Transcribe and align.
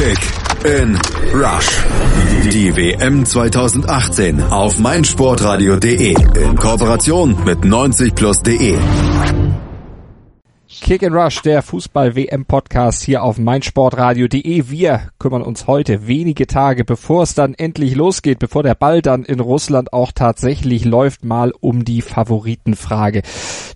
Kick 0.00 0.18
in 0.64 0.98
Rush. 1.34 1.84
Die 2.50 2.74
WM 2.74 3.26
2018 3.26 4.42
auf 4.44 4.78
meinsportradio.de 4.78 6.14
in 6.42 6.56
Kooperation 6.56 7.36
mit 7.44 7.58
90plus.de. 7.58 8.78
Kick 10.80 11.02
and 11.02 11.14
Rush, 11.14 11.42
der 11.42 11.60
Fußball-WM-Podcast 11.60 13.02
hier 13.02 13.22
auf 13.22 13.36
meinsportradio.de. 13.36 14.70
Wir 14.70 15.10
kümmern 15.18 15.42
uns 15.42 15.66
heute 15.66 16.06
wenige 16.06 16.46
Tage, 16.46 16.86
bevor 16.86 17.24
es 17.24 17.34
dann 17.34 17.52
endlich 17.52 17.94
losgeht, 17.94 18.38
bevor 18.38 18.62
der 18.62 18.74
Ball 18.74 19.02
dann 19.02 19.26
in 19.26 19.38
Russland 19.38 19.92
auch 19.92 20.12
tatsächlich 20.12 20.86
läuft, 20.86 21.26
mal 21.26 21.52
um 21.60 21.84
die 21.84 22.00
Favoritenfrage. 22.00 23.20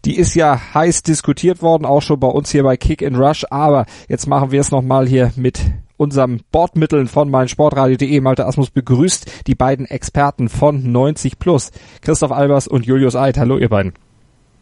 Die 0.07 0.17
ist 0.17 0.35
ja 0.35 0.59
heiß 0.73 1.03
diskutiert 1.03 1.61
worden, 1.61 1.85
auch 1.85 2.01
schon 2.01 2.19
bei 2.19 2.29
uns 2.29 2.51
hier 2.51 2.63
bei 2.63 2.79
Kick 2.79 3.03
and 3.03 3.19
Rush, 3.19 3.45
aber 3.51 3.85
jetzt 4.09 4.27
machen 4.27 4.53
wir 4.53 4.63
es 4.63 4.71
nochmal 4.71 5.07
hier 5.07 5.31
mit 5.37 5.61
unserem 6.05 6.41
Bordmitteln 6.53 7.09
von 7.09 7.31
meinsportradio.de. 7.31 8.21
Malte 8.21 8.47
Asmus 8.47 8.71
begrüßt 8.71 9.47
die 9.49 9.55
beiden 9.55 9.87
Experten 9.87 10.49
von 10.49 10.93
90 10.93 11.39
Plus, 11.39 11.73
Christoph 12.03 12.31
Albers 12.31 12.69
und 12.69 12.87
Julius 12.87 13.17
Eid. 13.17 13.39
Hallo 13.39 13.59
ihr 13.59 13.69
beiden. 13.69 13.95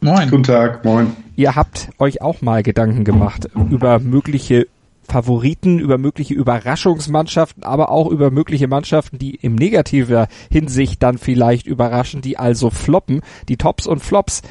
Moin. 0.00 0.30
Guten 0.30 0.44
Tag, 0.44 0.84
moin. 0.84 1.12
Ihr 1.36 1.54
habt 1.54 1.90
euch 1.98 2.22
auch 2.22 2.42
mal 2.42 2.62
Gedanken 2.62 3.04
gemacht 3.04 3.48
über 3.70 3.98
mögliche 3.98 4.66
Favoriten, 5.02 5.78
über 5.78 5.98
mögliche 5.98 6.34
Überraschungsmannschaften, 6.34 7.64
aber 7.64 7.90
auch 7.90 8.08
über 8.10 8.30
mögliche 8.30 8.68
Mannschaften, 8.68 9.18
die 9.18 9.34
im 9.34 9.54
negativer 9.54 10.28
Hinsicht 10.50 11.02
dann 11.02 11.18
vielleicht 11.18 11.66
überraschen, 11.66 12.22
die 12.22 12.38
also 12.38 12.70
floppen. 12.70 13.20
Die 13.48 13.56
Tops 13.56 13.86
und 13.86 14.00
Flops 14.00 14.42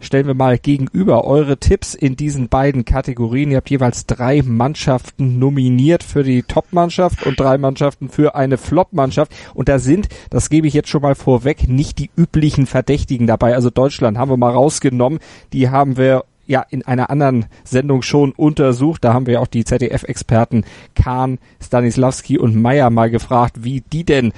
stellen 0.00 0.26
wir 0.26 0.34
mal 0.34 0.58
gegenüber 0.58 1.24
eure 1.24 1.56
Tipps 1.58 1.94
in 1.94 2.16
diesen 2.16 2.48
beiden 2.48 2.84
Kategorien. 2.84 3.50
Ihr 3.50 3.58
habt 3.58 3.70
jeweils 3.70 4.06
drei 4.06 4.42
Mannschaften 4.42 5.38
nominiert 5.38 6.02
für 6.02 6.22
die 6.22 6.42
Top-Mannschaft 6.42 7.26
und 7.26 7.38
drei 7.40 7.58
Mannschaften 7.58 8.08
für 8.08 8.34
eine 8.34 8.58
Flop-Mannschaft. 8.58 9.32
Und 9.54 9.68
da 9.68 9.78
sind, 9.78 10.08
das 10.30 10.50
gebe 10.50 10.66
ich 10.66 10.74
jetzt 10.74 10.88
schon 10.88 11.02
mal 11.02 11.14
vorweg, 11.14 11.68
nicht 11.68 11.98
die 11.98 12.10
üblichen 12.16 12.66
Verdächtigen 12.66 13.26
dabei. 13.26 13.54
Also 13.54 13.70
Deutschland 13.70 14.18
haben 14.18 14.30
wir 14.30 14.36
mal 14.36 14.52
rausgenommen. 14.52 15.18
Die 15.52 15.70
haben 15.70 15.96
wir 15.96 16.24
ja 16.46 16.64
in 16.70 16.86
einer 16.86 17.10
anderen 17.10 17.46
Sendung 17.64 18.02
schon 18.02 18.32
untersucht. 18.32 19.04
Da 19.04 19.12
haben 19.12 19.26
wir 19.26 19.40
auch 19.40 19.46
die 19.46 19.64
ZDF-Experten 19.64 20.64
Kahn, 20.94 21.38
Stanislavski 21.62 22.38
und 22.38 22.54
Meyer 22.54 22.90
mal 22.90 23.10
gefragt, 23.10 23.64
wie 23.64 23.80
die 23.80 24.04
denn 24.04 24.32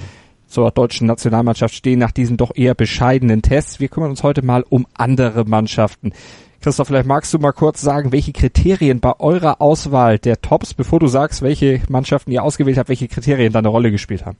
zur 0.49 0.71
deutschen 0.71 1.07
Nationalmannschaft 1.07 1.73
stehen 1.73 1.99
nach 1.99 2.11
diesen 2.11 2.35
doch 2.35 2.55
eher 2.55 2.75
bescheidenen 2.75 3.41
Tests. 3.41 3.79
Wir 3.79 3.87
kümmern 3.87 4.09
uns 4.09 4.23
heute 4.23 4.41
mal 4.41 4.65
um 4.67 4.87
andere 4.95 5.45
Mannschaften. 5.45 6.11
Christoph, 6.61 6.87
vielleicht 6.87 7.07
magst 7.07 7.33
du 7.33 7.39
mal 7.39 7.53
kurz 7.53 7.79
sagen, 7.79 8.11
welche 8.11 8.33
Kriterien 8.33 8.99
bei 8.99 9.17
eurer 9.19 9.61
Auswahl 9.61 10.19
der 10.19 10.41
Tops, 10.41 10.73
bevor 10.73 10.99
du 10.99 11.07
sagst, 11.07 11.41
welche 11.41 11.81
Mannschaften 11.87 12.31
ihr 12.31 12.43
ausgewählt 12.43 12.77
habt, 12.77 12.89
welche 12.89 13.07
Kriterien 13.07 13.53
da 13.53 13.59
eine 13.59 13.69
Rolle 13.69 13.91
gespielt 13.91 14.25
haben? 14.25 14.37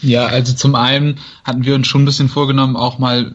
Ja, 0.00 0.26
also 0.26 0.54
zum 0.54 0.74
einen 0.74 1.18
hatten 1.44 1.64
wir 1.64 1.74
uns 1.74 1.86
schon 1.86 2.02
ein 2.02 2.06
bisschen 2.06 2.28
vorgenommen, 2.28 2.76
auch 2.76 2.98
mal 2.98 3.34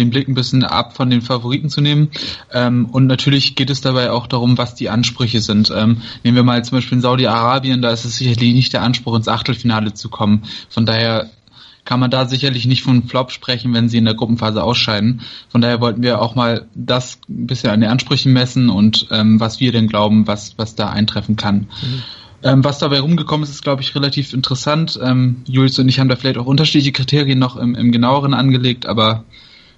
den 0.00 0.10
Blick 0.10 0.28
ein 0.28 0.34
bisschen 0.34 0.64
ab 0.64 0.96
von 0.96 1.10
den 1.10 1.22
Favoriten 1.22 1.68
zu 1.68 1.80
nehmen. 1.80 2.10
Ähm, 2.52 2.86
und 2.86 3.06
natürlich 3.06 3.54
geht 3.54 3.70
es 3.70 3.80
dabei 3.80 4.10
auch 4.10 4.26
darum, 4.26 4.58
was 4.58 4.74
die 4.74 4.88
Ansprüche 4.88 5.40
sind. 5.40 5.72
Ähm, 5.74 6.02
nehmen 6.24 6.36
wir 6.36 6.42
mal 6.42 6.64
zum 6.64 6.78
Beispiel 6.78 6.96
in 6.96 7.02
Saudi-Arabien, 7.02 7.82
da 7.82 7.90
ist 7.90 8.04
es 8.04 8.16
sicherlich 8.16 8.54
nicht 8.54 8.72
der 8.72 8.82
Anspruch, 8.82 9.16
ins 9.16 9.28
Achtelfinale 9.28 9.94
zu 9.94 10.08
kommen. 10.08 10.42
Von 10.68 10.86
daher 10.86 11.30
kann 11.84 12.00
man 12.00 12.10
da 12.10 12.26
sicherlich 12.26 12.66
nicht 12.66 12.82
von 12.82 13.04
Flop 13.04 13.32
sprechen, 13.32 13.72
wenn 13.74 13.88
sie 13.88 13.98
in 13.98 14.04
der 14.04 14.14
Gruppenphase 14.14 14.62
ausscheiden. 14.62 15.22
Von 15.48 15.60
daher 15.60 15.80
wollten 15.80 16.02
wir 16.02 16.20
auch 16.20 16.34
mal 16.34 16.66
das 16.74 17.18
ein 17.28 17.46
bisschen 17.46 17.70
an 17.70 17.80
den 17.80 17.90
Ansprüchen 17.90 18.32
messen 18.32 18.70
und 18.70 19.08
ähm, 19.10 19.40
was 19.40 19.60
wir 19.60 19.72
denn 19.72 19.88
glauben, 19.88 20.26
was, 20.26 20.54
was 20.56 20.74
da 20.74 20.90
eintreffen 20.90 21.36
kann. 21.36 21.68
Mhm. 21.82 22.02
Ähm, 22.42 22.64
was 22.64 22.78
dabei 22.78 23.00
rumgekommen 23.00 23.44
ist, 23.44 23.50
ist, 23.50 23.62
glaube 23.62 23.82
ich, 23.82 23.94
relativ 23.94 24.32
interessant. 24.32 24.98
Ähm, 25.02 25.42
Julius 25.46 25.78
und 25.78 25.88
ich 25.88 26.00
haben 26.00 26.08
da 26.08 26.16
vielleicht 26.16 26.38
auch 26.38 26.46
unterschiedliche 26.46 26.92
Kriterien 26.92 27.38
noch 27.38 27.56
im, 27.56 27.74
im 27.74 27.92
genaueren 27.92 28.34
angelegt, 28.34 28.86
aber 28.86 29.24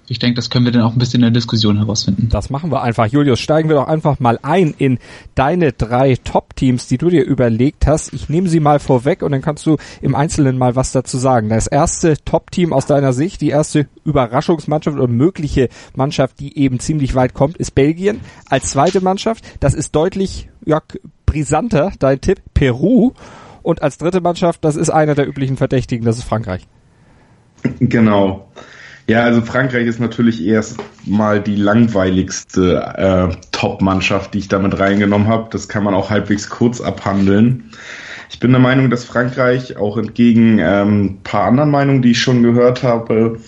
ich 0.07 0.19
denke, 0.19 0.35
das 0.35 0.49
können 0.49 0.65
wir 0.65 0.73
dann 0.73 0.81
auch 0.81 0.91
ein 0.91 0.99
bisschen 0.99 1.19
in 1.19 1.21
der 1.21 1.31
Diskussion 1.31 1.77
herausfinden. 1.77 2.27
Das 2.29 2.49
machen 2.49 2.71
wir 2.71 2.81
einfach. 2.81 3.05
Julius, 3.05 3.39
steigen 3.39 3.69
wir 3.69 3.77
doch 3.77 3.87
einfach 3.87 4.19
mal 4.19 4.37
ein 4.41 4.73
in 4.77 4.99
deine 5.33 5.71
drei 5.71 6.17
Top-Teams, 6.21 6.87
die 6.87 6.97
du 6.97 7.09
dir 7.09 7.23
überlegt 7.23 7.87
hast. 7.87 8.13
Ich 8.13 8.27
nehme 8.27 8.49
sie 8.49 8.59
mal 8.59 8.79
vorweg 8.79 9.21
und 9.23 9.31
dann 9.31 9.41
kannst 9.41 9.65
du 9.65 9.77
im 10.01 10.13
Einzelnen 10.13 10.57
mal 10.57 10.75
was 10.75 10.91
dazu 10.91 11.17
sagen. 11.17 11.47
Das 11.47 11.67
erste 11.67 12.17
Top-Team 12.25 12.73
aus 12.73 12.85
deiner 12.85 13.13
Sicht, 13.13 13.39
die 13.39 13.49
erste 13.49 13.87
Überraschungsmannschaft 14.03 14.97
oder 14.97 15.07
mögliche 15.07 15.69
Mannschaft, 15.95 16.39
die 16.41 16.57
eben 16.57 16.79
ziemlich 16.81 17.15
weit 17.15 17.33
kommt, 17.33 17.55
ist 17.55 17.73
Belgien. 17.73 18.19
Als 18.49 18.71
zweite 18.71 18.99
Mannschaft, 18.99 19.45
das 19.61 19.73
ist 19.73 19.95
deutlich 19.95 20.49
ja, 20.65 20.81
brisanter, 21.25 21.93
dein 21.99 22.19
Tipp, 22.19 22.41
Peru. 22.53 23.13
Und 23.61 23.81
als 23.81 23.97
dritte 23.99 24.19
Mannschaft, 24.19 24.65
das 24.65 24.75
ist 24.75 24.89
einer 24.89 25.15
der 25.15 25.27
üblichen 25.27 25.55
Verdächtigen, 25.55 26.05
das 26.05 26.17
ist 26.17 26.25
Frankreich. 26.25 26.67
Genau. 27.79 28.49
Ja, 29.05 29.23
also 29.23 29.41
Frankreich 29.41 29.85
ist 29.85 29.99
natürlich 29.99 30.45
erst 30.45 30.77
mal 31.05 31.41
die 31.41 31.57
langweiligste 31.57 32.77
äh, 32.95 33.35
Top-Mannschaft, 33.51 34.33
die 34.33 34.39
ich 34.39 34.47
damit 34.47 34.79
reingenommen 34.79 35.27
habe. 35.27 35.49
Das 35.51 35.67
kann 35.67 35.83
man 35.83 35.93
auch 35.93 36.09
halbwegs 36.09 36.49
kurz 36.49 36.79
abhandeln. 36.79 37.71
Ich 38.31 38.39
bin 38.39 38.51
der 38.51 38.61
Meinung, 38.61 38.89
dass 38.89 39.03
Frankreich 39.03 39.75
auch 39.75 39.97
entgegen 39.97 40.57
ähm, 40.59 41.19
paar 41.23 41.45
anderen 41.45 41.69
Meinungen, 41.69 42.01
die 42.01 42.11
ich 42.11 42.21
schon 42.21 42.43
gehört 42.43 42.81
habe, 42.81 43.39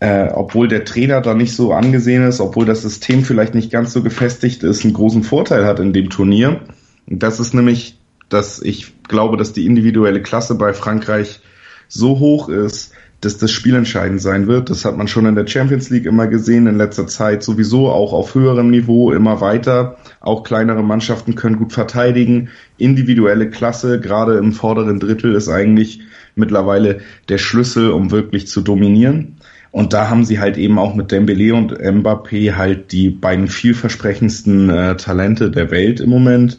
äh, 0.00 0.28
obwohl 0.32 0.66
der 0.66 0.84
Trainer 0.86 1.20
da 1.20 1.34
nicht 1.34 1.54
so 1.54 1.72
angesehen 1.72 2.26
ist, 2.26 2.40
obwohl 2.40 2.64
das 2.64 2.80
System 2.80 3.22
vielleicht 3.22 3.54
nicht 3.54 3.70
ganz 3.70 3.92
so 3.92 4.02
gefestigt 4.02 4.62
ist, 4.62 4.82
einen 4.84 4.94
großen 4.94 5.22
Vorteil 5.22 5.66
hat 5.66 5.78
in 5.78 5.92
dem 5.92 6.08
Turnier. 6.08 6.62
Das 7.06 7.38
ist 7.38 7.52
nämlich, 7.52 7.98
dass 8.30 8.62
ich 8.62 8.94
glaube, 9.04 9.36
dass 9.36 9.52
die 9.52 9.66
individuelle 9.66 10.22
Klasse 10.22 10.54
bei 10.54 10.72
Frankreich 10.72 11.40
so 11.88 12.18
hoch 12.18 12.48
ist, 12.48 12.92
dass 13.20 13.38
das 13.38 13.50
Spiel 13.50 13.74
entscheidend 13.74 14.20
sein 14.20 14.46
wird. 14.46 14.70
Das 14.70 14.84
hat 14.84 14.96
man 14.96 15.08
schon 15.08 15.26
in 15.26 15.34
der 15.34 15.46
Champions 15.46 15.90
League 15.90 16.06
immer 16.06 16.26
gesehen, 16.26 16.66
in 16.66 16.76
letzter 16.76 17.06
Zeit 17.06 17.42
sowieso 17.42 17.88
auch 17.88 18.12
auf 18.12 18.34
höherem 18.34 18.70
Niveau 18.70 19.12
immer 19.12 19.40
weiter. 19.40 19.96
Auch 20.20 20.42
kleinere 20.42 20.82
Mannschaften 20.82 21.34
können 21.34 21.58
gut 21.58 21.72
verteidigen. 21.72 22.50
Individuelle 22.76 23.48
Klasse, 23.50 24.00
gerade 24.00 24.36
im 24.36 24.52
vorderen 24.52 25.00
Drittel, 25.00 25.34
ist 25.34 25.48
eigentlich 25.48 26.00
mittlerweile 26.34 27.00
der 27.28 27.38
Schlüssel, 27.38 27.90
um 27.90 28.10
wirklich 28.10 28.46
zu 28.48 28.60
dominieren. 28.60 29.36
Und 29.72 29.92
da 29.92 30.08
haben 30.08 30.24
sie 30.24 30.38
halt 30.38 30.56
eben 30.56 30.78
auch 30.78 30.94
mit 30.94 31.12
Dembele 31.12 31.54
und 31.54 31.72
Mbappé 31.78 32.54
halt 32.54 32.92
die 32.92 33.10
beiden 33.10 33.48
vielversprechendsten 33.48 34.70
äh, 34.70 34.96
Talente 34.96 35.50
der 35.50 35.70
Welt 35.70 36.00
im 36.00 36.10
Moment. 36.10 36.58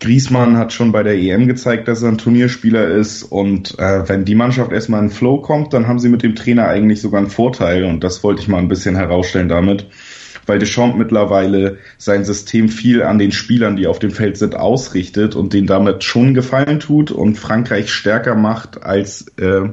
Griesmann 0.00 0.56
hat 0.56 0.72
schon 0.72 0.92
bei 0.92 1.02
der 1.02 1.16
EM 1.18 1.48
gezeigt, 1.48 1.88
dass 1.88 2.02
er 2.02 2.10
ein 2.10 2.18
Turnierspieler 2.18 2.86
ist. 2.88 3.24
Und 3.24 3.78
äh, 3.78 4.08
wenn 4.08 4.24
die 4.24 4.36
Mannschaft 4.36 4.70
erstmal 4.70 5.02
in 5.02 5.10
Flow 5.10 5.40
kommt, 5.40 5.72
dann 5.72 5.88
haben 5.88 5.98
sie 5.98 6.08
mit 6.08 6.22
dem 6.22 6.36
Trainer 6.36 6.68
eigentlich 6.68 7.00
sogar 7.00 7.20
einen 7.20 7.30
Vorteil. 7.30 7.84
Und 7.84 8.04
das 8.04 8.22
wollte 8.22 8.40
ich 8.40 8.48
mal 8.48 8.58
ein 8.58 8.68
bisschen 8.68 8.94
herausstellen 8.94 9.48
damit, 9.48 9.86
weil 10.46 10.60
Deschamps 10.60 10.96
mittlerweile 10.96 11.78
sein 11.96 12.24
System 12.24 12.68
viel 12.68 13.02
an 13.02 13.18
den 13.18 13.32
Spielern, 13.32 13.76
die 13.76 13.88
auf 13.88 13.98
dem 13.98 14.12
Feld 14.12 14.36
sind, 14.36 14.54
ausrichtet 14.54 15.34
und 15.34 15.52
denen 15.52 15.66
damit 15.66 16.04
schon 16.04 16.32
Gefallen 16.32 16.78
tut 16.78 17.10
und 17.10 17.36
Frankreich 17.36 17.90
stärker 17.92 18.36
macht, 18.36 18.82
als 18.84 19.26
äh, 19.38 19.70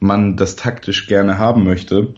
man 0.00 0.36
das 0.36 0.56
taktisch 0.56 1.06
gerne 1.06 1.38
haben 1.38 1.62
möchte. 1.62 2.14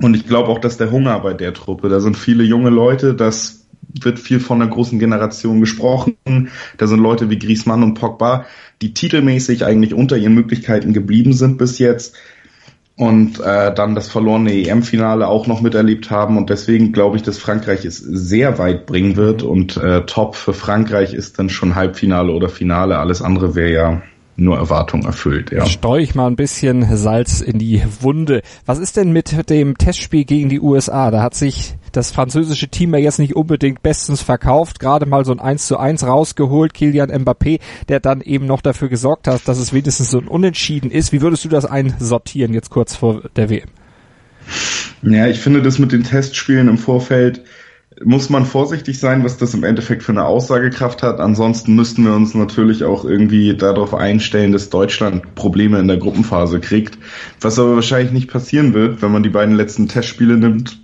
Und 0.00 0.14
ich 0.14 0.26
glaube 0.26 0.48
auch, 0.48 0.60
dass 0.60 0.76
der 0.76 0.90
Hunger 0.90 1.18
bei 1.20 1.34
der 1.34 1.54
Truppe, 1.54 1.88
da 1.88 2.00
sind 2.00 2.16
viele 2.16 2.44
junge 2.44 2.70
Leute, 2.70 3.14
das 3.14 3.55
wird 3.88 4.18
viel 4.18 4.40
von 4.40 4.58
der 4.58 4.68
großen 4.68 4.98
Generation 4.98 5.60
gesprochen. 5.60 6.16
Da 6.76 6.86
sind 6.86 7.00
Leute 7.00 7.30
wie 7.30 7.38
Griezmann 7.38 7.82
und 7.82 7.94
Pogba, 7.94 8.46
die 8.82 8.94
titelmäßig 8.94 9.64
eigentlich 9.64 9.94
unter 9.94 10.16
ihren 10.16 10.34
Möglichkeiten 10.34 10.92
geblieben 10.92 11.32
sind 11.32 11.58
bis 11.58 11.78
jetzt 11.78 12.16
und 12.96 13.40
äh, 13.40 13.74
dann 13.74 13.94
das 13.94 14.08
verlorene 14.08 14.54
EM-Finale 14.54 15.28
auch 15.28 15.46
noch 15.46 15.60
miterlebt 15.60 16.10
haben. 16.10 16.38
Und 16.38 16.48
deswegen 16.48 16.92
glaube 16.92 17.16
ich, 17.16 17.22
dass 17.22 17.38
Frankreich 17.38 17.84
es 17.84 17.98
sehr 17.98 18.58
weit 18.58 18.86
bringen 18.86 19.16
wird. 19.16 19.42
Und 19.42 19.76
äh, 19.76 20.06
top 20.06 20.34
für 20.34 20.54
Frankreich 20.54 21.12
ist 21.12 21.38
dann 21.38 21.50
schon 21.50 21.74
Halbfinale 21.74 22.32
oder 22.32 22.48
Finale. 22.48 22.98
Alles 22.98 23.20
andere 23.20 23.54
wäre 23.54 23.72
ja 23.72 24.02
nur 24.36 24.56
Erwartung 24.56 25.04
erfüllt, 25.04 25.50
ja. 25.50 25.64
Streu 25.64 25.98
ich 25.98 26.14
mal 26.14 26.26
ein 26.26 26.36
bisschen 26.36 26.96
Salz 26.96 27.40
in 27.40 27.58
die 27.58 27.82
Wunde. 28.00 28.42
Was 28.66 28.78
ist 28.78 28.96
denn 28.96 29.10
mit 29.10 29.48
dem 29.48 29.78
Testspiel 29.78 30.24
gegen 30.24 30.48
die 30.48 30.60
USA? 30.60 31.10
Da 31.10 31.22
hat 31.22 31.34
sich 31.34 31.74
das 31.96 32.10
französische 32.10 32.68
Team 32.68 32.92
ja 32.94 33.00
jetzt 33.00 33.18
nicht 33.18 33.34
unbedingt 33.34 33.82
bestens 33.82 34.22
verkauft, 34.22 34.80
gerade 34.80 35.06
mal 35.06 35.24
so 35.24 35.32
ein 35.32 35.40
1 35.40 35.66
zu 35.66 35.78
1 35.78 36.06
rausgeholt, 36.06 36.74
Kilian 36.74 37.10
Mbappé, 37.10 37.60
der 37.88 38.00
dann 38.00 38.20
eben 38.20 38.46
noch 38.46 38.60
dafür 38.60 38.88
gesorgt 38.88 39.28
hat, 39.28 39.48
dass 39.48 39.58
es 39.58 39.72
wenigstens 39.72 40.10
so 40.10 40.18
ein 40.18 40.28
Unentschieden 40.28 40.90
ist. 40.90 41.12
Wie 41.12 41.22
würdest 41.22 41.44
du 41.44 41.48
das 41.48 41.64
einsortieren 41.64 42.52
jetzt 42.52 42.70
kurz 42.70 42.94
vor 42.94 43.22
der 43.36 43.50
WM? 43.50 43.68
Ja, 45.02 45.26
ich 45.26 45.40
finde 45.40 45.62
das 45.62 45.78
mit 45.78 45.92
den 45.92 46.04
Testspielen 46.04 46.68
im 46.68 46.78
Vorfeld 46.78 47.42
muss 48.04 48.28
man 48.28 48.44
vorsichtig 48.44 48.98
sein, 48.98 49.24
was 49.24 49.38
das 49.38 49.54
im 49.54 49.64
Endeffekt 49.64 50.02
für 50.02 50.12
eine 50.12 50.24
Aussagekraft 50.24 51.02
hat. 51.02 51.18
Ansonsten 51.18 51.74
müssten 51.74 52.04
wir 52.04 52.12
uns 52.12 52.34
natürlich 52.34 52.84
auch 52.84 53.06
irgendwie 53.06 53.56
darauf 53.56 53.94
einstellen, 53.94 54.52
dass 54.52 54.68
Deutschland 54.68 55.34
Probleme 55.34 55.78
in 55.78 55.88
der 55.88 55.96
Gruppenphase 55.96 56.60
kriegt. 56.60 56.98
Was 57.40 57.58
aber 57.58 57.74
wahrscheinlich 57.74 58.12
nicht 58.12 58.30
passieren 58.30 58.74
wird, 58.74 59.00
wenn 59.00 59.12
man 59.12 59.22
die 59.22 59.30
beiden 59.30 59.54
letzten 59.54 59.88
Testspiele 59.88 60.36
nimmt 60.36 60.78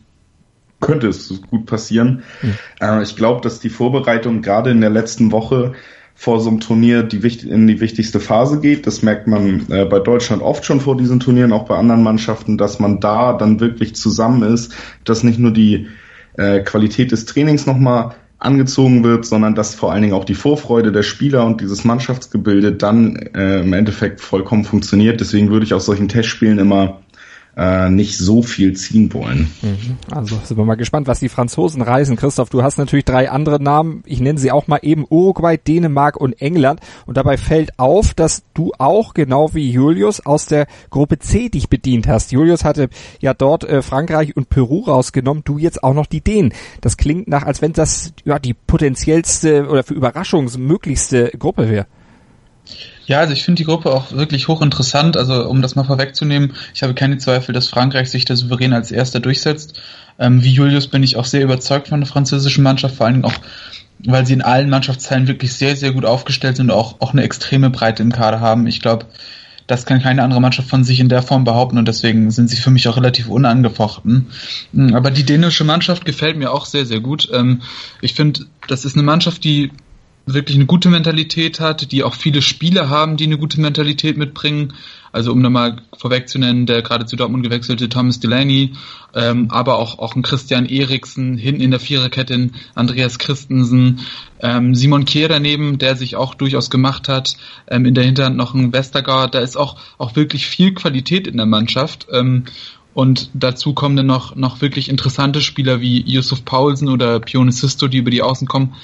könnte 0.83 1.09
es 1.09 1.33
gut 1.49 1.65
passieren. 1.65 2.23
Mhm. 2.43 2.55
Äh, 2.81 3.03
ich 3.03 3.17
glaube, 3.17 3.41
dass 3.41 3.61
die 3.61 3.71
Vorbereitung 3.71 4.43
gerade 4.43 4.71
in 4.71 4.83
der 4.83 4.91
letzten 4.91 5.33
Woche 5.33 5.73
vor 6.15 6.41
so 6.41 6.51
einem 6.51 6.61
Turnier 6.61 7.03
die, 7.03 7.27
in 7.49 7.67
die 7.67 7.81
wichtigste 7.81 8.21
Phase 8.21 8.61
geht. 8.61 8.87
Das 8.87 9.03
merkt 9.03 9.27
man 9.27 9.67
äh, 9.71 9.87
bei 9.87 9.99
Deutschland 9.99 10.43
oft 10.43 10.65
schon 10.65 10.81
vor 10.81 10.97
diesen 10.97 11.21
Turnieren, 11.21 11.53
auch 11.53 11.65
bei 11.65 11.77
anderen 11.77 12.03
Mannschaften, 12.03 12.59
dass 12.59 12.79
man 12.79 13.01
da 13.01 13.33
dann 13.33 13.61
wirklich 13.61 13.95
zusammen 13.95 14.43
ist, 14.43 14.75
dass 15.05 15.25
nicht 15.25 15.39
nur 15.39 15.53
die 15.53 15.89
äh, 16.37 16.61
Qualität 16.61 17.13
des 17.13 17.25
Trainings 17.25 17.67
nochmal 17.67 18.15
angezogen 18.39 19.05
wird, 19.05 19.25
sondern 19.25 19.55
dass 19.55 19.75
vor 19.75 19.93
allen 19.93 20.03
Dingen 20.03 20.15
auch 20.15 20.25
die 20.25 20.35
Vorfreude 20.35 20.93
der 20.93 21.03
Spieler 21.03 21.47
und 21.47 21.61
dieses 21.61 21.85
Mannschaftsgebilde 21.85 22.73
dann 22.73 23.17
äh, 23.17 23.61
im 23.61 23.73
Endeffekt 23.73 24.21
vollkommen 24.21 24.65
funktioniert. 24.65 25.21
Deswegen 25.21 25.51
würde 25.51 25.65
ich 25.65 25.75
aus 25.75 25.87
solchen 25.87 26.09
Testspielen 26.09 26.59
immer 26.59 27.02
äh, 27.57 27.91
nicht 27.91 28.17
so 28.17 28.43
viel 28.43 28.75
ziehen 28.75 29.13
wollen. 29.13 29.51
Mhm. 29.61 29.97
Also 30.11 30.39
sind 30.45 30.57
wir 30.57 30.65
mal 30.65 30.77
gespannt, 30.77 31.07
was 31.07 31.21
die 31.21 31.29
Franzosen 31.29 31.83
reisen. 31.83 32.17
Christoph, 32.17 32.49
du 32.49 32.63
hast 32.63 32.79
natürlich 32.79 33.05
drei 33.05 33.31
andere 33.31 33.63
Namen. 33.63 34.03
Ich 34.07 34.21
nenne 34.21 34.39
sie 34.39 34.51
auch 34.53 34.69
mal 34.69 34.81
eben 34.83 35.05
Uruguay, 35.09 35.57
Dänemark 35.59 36.17
und 36.17 36.41
England. 36.41 36.81
Und 37.07 37.17
dabei 37.17 37.37
fällt 37.37 37.79
auf, 37.79 38.15
dass 38.15 38.43
du 38.55 38.73
auch 38.79 39.13
genau 39.15 39.53
wie 39.55 39.71
Julius 39.71 40.25
aus 40.25 40.47
der 40.47 40.67
Gruppe 40.91 41.19
C 41.19 41.49
dich 41.51 41.69
bedient 41.69 42.07
hast. 42.07 42.33
Julius 42.33 42.65
hatte 42.65 42.89
ja 43.21 43.35
dort 43.35 43.65
äh, 43.65 43.83
Frankreich 43.83 44.37
und 44.37 44.49
Peru 44.49 44.81
rausgenommen, 44.81 45.43
du 45.45 45.59
jetzt 45.59 45.85
auch 45.85 45.95
noch 45.95 46.07
die 46.07 46.23
Dänen. 46.23 46.55
Das 46.81 46.97
klingt 46.97 47.29
nach, 47.29 47.45
als 47.45 47.61
wenn 47.61 47.73
das 47.73 48.13
ja 48.25 48.39
die 48.39 48.55
potenziellste 48.55 49.69
oder 49.69 49.83
für 49.83 49.95
Überraschungsmöglichste 49.95 51.33
Gruppe 51.39 51.69
wäre. 51.69 51.87
Ja, 53.07 53.19
also 53.19 53.33
ich 53.33 53.45
finde 53.45 53.59
die 53.61 53.65
Gruppe 53.65 53.93
auch 53.93 54.13
wirklich 54.13 54.49
hochinteressant. 54.49 55.17
Also 55.17 55.47
um 55.49 55.63
das 55.63 55.75
mal 55.75 55.85
vorwegzunehmen, 55.85 56.55
ich 56.75 56.83
habe 56.83 56.95
keine 56.95 57.19
Zweifel, 57.19 57.53
dass 57.53 57.69
Frankreich 57.69 58.11
sich 58.11 58.25
der 58.25 58.37
Souverän 58.37 58.73
als 58.73 58.91
erster 58.91 59.21
durchsetzt. 59.21 59.81
Ähm, 60.19 60.43
wie 60.43 60.53
Julius 60.53 60.87
bin 60.87 61.03
ich 61.03 61.17
auch 61.17 61.25
sehr 61.25 61.43
überzeugt 61.43 61.89
von 61.89 62.01
der 62.01 62.09
französischen 62.09 62.63
Mannschaft, 62.63 62.97
vor 62.97 63.07
allen 63.07 63.17
Dingen 63.17 63.25
auch, 63.25 63.35
weil 64.05 64.27
sie 64.27 64.35
in 64.35 64.43
allen 64.43 64.71
Mannschaftsteilen 64.71 65.27
wirklich 65.27 65.53
sehr, 65.55 65.77
sehr 65.77 65.93
gut 65.93 66.05
aufgestellt 66.05 66.57
sind 66.57 66.71
und 66.71 66.77
auch, 66.77 67.01
auch 67.01 67.13
eine 67.13 67.23
extreme 67.23 67.71
Breite 67.71 68.03
im 68.03 68.13
Kader 68.13 68.41
haben. 68.41 68.67
Ich 68.67 68.81
glaube, 68.81 69.07
das 69.67 69.87
kann 69.87 70.03
keine 70.03 70.23
andere 70.23 70.41
Mannschaft 70.41 70.69
von 70.69 70.85
sich 70.85 71.01
in 71.01 71.09
der 71.09 71.23
Form 71.23 71.45
behaupten 71.45 71.79
und 71.79 71.89
deswegen 71.89 72.31
sind 72.31 72.51
sie 72.51 72.57
für 72.57 72.71
mich 72.71 72.89
auch 72.89 72.97
relativ 72.97 73.29
unangefochten. 73.29 74.27
Mm, 74.73 74.95
aber 74.95 75.11
die 75.11 75.25
dänische 75.25 75.65
Mannschaft 75.65 76.05
gefällt 76.05 76.37
mir 76.37 76.53
auch 76.53 76.67
sehr, 76.67 76.85
sehr 76.85 77.01
gut. 77.01 77.29
Ähm, 77.33 77.63
ich 78.01 78.15
finde, 78.15 78.47
das 78.69 78.85
ist 78.85 78.95
eine 78.95 79.03
Mannschaft, 79.03 79.45
die 79.45 79.71
wirklich 80.27 80.57
eine 80.57 80.67
gute 80.67 80.89
Mentalität 80.89 81.61
hat, 81.61 81.91
die 81.91 82.05
auch 82.05 82.15
viele 82.15 82.43
Spieler 82.43 82.89
haben, 82.89 83.17
die 83.17 83.25
eine 83.25 83.39
gute 83.39 83.61
Mentalität 83.61 84.17
mitbringen. 84.17 84.75
Also 85.11 85.33
um 85.33 85.43
nochmal 85.43 85.77
vorwegzunennen, 85.99 86.65
der 86.65 86.81
gerade 86.81 87.05
zu 87.05 87.17
Dortmund 87.17 87.43
gewechselte 87.43 87.89
Thomas 87.91 88.19
Delaney, 88.19 88.73
ähm, 89.15 89.49
aber 89.51 89.79
auch, 89.79 89.99
auch 89.99 90.17
ein 90.17 90.23
Christian 90.23 90.65
Eriksen, 90.65 91.37
hinten 91.37 91.61
in 91.61 91.71
der 91.71 91.81
Viererkette 91.81 92.33
in 92.33 92.53
Andreas 92.75 93.19
Christensen, 93.19 94.01
ähm, 94.41 94.75
Simon 94.75 95.05
Kehr 95.05 95.29
daneben, 95.29 95.77
der 95.77 95.97
sich 95.97 96.17
auch 96.17 96.35
durchaus 96.35 96.71
gemacht 96.71 97.09
hat, 97.09 97.37
ähm, 97.69 97.85
in 97.85 97.95
der 97.95 98.05
Hinterhand 98.05 98.37
noch 98.37 98.55
ein 98.55 98.73
Westergaard, 98.73 99.35
da 99.35 99.41
ist 99.41 99.57
auch, 99.57 99.77
auch 99.99 100.17
wirklich 100.17 100.47
viel 100.47 100.73
Qualität 100.73 101.27
in 101.27 101.37
der 101.37 101.47
Mannschaft. 101.47 102.07
Ähm, 102.11 102.45
und 102.95 103.31
dazu 103.35 103.75
kommen 103.75 103.97
dann 103.97 104.07
noch, 104.07 104.37
noch 104.37 104.61
wirklich 104.61 104.89
interessante 104.89 105.41
Spieler 105.41 105.81
wie 105.81 106.03
Yusuf 106.03 106.45
Paulsen 106.45 106.89
oder 106.89 107.21
Pione 107.21 107.53
Sisto, 107.53 107.89
die 107.89 107.99
über 107.99 108.11
die 108.11 108.23
Außen 108.23 108.47
kommen 108.47 108.75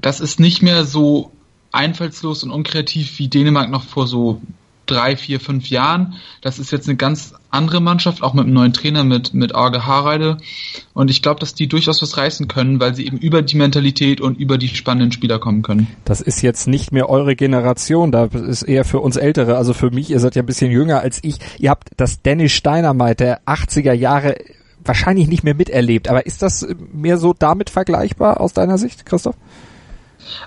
das 0.00 0.20
ist 0.20 0.40
nicht 0.40 0.62
mehr 0.62 0.84
so 0.84 1.32
einfallslos 1.72 2.44
und 2.44 2.50
unkreativ 2.50 3.18
wie 3.18 3.28
Dänemark 3.28 3.70
noch 3.70 3.84
vor 3.84 4.06
so 4.06 4.40
drei, 4.86 5.16
vier, 5.16 5.40
fünf 5.40 5.68
Jahren. 5.68 6.14
Das 6.40 6.58
ist 6.58 6.70
jetzt 6.70 6.88
eine 6.88 6.96
ganz 6.96 7.34
andere 7.50 7.80
Mannschaft, 7.80 8.22
auch 8.22 8.34
mit 8.34 8.44
einem 8.44 8.54
neuen 8.54 8.72
Trainer, 8.72 9.02
mit, 9.04 9.34
mit 9.34 9.54
Arge 9.54 9.84
Hareide. 9.84 10.38
Und 10.94 11.10
ich 11.10 11.22
glaube, 11.22 11.40
dass 11.40 11.54
die 11.54 11.66
durchaus 11.66 12.00
was 12.02 12.16
reißen 12.16 12.46
können, 12.46 12.78
weil 12.80 12.94
sie 12.94 13.04
eben 13.06 13.18
über 13.18 13.42
die 13.42 13.56
Mentalität 13.56 14.20
und 14.20 14.38
über 14.38 14.58
die 14.58 14.68
spannenden 14.68 15.12
Spieler 15.12 15.38
kommen 15.38 15.62
können. 15.62 15.88
Das 16.04 16.20
ist 16.20 16.40
jetzt 16.40 16.68
nicht 16.68 16.92
mehr 16.92 17.10
eure 17.10 17.34
Generation, 17.34 18.12
da 18.12 18.26
ist 18.26 18.62
eher 18.62 18.84
für 18.84 19.00
uns 19.00 19.16
Ältere, 19.16 19.56
also 19.56 19.74
für 19.74 19.90
mich, 19.90 20.10
ihr 20.10 20.20
seid 20.20 20.36
ja 20.36 20.42
ein 20.42 20.46
bisschen 20.46 20.70
jünger 20.70 21.00
als 21.00 21.18
ich. 21.22 21.38
Ihr 21.58 21.70
habt 21.70 21.90
das 21.96 22.22
Dennis 22.22 22.52
Steinermeit 22.52 23.20
der 23.20 23.42
80er 23.44 23.92
Jahre 23.92 24.36
wahrscheinlich 24.84 25.26
nicht 25.26 25.42
mehr 25.42 25.54
miterlebt, 25.54 26.08
aber 26.08 26.26
ist 26.26 26.42
das 26.42 26.66
mehr 26.92 27.18
so 27.18 27.34
damit 27.36 27.70
vergleichbar 27.70 28.40
aus 28.40 28.52
deiner 28.52 28.78
Sicht, 28.78 29.04
Christoph? 29.04 29.34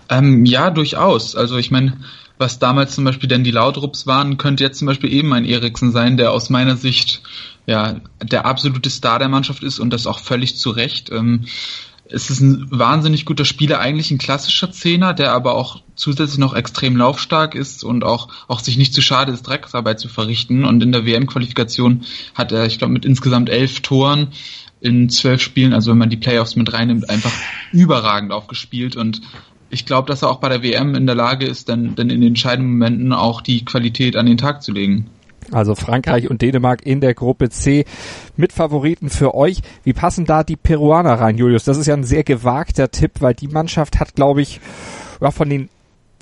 Ähm, 0.09 0.45
ja, 0.45 0.69
durchaus. 0.69 1.35
Also 1.35 1.57
ich 1.57 1.71
meine, 1.71 1.97
was 2.37 2.57
damals 2.57 2.95
zum 2.95 3.03
Beispiel 3.03 3.27
denn 3.27 3.43
die 3.43 3.51
Laudrups 3.51 4.07
waren, 4.07 4.37
könnte 4.37 4.63
jetzt 4.63 4.79
zum 4.79 4.85
Beispiel 4.85 5.11
eben 5.11 5.33
ein 5.33 5.45
Eriksen 5.45 5.91
sein, 5.91 6.17
der 6.17 6.31
aus 6.31 6.49
meiner 6.49 6.77
Sicht 6.77 7.21
ja 7.67 7.99
der 8.23 8.45
absolute 8.45 8.89
Star 8.89 9.19
der 9.19 9.29
Mannschaft 9.29 9.63
ist 9.63 9.79
und 9.79 9.91
das 9.91 10.07
auch 10.07 10.19
völlig 10.19 10.57
zu 10.57 10.69
Recht. 10.69 11.11
Ähm, 11.11 11.45
es 12.11 12.29
ist 12.29 12.39
ein 12.39 12.67
wahnsinnig 12.71 13.25
guter 13.25 13.45
Spieler, 13.45 13.79
eigentlich 13.79 14.09
ein 14.09 14.17
klassischer 14.17 14.71
Zehner, 14.71 15.13
der 15.13 15.31
aber 15.31 15.53
auch 15.53 15.81
zusätzlich 15.95 16.39
noch 16.39 16.55
extrem 16.55 16.97
laufstark 16.97 17.53
ist 17.53 17.83
und 17.83 18.03
auch, 18.03 18.29
auch 18.47 18.61
sich 18.61 18.77
nicht 18.77 18.93
zu 18.93 19.01
schade 19.01 19.31
ist, 19.31 19.43
Drecksarbeit 19.43 19.99
zu 19.99 20.07
verrichten. 20.09 20.65
Und 20.65 20.81
in 20.81 20.91
der 20.91 21.05
WM-Qualifikation 21.05 22.05
hat 22.33 22.51
er, 22.51 22.65
ich 22.65 22.79
glaube, 22.79 22.93
mit 22.93 23.05
insgesamt 23.05 23.49
elf 23.49 23.81
Toren 23.81 24.29
in 24.81 25.09
zwölf 25.09 25.41
Spielen, 25.41 25.73
also 25.73 25.91
wenn 25.91 25.97
man 25.97 26.09
die 26.09 26.17
Playoffs 26.17 26.55
mit 26.55 26.71
reinnimmt, 26.71 27.09
einfach 27.09 27.33
überragend 27.71 28.31
aufgespielt 28.31 28.95
und 28.95 29.21
ich 29.69 29.86
glaube, 29.86 30.07
dass 30.07 30.21
er 30.21 30.30
auch 30.30 30.39
bei 30.39 30.50
der 30.50 30.63
WM 30.63 30.95
in 30.95 31.06
der 31.06 31.16
Lage 31.16 31.45
ist, 31.45 31.69
dann, 31.69 31.95
dann 31.95 32.10
in 32.10 32.21
den 32.21 32.30
entscheidenden 32.30 32.74
Momenten 32.74 33.13
auch 33.13 33.42
die 33.42 33.66
Qualität 33.66 34.16
an 34.16 34.25
den 34.25 34.38
Tag 34.38 34.63
zu 34.63 34.71
legen. 34.71 35.10
Also 35.51 35.75
Frankreich 35.75 36.30
und 36.30 36.42
Dänemark 36.42 36.86
in 36.86 37.01
der 37.01 37.13
Gruppe 37.13 37.50
C 37.50 37.86
mit 38.36 38.54
Favoriten 38.54 39.10
für 39.10 39.33
euch. 39.33 39.62
Wie 39.83 39.94
passen 39.94 40.25
da 40.25 40.44
die 40.44 40.56
Peruaner 40.56 41.13
rein, 41.13 41.38
Julius? 41.38 41.63
Das 41.63 41.77
ist 41.77 41.88
ja 41.88 41.95
ein 41.95 42.04
sehr 42.04 42.24
gewagter 42.24 42.92
Tipp, 42.92 43.13
weil 43.19 43.33
die 43.33 43.48
Mannschaft 43.48 44.00
hat, 44.00 44.16
glaube 44.16 44.42
ich, 44.42 44.60
ja, 45.21 45.31
von 45.31 45.50
den 45.50 45.69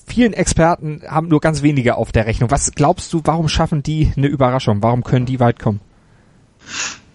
vielen 0.05 0.33
Experten 0.33 1.01
haben 1.07 1.27
nur 1.27 1.41
ganz 1.41 1.61
wenige 1.61 1.95
auf 1.95 2.11
der 2.11 2.25
Rechnung. 2.25 2.51
Was 2.51 2.71
glaubst 2.71 3.11
du, 3.11 3.21
warum 3.25 3.49
schaffen 3.49 3.83
die 3.83 4.11
eine 4.15 4.27
Überraschung? 4.27 4.81
Warum 4.81 5.03
können 5.03 5.25
die 5.25 5.39
weit 5.39 5.59
kommen? 5.59 5.81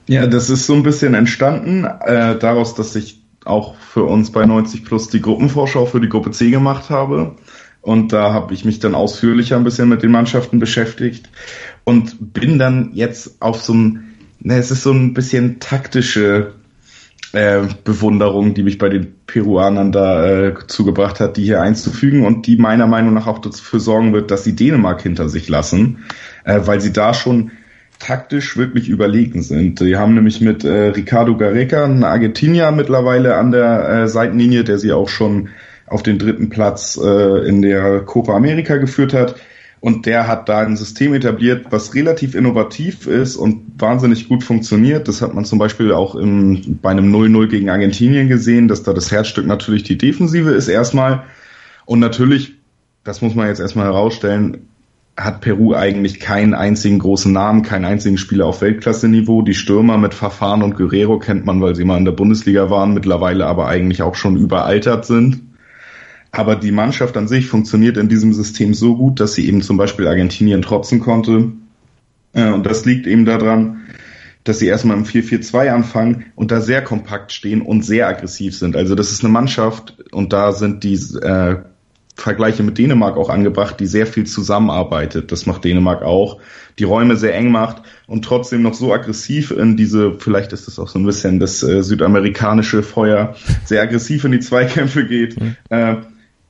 Ja, 0.07 0.27
das 0.27 0.51
ist 0.51 0.67
so 0.67 0.75
ein 0.75 0.83
bisschen 0.83 1.15
entstanden 1.15 1.85
äh, 1.85 2.39
daraus, 2.39 2.75
dass 2.75 2.93
sich 2.93 3.22
auch 3.45 3.77
für 3.77 4.05
uns 4.05 4.33
bei 4.33 4.45
90 4.47 4.85
Plus 4.85 5.09
die 5.09 5.21
Gruppenvorschau 5.21 5.87
für 5.87 6.01
die 6.01 6.09
Gruppe 6.09 6.31
C 6.31 6.51
gemacht 6.51 6.91
habe. 6.91 7.37
Und 7.81 8.13
da 8.13 8.33
habe 8.33 8.55
ich 8.55 8.65
mich 8.65 8.79
dann 8.79 8.95
ausführlicher 8.95 9.57
ein 9.57 9.65
bisschen 9.65 9.89
mit 9.89 10.03
den 10.03 10.13
Mannschaften 10.13 10.61
beschäftigt 10.61 11.29
und 11.85 12.33
bin 12.33 12.59
dann 12.59 12.91
jetzt 12.95 13.43
auf 13.43 13.61
so 13.61 13.75
ein, 13.75 14.15
es 14.45 14.71
ist 14.71 14.85
so 14.85 14.93
ein 14.93 15.15
bisschen 15.15 15.59
taktische 15.59 16.53
äh, 17.33 17.63
Bewunderung, 17.83 18.55
die 18.55 18.63
mich 18.63 18.79
bei 18.79 18.89
den 18.89 19.15
Peruanern 19.27 19.91
da 19.91 20.29
äh, 20.29 20.55
zugebracht 20.69 21.19
hat, 21.19 21.37
die 21.37 21.45
hier 21.45 21.61
einzufügen 21.61 22.25
und 22.25 22.47
die 22.47 22.57
meiner 22.57 22.87
Meinung 22.87 23.15
nach 23.15 23.27
auch 23.27 23.41
dafür 23.41 23.81
sorgen 23.81 24.13
wird, 24.13 24.31
dass 24.31 24.45
sie 24.45 24.55
Dänemark 24.55 25.03
hinter 25.03 25.29
sich 25.29 25.49
lassen, 25.49 26.05
äh, 26.45 26.61
weil 26.65 26.81
sie 26.81 26.93
da 26.93 27.15
schon 27.15 27.51
taktisch 28.03 28.57
wirklich 28.57 28.89
überlegen 28.89 29.43
sind. 29.43 29.79
Die 29.79 29.97
haben 29.97 30.15
nämlich 30.15 30.41
mit 30.41 30.65
äh, 30.65 30.89
Ricardo 30.89 31.37
Gareca 31.37 31.85
einen 31.85 32.03
Argentinier 32.03 32.73
mittlerweile 32.73 33.37
an 33.37 33.53
der 33.53 33.89
äh, 33.89 34.09
Seitenlinie, 34.09 34.65
der 34.65 34.79
sie 34.79 34.93
auch 34.93 35.09
schon 35.09 35.51
auf 35.87 36.03
den 36.03 36.19
dritten 36.19 36.49
Platz 36.49 36.99
äh, 37.03 37.47
in 37.47 37.63
der 37.63 38.01
Copa 38.01 38.35
America 38.35 38.77
geführt 38.77 39.15
hat. 39.15 39.37
Und 39.79 40.07
der 40.07 40.27
hat 40.27 40.49
da 40.49 40.61
ein 40.61 40.77
System 40.77 41.15
etabliert, 41.15 41.67
was 41.71 41.95
relativ 41.95 42.35
innovativ 42.35 43.07
ist 43.07 43.37
und 43.37 43.63
wahnsinnig 43.79 44.29
gut 44.29 44.43
funktioniert. 44.43 45.07
Das 45.07 45.23
hat 45.23 45.35
man 45.35 45.45
zum 45.45 45.59
Beispiel 45.59 45.93
auch 45.93 46.15
im, 46.15 46.79
bei 46.83 46.91
einem 46.91 47.15
0-0 47.15 47.49
gegen 47.49 47.69
Argentinien 47.69 48.29
gesehen, 48.29 48.69
dass 48.69 48.83
da 48.83 48.93
das 48.93 49.13
Herzstück 49.13 49.47
natürlich 49.47 49.85
die 49.85 49.99
Defensive 49.99 50.51
ist 50.51 50.69
erstmal. 50.69 51.25
Und 51.85 52.01
natürlich, 52.01 52.55
das 53.05 53.23
muss 53.23 53.35
man 53.35 53.49
jetzt 53.49 53.61
erstmal 53.61 53.87
herausstellen, 53.87 54.69
hat 55.17 55.43
Peru 55.43 55.75
eigentlich 55.75 56.21
keinen 56.21 56.55
einzigen 56.55 56.99
großen 56.99 57.33
Namen, 57.33 57.63
keinen 57.63 57.85
einzigen 57.85 58.17
Spieler 58.17 58.47
auf 58.47 58.63
Weltklasse-Niveau. 58.63 59.43
Die 59.43 59.55
Stürmer 59.55 59.99
mit 59.99 60.15
Verfahren 60.15 60.63
und 60.63 60.77
Guerrero 60.77 61.19
kennt 61.19 61.45
man, 61.45 61.61
weil 61.61 61.75
sie 61.75 61.85
mal 61.85 61.99
in 61.99 62.07
der 62.07 62.13
Bundesliga 62.13 62.71
waren, 62.71 62.95
mittlerweile 62.95 63.47
aber 63.47 63.67
eigentlich 63.69 64.03
auch 64.03 64.15
schon 64.15 64.37
überaltert 64.37 65.05
sind. 65.05 65.43
Aber 66.31 66.57
die 66.57 66.73
Mannschaft 66.73 67.17
an 67.19 67.29
sich 67.29 67.47
funktioniert 67.47 67.99
in 67.99 68.09
diesem 68.09 68.33
System 68.33 68.73
so 68.73 68.97
gut, 68.97 69.21
dass 69.21 69.35
sie 69.35 69.47
eben 69.47 69.61
zum 69.61 69.77
Beispiel 69.77 70.09
Argentinien 70.09 70.63
trotzen 70.63 70.99
konnte. 70.99 71.53
Äh, 72.33 72.51
und 72.51 72.65
das 72.65 72.87
liegt 72.87 73.07
eben 73.07 73.27
daran, 73.27 73.83
dass 74.45 74.59
sie 74.59 74.67
erstmal 74.67 74.97
im 74.97 75.05
4-4-2 75.05 75.69
anfangen 75.69 76.25
und 76.35 76.51
da 76.51 76.63
sehr 76.63 76.83
kompakt 76.83 77.33
stehen 77.33 77.61
und 77.61 77.85
sehr 77.85 78.09
aggressiv 78.09 78.57
sind. 78.57 78.77
Also 78.77 78.95
das 78.95 79.13
ist 79.13 79.23
eine 79.23 79.33
Mannschaft 79.33 80.03
und 80.11 80.33
da 80.33 80.53
sind 80.53 80.85
die 80.85 80.95
äh, 80.95 81.59
Vergleiche 82.15 82.63
mit 82.63 82.79
Dänemark 82.79 83.17
auch 83.17 83.31
angebracht, 83.31 83.81
die 83.81 83.87
sehr 83.87 84.07
viel 84.07 84.25
zusammenarbeitet. 84.25 85.33
Das 85.33 85.47
macht 85.47 85.65
Dänemark 85.65 86.03
auch. 86.03 86.39
Die 86.79 86.85
Räume 86.85 87.17
sehr 87.17 87.35
eng 87.35 87.51
macht 87.51 87.83
und 88.07 88.25
trotzdem 88.25 88.63
noch 88.63 88.75
so 88.75 88.93
aggressiv 88.93 89.51
in 89.51 89.77
diese, 89.77 90.15
vielleicht 90.15 90.53
ist 90.53 90.67
das 90.67 90.79
auch 90.79 90.89
so 90.89 90.99
ein 90.99 91.07
bisschen 91.07 91.41
das 91.41 91.63
äh, 91.63 91.83
südamerikanische 91.83 92.83
Feuer, 92.83 93.35
sehr 93.65 93.83
aggressiv 93.83 94.25
in 94.25 94.33
die 94.33 94.41
Zweikämpfe 94.41 95.07
geht, 95.07 95.41
mhm. 95.41 95.57
äh, 95.71 95.97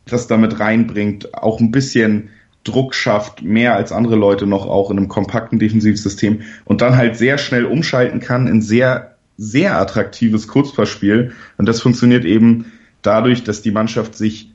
das 0.06 0.26
damit 0.26 0.60
reinbringt, 0.60 1.34
auch 1.34 1.60
ein 1.60 1.70
bisschen 1.70 2.30
Druck 2.64 2.94
schafft, 2.94 3.42
mehr 3.42 3.74
als 3.74 3.92
andere 3.92 4.16
Leute 4.16 4.46
noch 4.46 4.66
auch 4.66 4.90
in 4.90 4.98
einem 4.98 5.08
kompakten 5.08 5.58
Defensivsystem 5.58 6.42
und 6.64 6.80
dann 6.80 6.96
halt 6.96 7.16
sehr 7.16 7.38
schnell 7.38 7.64
umschalten 7.64 8.20
kann 8.20 8.46
in 8.46 8.62
sehr, 8.62 9.16
sehr 9.36 9.78
attraktives 9.78 10.46
Kurzpassspiel. 10.46 11.32
Und 11.58 11.66
das 11.66 11.80
funktioniert 11.80 12.24
eben 12.24 12.72
dadurch, 13.02 13.42
dass 13.42 13.62
die 13.62 13.72
Mannschaft 13.72 14.14
sich 14.14 14.51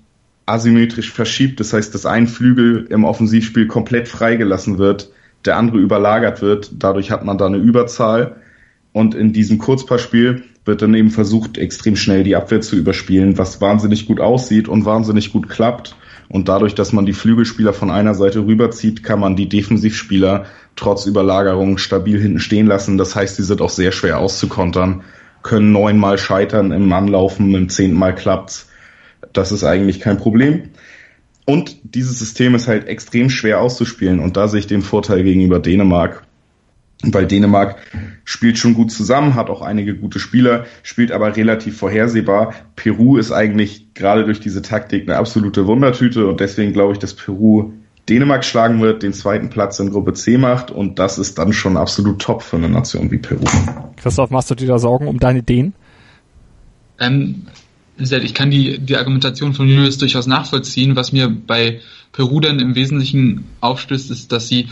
asymmetrisch 0.47 1.11
verschiebt. 1.11 1.59
Das 1.59 1.73
heißt, 1.73 1.93
dass 1.93 2.07
ein 2.07 2.27
Flügel 2.27 2.87
im 2.89 3.05
Offensivspiel 3.05 3.67
komplett 3.67 4.07
freigelassen 4.07 4.79
wird, 4.79 5.11
der 5.45 5.57
andere 5.57 5.77
überlagert 5.77 6.41
wird. 6.41 6.71
Dadurch 6.79 7.11
hat 7.11 7.23
man 7.23 7.37
da 7.37 7.45
eine 7.45 7.57
Überzahl. 7.57 8.37
Und 8.93 9.13
in 9.13 9.33
diesem 9.33 9.59
Kurzpassspiel 9.59 10.43
wird 10.65 10.81
dann 10.81 10.95
eben 10.95 11.11
versucht, 11.11 11.57
extrem 11.57 11.95
schnell 11.95 12.23
die 12.23 12.35
Abwehr 12.35 12.61
zu 12.61 12.75
überspielen, 12.75 13.37
was 13.37 13.61
wahnsinnig 13.61 14.07
gut 14.07 14.19
aussieht 14.19 14.67
und 14.67 14.85
wahnsinnig 14.85 15.31
gut 15.31 15.49
klappt. 15.49 15.95
Und 16.29 16.49
dadurch, 16.49 16.75
dass 16.75 16.91
man 16.91 17.05
die 17.05 17.13
Flügelspieler 17.13 17.73
von 17.73 17.89
einer 17.89 18.13
Seite 18.13 18.45
rüberzieht, 18.45 19.03
kann 19.03 19.19
man 19.19 19.35
die 19.35 19.47
Defensivspieler 19.47 20.45
trotz 20.75 21.05
Überlagerung 21.05 21.77
stabil 21.77 22.19
hinten 22.19 22.39
stehen 22.39 22.67
lassen. 22.67 22.97
Das 22.97 23.15
heißt, 23.15 23.37
sie 23.37 23.43
sind 23.43 23.61
auch 23.61 23.69
sehr 23.69 23.91
schwer 23.91 24.19
auszukontern, 24.19 25.03
können 25.41 25.71
neunmal 25.71 26.17
scheitern 26.17 26.71
im 26.71 26.91
Anlaufen, 26.91 27.53
im 27.55 27.69
zehnten 27.69 27.97
Mal 27.97 28.13
klappt's. 28.13 28.69
Das 29.37 29.51
ist 29.51 29.63
eigentlich 29.63 29.99
kein 29.99 30.17
Problem. 30.17 30.69
Und 31.45 31.77
dieses 31.83 32.19
System 32.19 32.55
ist 32.55 32.67
halt 32.67 32.87
extrem 32.87 33.29
schwer 33.29 33.61
auszuspielen 33.61 34.19
und 34.19 34.35
da 34.35 34.47
sehe 34.47 34.59
ich 34.59 34.67
den 34.67 34.81
Vorteil 34.81 35.23
gegenüber 35.23 35.59
Dänemark. 35.59 36.23
Weil 37.03 37.27
Dänemark 37.27 37.77
spielt 38.25 38.57
schon 38.57 38.73
gut 38.73 38.91
zusammen, 38.91 39.35
hat 39.35 39.51
auch 39.51 39.61
einige 39.61 39.95
gute 39.95 40.17
Spieler, 40.17 40.65
spielt 40.81 41.11
aber 41.11 41.35
relativ 41.35 41.77
vorhersehbar. 41.77 42.55
Peru 42.75 43.17
ist 43.17 43.31
eigentlich 43.31 43.93
gerade 43.93 44.25
durch 44.25 44.39
diese 44.39 44.63
Taktik 44.63 45.07
eine 45.07 45.17
absolute 45.17 45.67
Wundertüte 45.67 46.25
und 46.25 46.39
deswegen 46.39 46.73
glaube 46.73 46.93
ich, 46.93 46.99
dass 46.99 47.13
Peru 47.13 47.73
Dänemark 48.09 48.43
schlagen 48.43 48.81
wird, 48.81 49.03
den 49.03 49.13
zweiten 49.13 49.49
Platz 49.49 49.79
in 49.79 49.91
Gruppe 49.91 50.13
C 50.13 50.39
macht 50.39 50.71
und 50.71 50.97
das 50.97 51.19
ist 51.19 51.37
dann 51.37 51.53
schon 51.53 51.77
absolut 51.77 52.19
top 52.19 52.41
für 52.41 52.57
eine 52.57 52.69
Nation 52.69 53.11
wie 53.11 53.19
Peru. 53.19 53.43
Christoph, 53.97 54.31
machst 54.31 54.49
du 54.49 54.55
dir 54.55 54.67
da 54.67 54.79
Sorgen 54.79 55.07
um 55.07 55.19
deine 55.19 55.43
Dänen? 55.43 55.75
Ähm, 56.99 57.45
ich 57.99 58.33
kann 58.33 58.51
die, 58.51 58.79
die 58.79 58.97
Argumentation 58.97 59.53
von 59.53 59.67
Julius 59.67 59.97
durchaus 59.97 60.27
nachvollziehen. 60.27 60.95
Was 60.95 61.11
mir 61.11 61.29
bei 61.29 61.81
Peru 62.11 62.39
dann 62.39 62.59
im 62.59 62.75
Wesentlichen 62.75 63.45
aufstößt, 63.61 64.11
ist, 64.11 64.31
dass 64.31 64.47
sie 64.47 64.67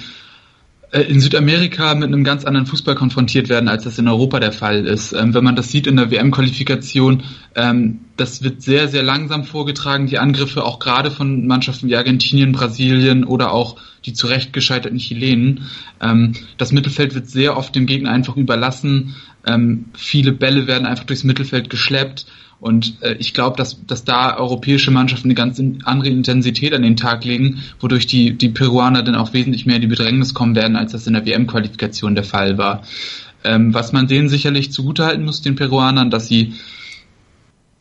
äh, 0.92 1.02
in 1.02 1.20
Südamerika 1.20 1.94
mit 1.96 2.08
einem 2.08 2.24
ganz 2.24 2.46
anderen 2.46 2.68
Fußball 2.68 2.96
konfrontiert 2.96 3.50
werden, 3.50 3.68
als 3.68 3.84
das 3.84 3.98
in 3.98 4.08
Europa 4.08 4.40
der 4.40 4.52
Fall 4.52 4.86
ist. 4.86 5.14
Ähm, 5.14 5.34
wenn 5.34 5.44
man 5.44 5.56
das 5.56 5.70
sieht 5.70 5.88
in 5.88 5.98
der 5.98 6.10
WM-Qualifikation, 6.10 7.24
ähm, 7.56 8.00
das 8.16 8.44
wird 8.44 8.62
sehr, 8.62 8.88
sehr 8.88 9.04
langsam 9.04 9.44
vorgetragen, 9.44 10.08
die 10.08 10.20
Angriffe 10.20 10.64
auch 10.64 10.80
gerade 10.80 11.12
von 11.12 11.48
Mannschaften 11.48 11.90
wie 11.90 11.98
Argentinien, 11.98 12.54
Brasilien 12.54 13.26
oder 13.26 13.52
auch 13.52 13.76
die 14.06 14.14
zurecht 14.14 14.54
gescheiterten 14.54 15.00
Chilenen. 15.00 15.66
Ähm, 16.02 16.34
das 16.58 16.72
Mittelfeld 16.72 17.14
wird 17.14 17.30
sehr 17.30 17.58
oft 17.58 17.76
dem 17.76 17.88
Gegner 17.88 18.12
einfach 18.12 18.38
überlassen. 18.38 19.16
Ähm, 19.46 19.86
viele 19.94 20.32
Bälle 20.32 20.68
werden 20.68 20.86
einfach 20.86 21.06
durchs 21.06 21.24
Mittelfeld 21.24 21.70
geschleppt. 21.70 22.26
Und 22.60 23.02
äh, 23.02 23.16
ich 23.20 23.34
glaube, 23.34 23.58
dass, 23.58 23.86
dass 23.86 24.04
da 24.06 24.38
europäische 24.38 24.92
Mannschaften 24.92 25.28
eine 25.28 25.36
ganz 25.36 25.62
andere 25.84 26.10
Intensität 26.10 26.74
an 26.74 26.82
den 26.82 26.96
Tag 26.96 27.24
legen, 27.24 27.62
wodurch 27.80 28.08
die, 28.08 28.38
die 28.38 28.50
Peruaner 28.50 29.04
dann 29.04 29.16
auch 29.16 29.34
wesentlich 29.34 29.66
mehr 29.66 29.76
in 29.76 29.82
die 29.82 29.88
Bedrängnis 29.88 30.34
kommen 30.34 30.56
werden, 30.56 30.76
als 30.76 30.94
das 30.94 31.06
in 31.06 31.14
der 31.14 31.26
WM-Qualifikation 31.26 32.16
der 32.16 32.24
Fall 32.24 32.58
war. 32.58 32.84
Ähm, 33.44 33.74
was 33.74 33.92
man 33.92 34.08
denen 34.08 34.30
sicherlich 34.30 34.72
zugutehalten 34.72 35.24
muss, 35.24 35.42
den 35.42 35.56
Peruanern, 35.56 36.10
dass 36.10 36.28
sie 36.28 36.54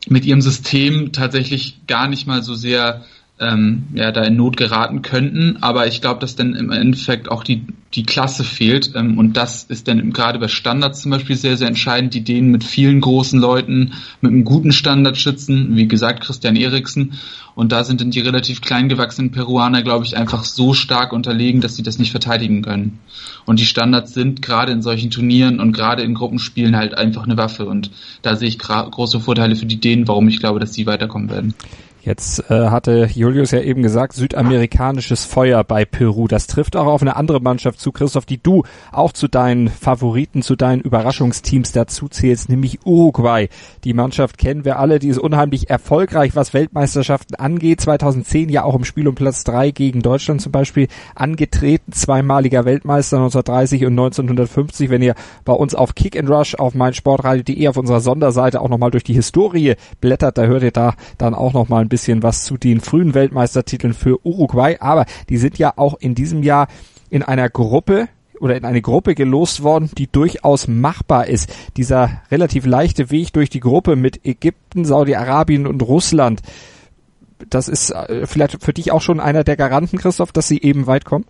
mit 0.07 0.25
ihrem 0.25 0.41
System 0.41 1.11
tatsächlich 1.11 1.87
gar 1.87 2.07
nicht 2.07 2.27
mal 2.27 2.43
so 2.43 2.53
sehr 2.53 3.05
ähm, 3.39 3.87
ja, 3.93 4.11
da 4.11 4.23
in 4.23 4.35
Not 4.35 4.57
geraten 4.57 5.01
könnten. 5.01 5.57
Aber 5.61 5.87
ich 5.87 6.01
glaube, 6.01 6.19
dass 6.19 6.35
dann 6.35 6.55
im 6.55 6.71
Endeffekt 6.71 7.29
auch 7.29 7.43
die, 7.43 7.65
die 7.95 8.03
Klasse 8.03 8.43
fehlt. 8.43 8.91
Ähm, 8.95 9.17
und 9.17 9.37
das 9.37 9.63
ist 9.63 9.87
dann 9.87 10.11
gerade 10.11 10.39
bei 10.39 10.47
Standards 10.47 11.01
zum 11.01 11.11
Beispiel 11.11 11.35
sehr, 11.35 11.57
sehr 11.57 11.67
entscheidend. 11.67 12.13
Die 12.13 12.23
denen 12.23 12.51
mit 12.51 12.63
vielen 12.63 13.01
großen 13.01 13.39
Leuten, 13.39 13.93
mit 14.21 14.31
einem 14.31 14.43
guten 14.43 14.71
Standardschützen, 14.71 15.75
wie 15.75 15.87
gesagt, 15.87 16.21
Christian 16.21 16.55
Eriksen. 16.55 17.13
Und 17.55 17.71
da 17.71 17.85
sind 17.85 18.01
dann 18.01 18.11
die 18.11 18.19
relativ 18.19 18.61
klein 18.61 18.89
gewachsenen 18.89 19.31
Peruaner, 19.31 19.81
glaube 19.81 20.05
ich, 20.05 20.17
einfach 20.17 20.43
so 20.43 20.73
stark 20.73 21.13
unterlegen, 21.13 21.61
dass 21.61 21.77
sie 21.77 21.83
das 21.83 21.97
nicht 21.97 22.11
verteidigen 22.11 22.61
können. 22.61 22.99
Und 23.45 23.61
die 23.61 23.65
Standards 23.65 24.13
sind 24.13 24.41
gerade 24.41 24.73
in 24.73 24.81
solchen 24.81 25.09
Turnieren 25.09 25.61
und 25.61 25.71
gerade 25.71 26.03
in 26.03 26.15
Gruppenspielen 26.15 26.75
halt 26.75 26.97
einfach 26.97 27.23
eine 27.23 27.37
Waffe. 27.37 27.65
Und 27.65 27.91
da 28.21 28.35
sehe 28.35 28.49
ich 28.49 28.59
große 28.59 29.21
Vorteile 29.21 29.55
für 29.55 29.65
die 29.65 29.79
Dänen, 29.79 30.07
warum 30.07 30.27
ich 30.27 30.39
glaube, 30.39 30.59
dass 30.59 30.73
sie 30.73 30.85
weiterkommen 30.85 31.29
werden. 31.29 31.53
Jetzt 32.05 32.51
äh, 32.51 32.67
hatte 32.69 33.09
Julius 33.11 33.49
ja 33.49 33.61
eben 33.61 33.81
gesagt, 33.81 34.13
südamerikanisches 34.13 35.25
Feuer 35.25 35.63
bei 35.63 35.85
Peru. 35.85 36.27
Das 36.27 36.45
trifft 36.45 36.75
auch 36.75 36.85
auf 36.85 37.01
eine 37.01 37.15
andere 37.15 37.39
Mannschaft 37.39 37.79
zu, 37.79 37.91
Christoph, 37.91 38.27
die 38.27 38.37
du 38.37 38.61
auch 38.91 39.11
zu 39.11 39.27
deinen 39.27 39.69
Favoriten, 39.69 40.43
zu 40.43 40.55
deinen 40.55 40.81
Überraschungsteams 40.81 41.71
dazu 41.71 42.07
zählst, 42.07 42.47
nämlich 42.47 42.85
Uruguay. 42.85 43.49
Die 43.85 43.95
Mannschaft 43.95 44.37
kennen 44.37 44.65
wir 44.65 44.77
alle, 44.77 44.99
die 44.99 45.07
ist 45.07 45.17
unheimlich 45.17 45.71
erfolgreich, 45.71 46.35
was 46.35 46.53
Weltmeisterschaften 46.53 47.33
angeht. 47.37 47.81
2010 47.81 48.49
ja 48.49 48.65
auch 48.65 48.75
im 48.75 48.85
Spiel 48.85 49.07
um 49.07 49.15
Platz 49.15 49.43
drei 49.43 49.71
gegen 49.71 50.03
Deutschland 50.03 50.41
zum 50.41 50.51
Beispiel 50.51 50.89
angetreten, 51.15 51.91
zweimaliger 51.91 52.65
Weltmeister 52.65 53.17
1930 53.17 53.83
und 53.83 53.93
1950. 53.93 54.91
Wenn 54.91 55.01
ihr 55.01 55.15
bei 55.43 55.53
uns 55.53 55.73
auf 55.73 55.95
Kick 55.95 56.19
and 56.19 56.29
Rush 56.29 56.53
auf 56.53 56.75
meinsportradio.de 56.75 57.67
auf 57.67 57.77
unserer 57.77 57.99
Sonderseite 57.99 58.61
auch 58.61 58.69
nochmal 58.69 58.91
durch 58.91 59.03
die 59.03 59.13
Historie 59.13 59.73
blättert, 60.01 60.37
da 60.37 60.43
hört 60.43 60.61
ihr 60.61 60.69
da 60.69 60.93
dann 61.17 61.33
auch 61.33 61.53
nochmal 61.53 61.81
ein 61.81 61.89
bisschen 61.89 61.94
was 61.97 62.43
zu 62.43 62.57
den 62.57 62.81
frühen 62.81 63.13
Weltmeistertiteln 63.13 63.93
für 63.93 64.25
Uruguay, 64.25 64.77
aber 64.79 65.05
die 65.29 65.37
sind 65.37 65.57
ja 65.57 65.73
auch 65.75 65.95
in 65.99 66.15
diesem 66.15 66.43
Jahr 66.43 66.67
in 67.09 67.23
einer 67.23 67.49
Gruppe 67.49 68.09
oder 68.39 68.57
in 68.57 68.65
eine 68.65 68.81
Gruppe 68.81 69.15
gelost 69.15 69.63
worden, 69.63 69.89
die 69.97 70.07
durchaus 70.07 70.67
machbar 70.67 71.27
ist. 71.27 71.53
Dieser 71.77 72.21
relativ 72.31 72.65
leichte 72.65 73.09
Weg 73.11 73.33
durch 73.33 73.49
die 73.49 73.59
Gruppe 73.59 73.95
mit 73.95 74.25
Ägypten, 74.25 74.85
Saudi-Arabien 74.85 75.67
und 75.67 75.81
Russland, 75.81 76.41
das 77.49 77.67
ist 77.67 77.91
äh, 77.91 78.25
vielleicht 78.27 78.63
für 78.63 78.73
dich 78.73 78.91
auch 78.91 79.01
schon 79.01 79.19
einer 79.19 79.43
der 79.43 79.57
Garanten, 79.57 79.97
Christoph, 79.97 80.31
dass 80.31 80.47
sie 80.47 80.61
eben 80.61 80.87
weit 80.87 81.05
kommen? 81.05 81.25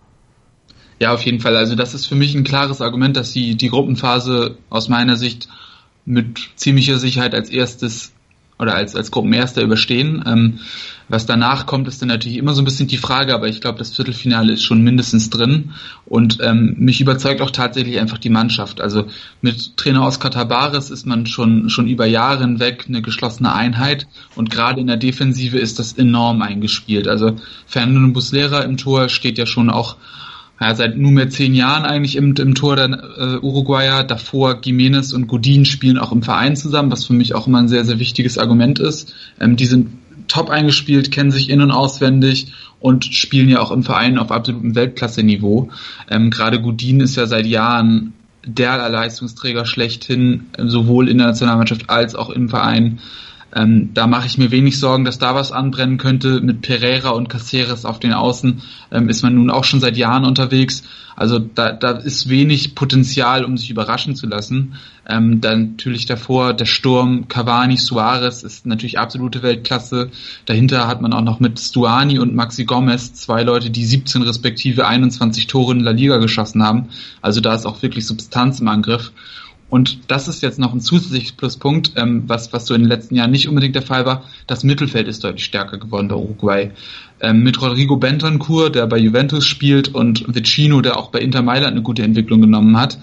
Ja, 1.00 1.13
auf 1.13 1.22
jeden 1.24 1.41
Fall. 1.41 1.57
Also 1.57 1.75
das 1.75 1.93
ist 1.93 2.05
für 2.05 2.15
mich 2.15 2.36
ein 2.36 2.43
klares 2.43 2.81
Argument, 2.81 3.17
dass 3.17 3.34
sie 3.34 3.55
die 3.55 3.69
Gruppenphase 3.69 4.57
aus 4.69 4.88
meiner 4.88 5.17
Sicht 5.17 5.50
mit 6.05 6.39
ziemlicher 6.55 7.00
Sicherheit 7.00 7.34
als 7.34 7.50
erstes 7.50 8.13
oder 8.57 8.75
als, 8.75 8.95
als 8.95 9.12
Gruppenerster 9.12 9.62
überstehen. 9.62 10.24
Ähm, 10.25 10.59
was 11.07 11.27
danach 11.27 11.67
kommt, 11.67 11.88
ist 11.88 12.01
dann 12.01 12.09
natürlich 12.09 12.38
immer 12.38 12.53
so 12.55 12.62
ein 12.62 12.65
bisschen 12.65 12.88
die 12.88 12.97
Frage, 12.97 13.35
aber 13.35 13.47
ich 13.47 13.62
glaube, 13.62 13.77
das 13.77 13.95
Viertelfinale 13.95 14.53
ist 14.53 14.63
schon 14.63 14.81
mindestens 14.81 15.29
drin. 15.29 15.74
Und 16.05 16.39
ähm, 16.41 16.75
mich 16.79 17.00
überzeugt 17.00 17.41
auch 17.41 17.51
tatsächlich 17.51 18.00
einfach 18.00 18.17
die 18.17 18.29
Mannschaft. 18.29 18.81
Also 18.81 19.05
mit 19.41 19.77
Trainer 19.77 20.03
Oscar 20.03 20.31
Tabares 20.31 20.89
ist 20.89 21.05
man 21.05 21.27
schon, 21.27 21.69
schon 21.69 21.88
über 21.88 22.07
Jahre 22.07 22.41
hinweg 22.41 22.85
eine 22.88 23.03
geschlossene 23.03 23.53
Einheit 23.53 24.07
und 24.35 24.50
gerade 24.50 24.81
in 24.81 24.88
der 24.88 24.97
Defensive 24.97 25.59
ist 25.59 25.77
das 25.77 25.93
enorm 25.93 26.41
eingespielt. 26.41 27.07
Also 27.07 27.35
Fernando 27.67 28.12
Buslera 28.12 28.62
im 28.62 28.77
Tor 28.77 29.09
steht 29.09 29.38
ja 29.38 29.45
schon 29.45 29.69
auch 29.69 29.97
ja, 30.59 30.74
seit 30.74 30.97
nunmehr 30.97 31.29
zehn 31.29 31.53
Jahren 31.53 31.83
eigentlich 31.83 32.15
im, 32.15 32.33
im 32.35 32.55
Tor 32.55 32.75
der 32.75 32.89
äh, 33.17 33.38
Uruguayer. 33.38 34.03
Davor 34.03 34.62
Jiménez 34.62 35.13
und 35.13 35.27
Godin 35.27 35.65
spielen 35.65 35.97
auch 35.97 36.12
im 36.12 36.24
Verein 36.24 36.55
zusammen, 36.55 36.91
was 36.91 37.05
für 37.05 37.13
mich 37.13 37.35
auch 37.35 37.47
immer 37.47 37.59
ein 37.59 37.67
sehr, 37.67 37.83
sehr 37.83 38.00
wichtiges 38.00 38.38
Argument 38.38 38.79
ist. 38.79 39.13
Ähm, 39.39 39.57
die 39.57 39.65
sind 39.65 39.89
top 40.27 40.50
eingespielt, 40.50 41.12
kennen 41.12 41.31
sich 41.31 41.50
in- 41.50 41.62
und 41.62 41.71
auswendig 41.71 42.53
und 42.79 43.05
spielen 43.05 43.50
ja 43.50 43.59
auch 43.59 43.71
im 43.71 43.83
Verein 43.83 44.17
auf 44.17 44.31
absolutem 44.31 44.75
Weltklasse-Niveau. 44.75 45.69
Ähm, 46.09 46.29
Gerade 46.29 46.62
Godin 46.62 47.01
ist 47.01 47.15
ja 47.15 47.25
seit 47.25 47.45
Jahren 47.45 48.13
der 48.45 48.89
Leistungsträger 48.89 49.65
schlechthin, 49.65 50.45
sowohl 50.57 51.09
in 51.09 51.17
der 51.17 51.27
Nationalmannschaft 51.27 51.89
als 51.89 52.15
auch 52.15 52.29
im 52.29 52.47
Verein. 52.47 53.00
Ähm, 53.55 53.91
da 53.93 54.05
mache 54.05 54.27
ich 54.27 54.38
mir 54.38 54.51
wenig 54.51 54.79
Sorgen, 54.79 55.05
dass 55.05 55.17
da 55.17 55.33
was 55.33 55.53
anbrennen 55.53 55.97
könnte. 55.97 56.41
Mit 56.41 56.62
Pereira 56.62 57.12
und 57.12 57.29
Caceres 57.29 57.85
auf 57.85 58.00
den 58.00 58.12
Außen 58.12 58.62
ähm, 58.91 59.07
ist 59.07 59.24
man 59.24 59.35
nun 59.35 59.50
auch 59.50 59.63
schon 59.63 59.79
seit 59.79 59.95
Jahren 59.95 60.25
unterwegs. 60.25 60.83
Also 61.15 61.39
da, 61.39 61.71
da 61.71 61.91
ist 61.91 62.27
wenig 62.27 62.75
Potenzial, 62.75 63.45
um 63.45 63.55
sich 63.55 63.69
überraschen 63.69 64.17
zu 64.17 64.27
lassen. 64.27 64.75
Ähm, 65.07 65.39
dann 65.39 65.71
natürlich 65.71 66.05
davor 66.05 66.53
der 66.53 66.65
Sturm 66.65 67.29
Cavani, 67.29 67.77
Suarez 67.77 68.43
ist 68.43 68.65
natürlich 68.65 69.00
absolute 69.00 69.41
Weltklasse. 69.41 70.09
Dahinter 70.45 70.88
hat 70.88 71.01
man 71.01 71.13
auch 71.13 71.21
noch 71.21 71.39
mit 71.39 71.57
Stuani 71.57 72.19
und 72.19 72.35
Maxi 72.35 72.65
Gomez 72.65 73.13
zwei 73.13 73.43
Leute, 73.43 73.69
die 73.69 73.85
17 73.85 74.24
respektive 74.24 74.85
21 74.85 75.47
Tore 75.47 75.71
in 75.71 75.79
La 75.79 75.91
Liga 75.91 76.17
geschossen 76.17 76.62
haben. 76.62 76.89
Also 77.21 77.39
da 77.39 77.55
ist 77.55 77.65
auch 77.65 77.81
wirklich 77.81 78.05
Substanz 78.05 78.59
im 78.59 78.67
Angriff. 78.67 79.13
Und 79.75 80.10
das 80.10 80.29
ist 80.29 80.41
jetzt 80.41 80.58
noch 80.58 80.74
ein 80.74 80.79
zusätzliches 80.79 81.34
Pluspunkt, 81.34 81.91
ähm, 81.98 82.24
was, 82.27 82.53
was 82.53 82.65
so 82.65 82.74
in 82.74 82.84
den 82.84 82.88
letzten 82.88 83.13
Jahren 83.15 83.32
nicht 83.32 83.50
unbedingt 83.50 83.75
der 83.75 83.82
Fall 83.82 84.05
war. 84.05 84.24
Das 84.48 84.63
Mittelfeld 84.63 85.10
ist 85.10 85.22
deutlich 85.22 85.44
stärker 85.44 85.77
geworden 85.77 86.08
bei 86.08 86.15
Uruguay. 86.15 86.72
Ähm, 87.20 87.44
mit 87.44 87.62
Rodrigo 87.62 87.98
Bentancur, 87.98 88.70
der 88.70 88.88
bei 88.88 88.98
Juventus 88.98 89.46
spielt, 89.46 89.89
und 89.94 90.34
Vicino, 90.34 90.79
der 90.79 90.96
auch 90.98 91.12
bei 91.12 91.20
Inter 91.20 91.41
Mailand 91.41 91.74
eine 91.74 91.82
gute 91.82 92.03
Entwicklung 92.03 92.39
genommen 92.39 92.79
hat. 92.79 93.00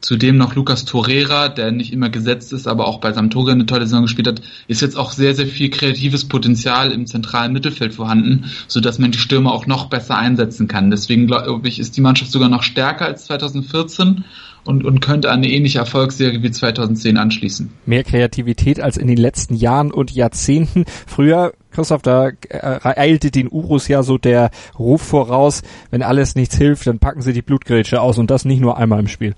Zudem 0.00 0.36
noch 0.38 0.56
Lucas 0.56 0.86
Torreira, 0.86 1.48
der 1.48 1.70
nicht 1.70 1.92
immer 1.92 2.10
gesetzt 2.10 2.52
ist, 2.52 2.66
aber 2.66 2.88
auch 2.88 2.98
bei 2.98 3.12
Sampdoria 3.12 3.54
eine 3.54 3.66
tolle 3.66 3.86
Saison 3.86 4.02
gespielt 4.02 4.26
hat, 4.26 4.42
ist 4.66 4.82
jetzt 4.82 4.96
auch 4.96 5.12
sehr, 5.12 5.36
sehr 5.36 5.46
viel 5.46 5.70
kreatives 5.70 6.24
Potenzial 6.24 6.90
im 6.90 7.06
zentralen 7.06 7.52
Mittelfeld 7.52 7.94
vorhanden, 7.94 8.46
so 8.66 8.80
dass 8.80 8.98
man 8.98 9.12
die 9.12 9.18
Stürmer 9.18 9.52
auch 9.52 9.68
noch 9.68 9.86
besser 9.86 10.18
einsetzen 10.18 10.66
kann. 10.66 10.90
Deswegen 10.90 11.28
glaube 11.28 11.68
ich, 11.68 11.78
ist 11.78 11.96
die 11.96 12.00
Mannschaft 12.00 12.32
sogar 12.32 12.48
noch 12.48 12.64
stärker 12.64 13.04
als 13.04 13.26
2014 13.26 14.24
und, 14.64 14.84
und 14.84 15.00
könnte 15.00 15.30
an 15.30 15.38
eine 15.38 15.50
ähnliche 15.50 15.78
Erfolgsserie 15.78 16.42
wie 16.42 16.50
2010 16.50 17.16
anschließen. 17.16 17.70
Mehr 17.86 18.04
Kreativität 18.04 18.80
als 18.80 18.96
in 18.96 19.08
den 19.08 19.16
letzten 19.16 19.54
Jahren 19.54 19.90
und 19.90 20.12
Jahrzehnten. 20.12 20.84
Früher, 21.06 21.52
Christoph, 21.70 22.02
da 22.02 22.28
äh, 22.28 22.78
eilte 22.82 23.30
den 23.30 23.50
Urus 23.50 23.88
ja 23.88 24.02
so 24.02 24.18
der 24.18 24.50
Ruf 24.78 25.02
voraus, 25.02 25.62
wenn 25.90 26.02
alles 26.02 26.34
nichts 26.34 26.56
hilft, 26.56 26.86
dann 26.86 26.98
packen 26.98 27.22
sie 27.22 27.32
die 27.32 27.42
Blutgrätsche 27.42 28.00
aus 28.00 28.18
und 28.18 28.30
das 28.30 28.44
nicht 28.44 28.60
nur 28.60 28.76
einmal 28.76 29.00
im 29.00 29.08
Spiel. 29.08 29.34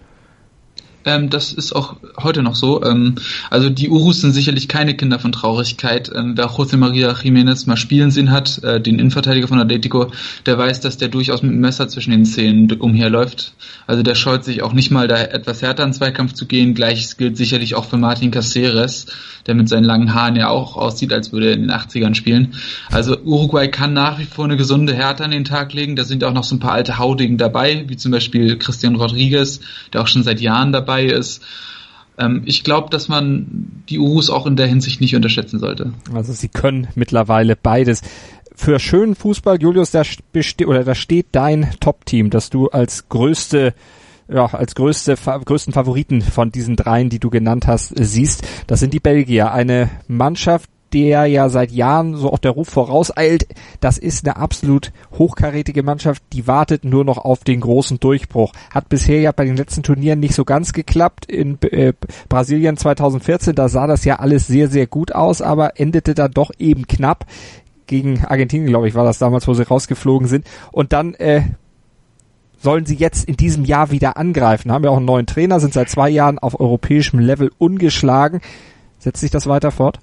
Ähm, 1.04 1.30
das 1.30 1.52
ist 1.52 1.74
auch 1.74 1.96
heute 2.22 2.42
noch 2.42 2.54
so. 2.54 2.82
Ähm, 2.82 3.16
also 3.50 3.68
die 3.70 3.88
Urus 3.88 4.20
sind 4.20 4.32
sicherlich 4.32 4.68
keine 4.68 4.94
Kinder 4.94 5.18
von 5.18 5.32
Traurigkeit. 5.32 6.10
Ähm, 6.14 6.34
wer 6.36 6.48
José 6.48 6.76
Maria 6.76 7.12
Jiménez 7.12 7.66
mal 7.66 7.76
spielen 7.76 8.10
sehen 8.10 8.30
hat, 8.30 8.62
äh, 8.64 8.80
den 8.80 8.98
Innenverteidiger 8.98 9.48
von 9.48 9.60
Atletico, 9.60 10.10
der 10.46 10.56
weiß, 10.56 10.80
dass 10.80 10.96
der 10.96 11.08
durchaus 11.08 11.42
mit 11.42 11.52
dem 11.52 11.60
Messer 11.60 11.88
zwischen 11.88 12.10
den 12.12 12.24
Zähnen 12.24 12.70
umherläuft. 12.72 13.52
Also 13.86 14.02
der 14.02 14.14
scheut 14.14 14.44
sich 14.44 14.62
auch 14.62 14.72
nicht 14.72 14.90
mal 14.90 15.08
da 15.08 15.16
etwas 15.16 15.60
härter 15.60 15.84
in 15.84 15.92
Zweikampf 15.92 16.32
zu 16.32 16.46
gehen. 16.46 16.74
Gleiches 16.74 17.16
gilt 17.16 17.36
sicherlich 17.36 17.74
auch 17.74 17.84
für 17.84 17.98
Martin 17.98 18.30
Caceres, 18.30 19.06
der 19.46 19.54
mit 19.54 19.68
seinen 19.68 19.84
langen 19.84 20.14
Haaren 20.14 20.36
ja 20.36 20.48
auch 20.48 20.76
aussieht, 20.76 21.12
als 21.12 21.32
würde 21.32 21.48
er 21.48 21.52
in 21.54 21.62
den 21.62 21.70
80ern 21.70 22.14
spielen. 22.14 22.54
Also 22.90 23.18
Uruguay 23.18 23.68
kann 23.68 23.92
nach 23.92 24.18
wie 24.18 24.24
vor 24.24 24.46
eine 24.46 24.56
gesunde 24.56 24.94
Härte 24.94 25.24
an 25.24 25.32
den 25.32 25.44
Tag 25.44 25.74
legen. 25.74 25.96
Da 25.96 26.04
sind 26.04 26.24
auch 26.24 26.32
noch 26.32 26.44
so 26.44 26.56
ein 26.56 26.60
paar 26.60 26.72
alte 26.72 26.98
Haudigen 26.98 27.36
dabei, 27.36 27.84
wie 27.88 27.96
zum 27.96 28.10
Beispiel 28.10 28.56
Christian 28.56 28.96
Rodriguez, 28.96 29.60
der 29.92 30.00
auch 30.00 30.06
schon 30.06 30.22
seit 30.22 30.40
Jahren 30.40 30.72
dabei 30.72 30.93
dabei 30.94 31.04
ist. 31.06 31.42
Ähm, 32.18 32.42
ich 32.44 32.64
glaube, 32.64 32.90
dass 32.90 33.08
man 33.08 33.82
die 33.88 33.98
Urus 33.98 34.30
auch 34.30 34.46
in 34.46 34.56
der 34.56 34.66
Hinsicht 34.66 35.00
nicht 35.00 35.16
unterschätzen 35.16 35.58
sollte. 35.58 35.92
Also 36.12 36.32
sie 36.32 36.48
können 36.48 36.88
mittlerweile 36.94 37.56
beides. 37.56 38.02
Für 38.54 38.78
schönen 38.78 39.16
Fußball, 39.16 39.60
Julius, 39.60 39.90
da, 39.90 40.02
oder 40.66 40.84
da 40.84 40.94
steht 40.94 41.26
dein 41.32 41.72
Top-Team, 41.80 42.30
das 42.30 42.50
du 42.50 42.68
als 42.68 43.08
größte 43.08 43.74
ja, 44.26 44.46
als 44.46 44.74
größte, 44.74 45.16
größten 45.16 45.74
Favoriten 45.74 46.22
von 46.22 46.50
diesen 46.50 46.76
dreien, 46.76 47.10
die 47.10 47.18
du 47.18 47.28
genannt 47.28 47.66
hast, 47.66 47.92
siehst. 47.94 48.42
Das 48.66 48.80
sind 48.80 48.94
die 48.94 49.00
Belgier. 49.00 49.52
Eine 49.52 49.90
Mannschaft, 50.08 50.70
der 50.94 51.26
ja 51.26 51.48
seit 51.48 51.72
Jahren 51.72 52.14
so 52.14 52.32
auch 52.32 52.38
der 52.38 52.52
Ruf 52.52 52.68
vorauseilt. 52.68 53.48
Das 53.80 53.98
ist 53.98 54.24
eine 54.24 54.36
absolut 54.36 54.92
hochkarätige 55.18 55.82
Mannschaft, 55.82 56.22
die 56.32 56.46
wartet 56.46 56.84
nur 56.84 57.04
noch 57.04 57.18
auf 57.18 57.42
den 57.42 57.60
großen 57.60 57.98
Durchbruch. 57.98 58.52
Hat 58.72 58.88
bisher 58.88 59.20
ja 59.20 59.32
bei 59.32 59.44
den 59.44 59.56
letzten 59.56 59.82
Turnieren 59.82 60.20
nicht 60.20 60.36
so 60.36 60.44
ganz 60.44 60.72
geklappt. 60.72 61.26
In 61.26 61.58
äh, 61.62 61.92
Brasilien 62.28 62.76
2014, 62.76 63.56
da 63.56 63.68
sah 63.68 63.88
das 63.88 64.04
ja 64.04 64.20
alles 64.20 64.46
sehr, 64.46 64.68
sehr 64.68 64.86
gut 64.86 65.12
aus, 65.12 65.42
aber 65.42 65.80
endete 65.80 66.14
da 66.14 66.28
doch 66.28 66.52
eben 66.58 66.86
knapp. 66.86 67.26
Gegen 67.86 68.24
Argentinien, 68.24 68.68
glaube 68.68 68.88
ich, 68.88 68.94
war 68.94 69.04
das 69.04 69.18
damals, 69.18 69.48
wo 69.48 69.54
sie 69.54 69.66
rausgeflogen 69.66 70.28
sind. 70.28 70.46
Und 70.70 70.92
dann 70.92 71.14
äh, 71.14 71.42
sollen 72.62 72.86
sie 72.86 72.94
jetzt 72.94 73.28
in 73.28 73.36
diesem 73.36 73.64
Jahr 73.64 73.90
wieder 73.90 74.16
angreifen. 74.16 74.70
Haben 74.70 74.84
ja 74.84 74.90
auch 74.90 74.96
einen 74.96 75.06
neuen 75.06 75.26
Trainer, 75.26 75.58
sind 75.58 75.74
seit 75.74 75.90
zwei 75.90 76.08
Jahren 76.08 76.38
auf 76.38 76.58
europäischem 76.58 77.18
Level 77.18 77.50
ungeschlagen. 77.58 78.40
Setzt 79.00 79.20
sich 79.20 79.32
das 79.32 79.48
weiter 79.48 79.72
fort? 79.72 79.98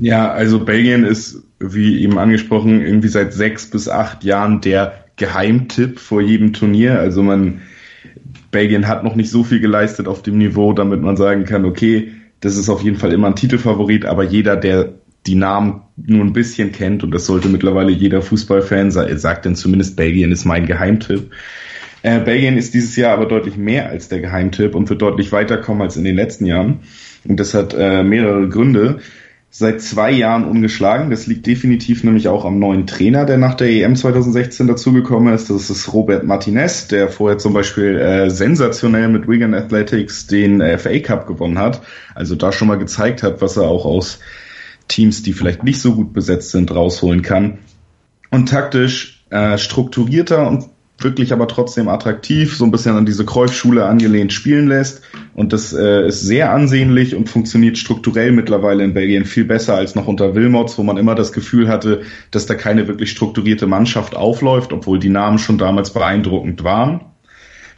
Ja, 0.00 0.30
also 0.30 0.64
Belgien 0.64 1.04
ist, 1.04 1.42
wie 1.58 2.02
eben 2.02 2.18
angesprochen, 2.18 2.80
irgendwie 2.80 3.08
seit 3.08 3.34
sechs 3.34 3.68
bis 3.68 3.88
acht 3.88 4.24
Jahren 4.24 4.62
der 4.62 5.04
Geheimtipp 5.16 6.00
vor 6.00 6.22
jedem 6.22 6.54
Turnier. 6.54 6.98
Also 6.98 7.22
man, 7.22 7.60
Belgien 8.50 8.88
hat 8.88 9.04
noch 9.04 9.14
nicht 9.14 9.30
so 9.30 9.44
viel 9.44 9.60
geleistet 9.60 10.08
auf 10.08 10.22
dem 10.22 10.38
Niveau, 10.38 10.72
damit 10.72 11.02
man 11.02 11.18
sagen 11.18 11.44
kann, 11.44 11.66
okay, 11.66 12.12
das 12.40 12.56
ist 12.56 12.70
auf 12.70 12.82
jeden 12.82 12.96
Fall 12.96 13.12
immer 13.12 13.26
ein 13.26 13.36
Titelfavorit, 13.36 14.06
aber 14.06 14.24
jeder, 14.24 14.56
der 14.56 14.94
die 15.26 15.34
Namen 15.34 15.82
nur 15.96 16.24
ein 16.24 16.32
bisschen 16.32 16.72
kennt, 16.72 17.04
und 17.04 17.10
das 17.10 17.26
sollte 17.26 17.50
mittlerweile 17.50 17.90
jeder 17.90 18.22
Fußballfan 18.22 18.90
sagt 18.90 19.44
denn 19.44 19.54
zumindest 19.54 19.96
Belgien 19.96 20.32
ist 20.32 20.46
mein 20.46 20.64
Geheimtipp. 20.64 21.30
Äh, 22.02 22.20
Belgien 22.20 22.56
ist 22.56 22.72
dieses 22.72 22.96
Jahr 22.96 23.12
aber 23.12 23.26
deutlich 23.26 23.58
mehr 23.58 23.90
als 23.90 24.08
der 24.08 24.20
Geheimtipp 24.20 24.74
und 24.74 24.88
wird 24.88 25.02
deutlich 25.02 25.32
weiterkommen 25.32 25.82
als 25.82 25.98
in 25.98 26.04
den 26.04 26.16
letzten 26.16 26.46
Jahren. 26.46 26.80
Und 27.28 27.38
das 27.38 27.52
hat 27.52 27.74
äh, 27.78 28.02
mehrere 28.02 28.48
Gründe 28.48 29.00
seit 29.50 29.82
zwei 29.82 30.12
Jahren 30.12 30.44
ungeschlagen. 30.44 31.10
Das 31.10 31.26
liegt 31.26 31.46
definitiv 31.46 32.04
nämlich 32.04 32.28
auch 32.28 32.44
am 32.44 32.60
neuen 32.60 32.86
Trainer, 32.86 33.24
der 33.24 33.36
nach 33.36 33.54
der 33.54 33.68
EM 33.68 33.96
2016 33.96 34.68
dazugekommen 34.68 35.34
ist. 35.34 35.50
Das 35.50 35.70
ist 35.70 35.92
Robert 35.92 36.24
Martinez, 36.24 36.86
der 36.86 37.08
vorher 37.08 37.38
zum 37.38 37.52
Beispiel 37.52 37.98
äh, 37.98 38.30
sensationell 38.30 39.08
mit 39.08 39.28
Wigan 39.28 39.54
Athletics 39.54 40.28
den 40.28 40.60
äh, 40.60 40.78
FA 40.78 40.98
Cup 41.00 41.26
gewonnen 41.26 41.58
hat. 41.58 41.82
Also 42.14 42.36
da 42.36 42.52
schon 42.52 42.68
mal 42.68 42.78
gezeigt 42.78 43.24
hat, 43.24 43.42
was 43.42 43.56
er 43.56 43.64
auch 43.64 43.84
aus 43.84 44.20
Teams, 44.86 45.24
die 45.24 45.32
vielleicht 45.32 45.64
nicht 45.64 45.80
so 45.80 45.94
gut 45.94 46.12
besetzt 46.12 46.52
sind, 46.52 46.72
rausholen 46.72 47.22
kann. 47.22 47.58
Und 48.30 48.48
taktisch 48.48 49.24
äh, 49.30 49.58
strukturierter 49.58 50.46
und 50.46 50.66
wirklich 51.02 51.32
aber 51.32 51.48
trotzdem 51.48 51.88
attraktiv, 51.88 52.56
so 52.56 52.64
ein 52.64 52.70
bisschen 52.70 52.96
an 52.96 53.06
diese 53.06 53.24
Kreuzschule 53.24 53.84
angelehnt 53.84 54.32
spielen 54.32 54.68
lässt. 54.68 55.02
Und 55.34 55.52
das 55.52 55.72
äh, 55.72 56.06
ist 56.06 56.20
sehr 56.20 56.52
ansehnlich 56.52 57.14
und 57.14 57.28
funktioniert 57.28 57.78
strukturell 57.78 58.32
mittlerweile 58.32 58.84
in 58.84 58.94
Belgien 58.94 59.24
viel 59.24 59.44
besser 59.44 59.74
als 59.76 59.94
noch 59.94 60.06
unter 60.06 60.34
Wilmots, 60.34 60.78
wo 60.78 60.82
man 60.82 60.96
immer 60.96 61.14
das 61.14 61.32
Gefühl 61.32 61.68
hatte, 61.68 62.02
dass 62.30 62.46
da 62.46 62.54
keine 62.54 62.88
wirklich 62.88 63.10
strukturierte 63.10 63.66
Mannschaft 63.66 64.16
aufläuft, 64.16 64.72
obwohl 64.72 64.98
die 64.98 65.08
Namen 65.08 65.38
schon 65.38 65.58
damals 65.58 65.90
beeindruckend 65.90 66.64
waren. 66.64 67.00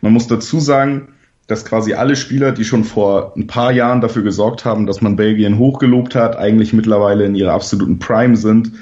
Man 0.00 0.12
muss 0.12 0.26
dazu 0.26 0.58
sagen, 0.58 1.08
dass 1.46 1.64
quasi 1.64 1.94
alle 1.94 2.16
Spieler, 2.16 2.52
die 2.52 2.64
schon 2.64 2.84
vor 2.84 3.34
ein 3.36 3.46
paar 3.46 3.72
Jahren 3.72 4.00
dafür 4.00 4.22
gesorgt 4.22 4.64
haben, 4.64 4.86
dass 4.86 5.00
man 5.00 5.16
Belgien 5.16 5.58
hochgelobt 5.58 6.14
hat, 6.14 6.36
eigentlich 6.36 6.72
mittlerweile 6.72 7.24
in 7.24 7.34
ihrer 7.34 7.52
absoluten 7.52 7.98
Prime 7.98 8.36
sind 8.36 8.72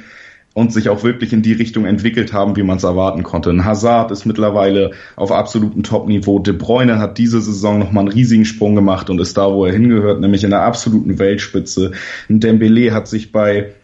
und 0.53 0.73
sich 0.73 0.89
auch 0.89 1.05
wirklich 1.05 1.33
in 1.33 1.43
die 1.43 1.53
Richtung 1.53 1.85
entwickelt 1.85 2.33
haben, 2.33 2.57
wie 2.57 2.63
man 2.63 2.79
es 2.79 2.85
erwarten 2.85 3.23
konnte. 3.23 3.51
Ein 3.51 3.65
Hazard 3.65 4.11
ist 4.11 4.27
mittlerweile 4.27 4.91
auf 5.15 5.31
absolutem 5.31 5.83
Top-Niveau. 5.83 6.41
De 6.41 6.55
Bruyne 6.55 6.99
hat 6.99 7.19
diese 7.19 7.41
Saison 7.41 7.79
nochmal 7.79 8.05
einen 8.05 8.13
riesigen 8.13 8.45
Sprung 8.45 8.75
gemacht 8.75 9.11
und 9.11 9.21
ist 9.21 9.37
da, 9.37 9.53
wo 9.53 9.65
er 9.65 9.73
hingehört, 9.73 10.21
nämlich 10.21 10.43
in 10.43 10.51
der 10.51 10.63
absoluten 10.63 11.19
Weltspitze. 11.19 11.93
Ein 12.29 12.41
Dembele 12.41 12.93
hat 12.93 13.07
sich 13.07 13.31
bei 13.31 13.75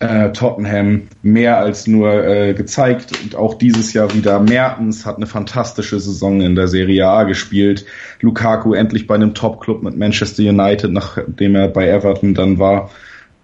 äh, 0.00 0.30
Tottenham 0.32 1.08
mehr 1.22 1.58
als 1.58 1.86
nur 1.86 2.24
äh, 2.24 2.54
gezeigt 2.54 3.12
und 3.22 3.34
auch 3.34 3.54
dieses 3.54 3.92
Jahr 3.92 4.12
wieder. 4.14 4.40
Mertens 4.40 5.06
hat 5.06 5.16
eine 5.16 5.26
fantastische 5.26 5.98
Saison 5.98 6.40
in 6.40 6.54
der 6.54 6.68
Serie 6.68 7.06
A 7.06 7.24
gespielt. 7.24 7.84
Lukaku 8.20 8.74
endlich 8.74 9.06
bei 9.06 9.14
einem 9.14 9.34
Top-Club 9.34 9.82
mit 9.82 9.96
Manchester 9.96 10.42
United, 10.42 10.92
nachdem 10.92 11.54
er 11.54 11.68
bei 11.68 11.88
Everton 11.88 12.34
dann 12.34 12.58
war. 12.58 12.90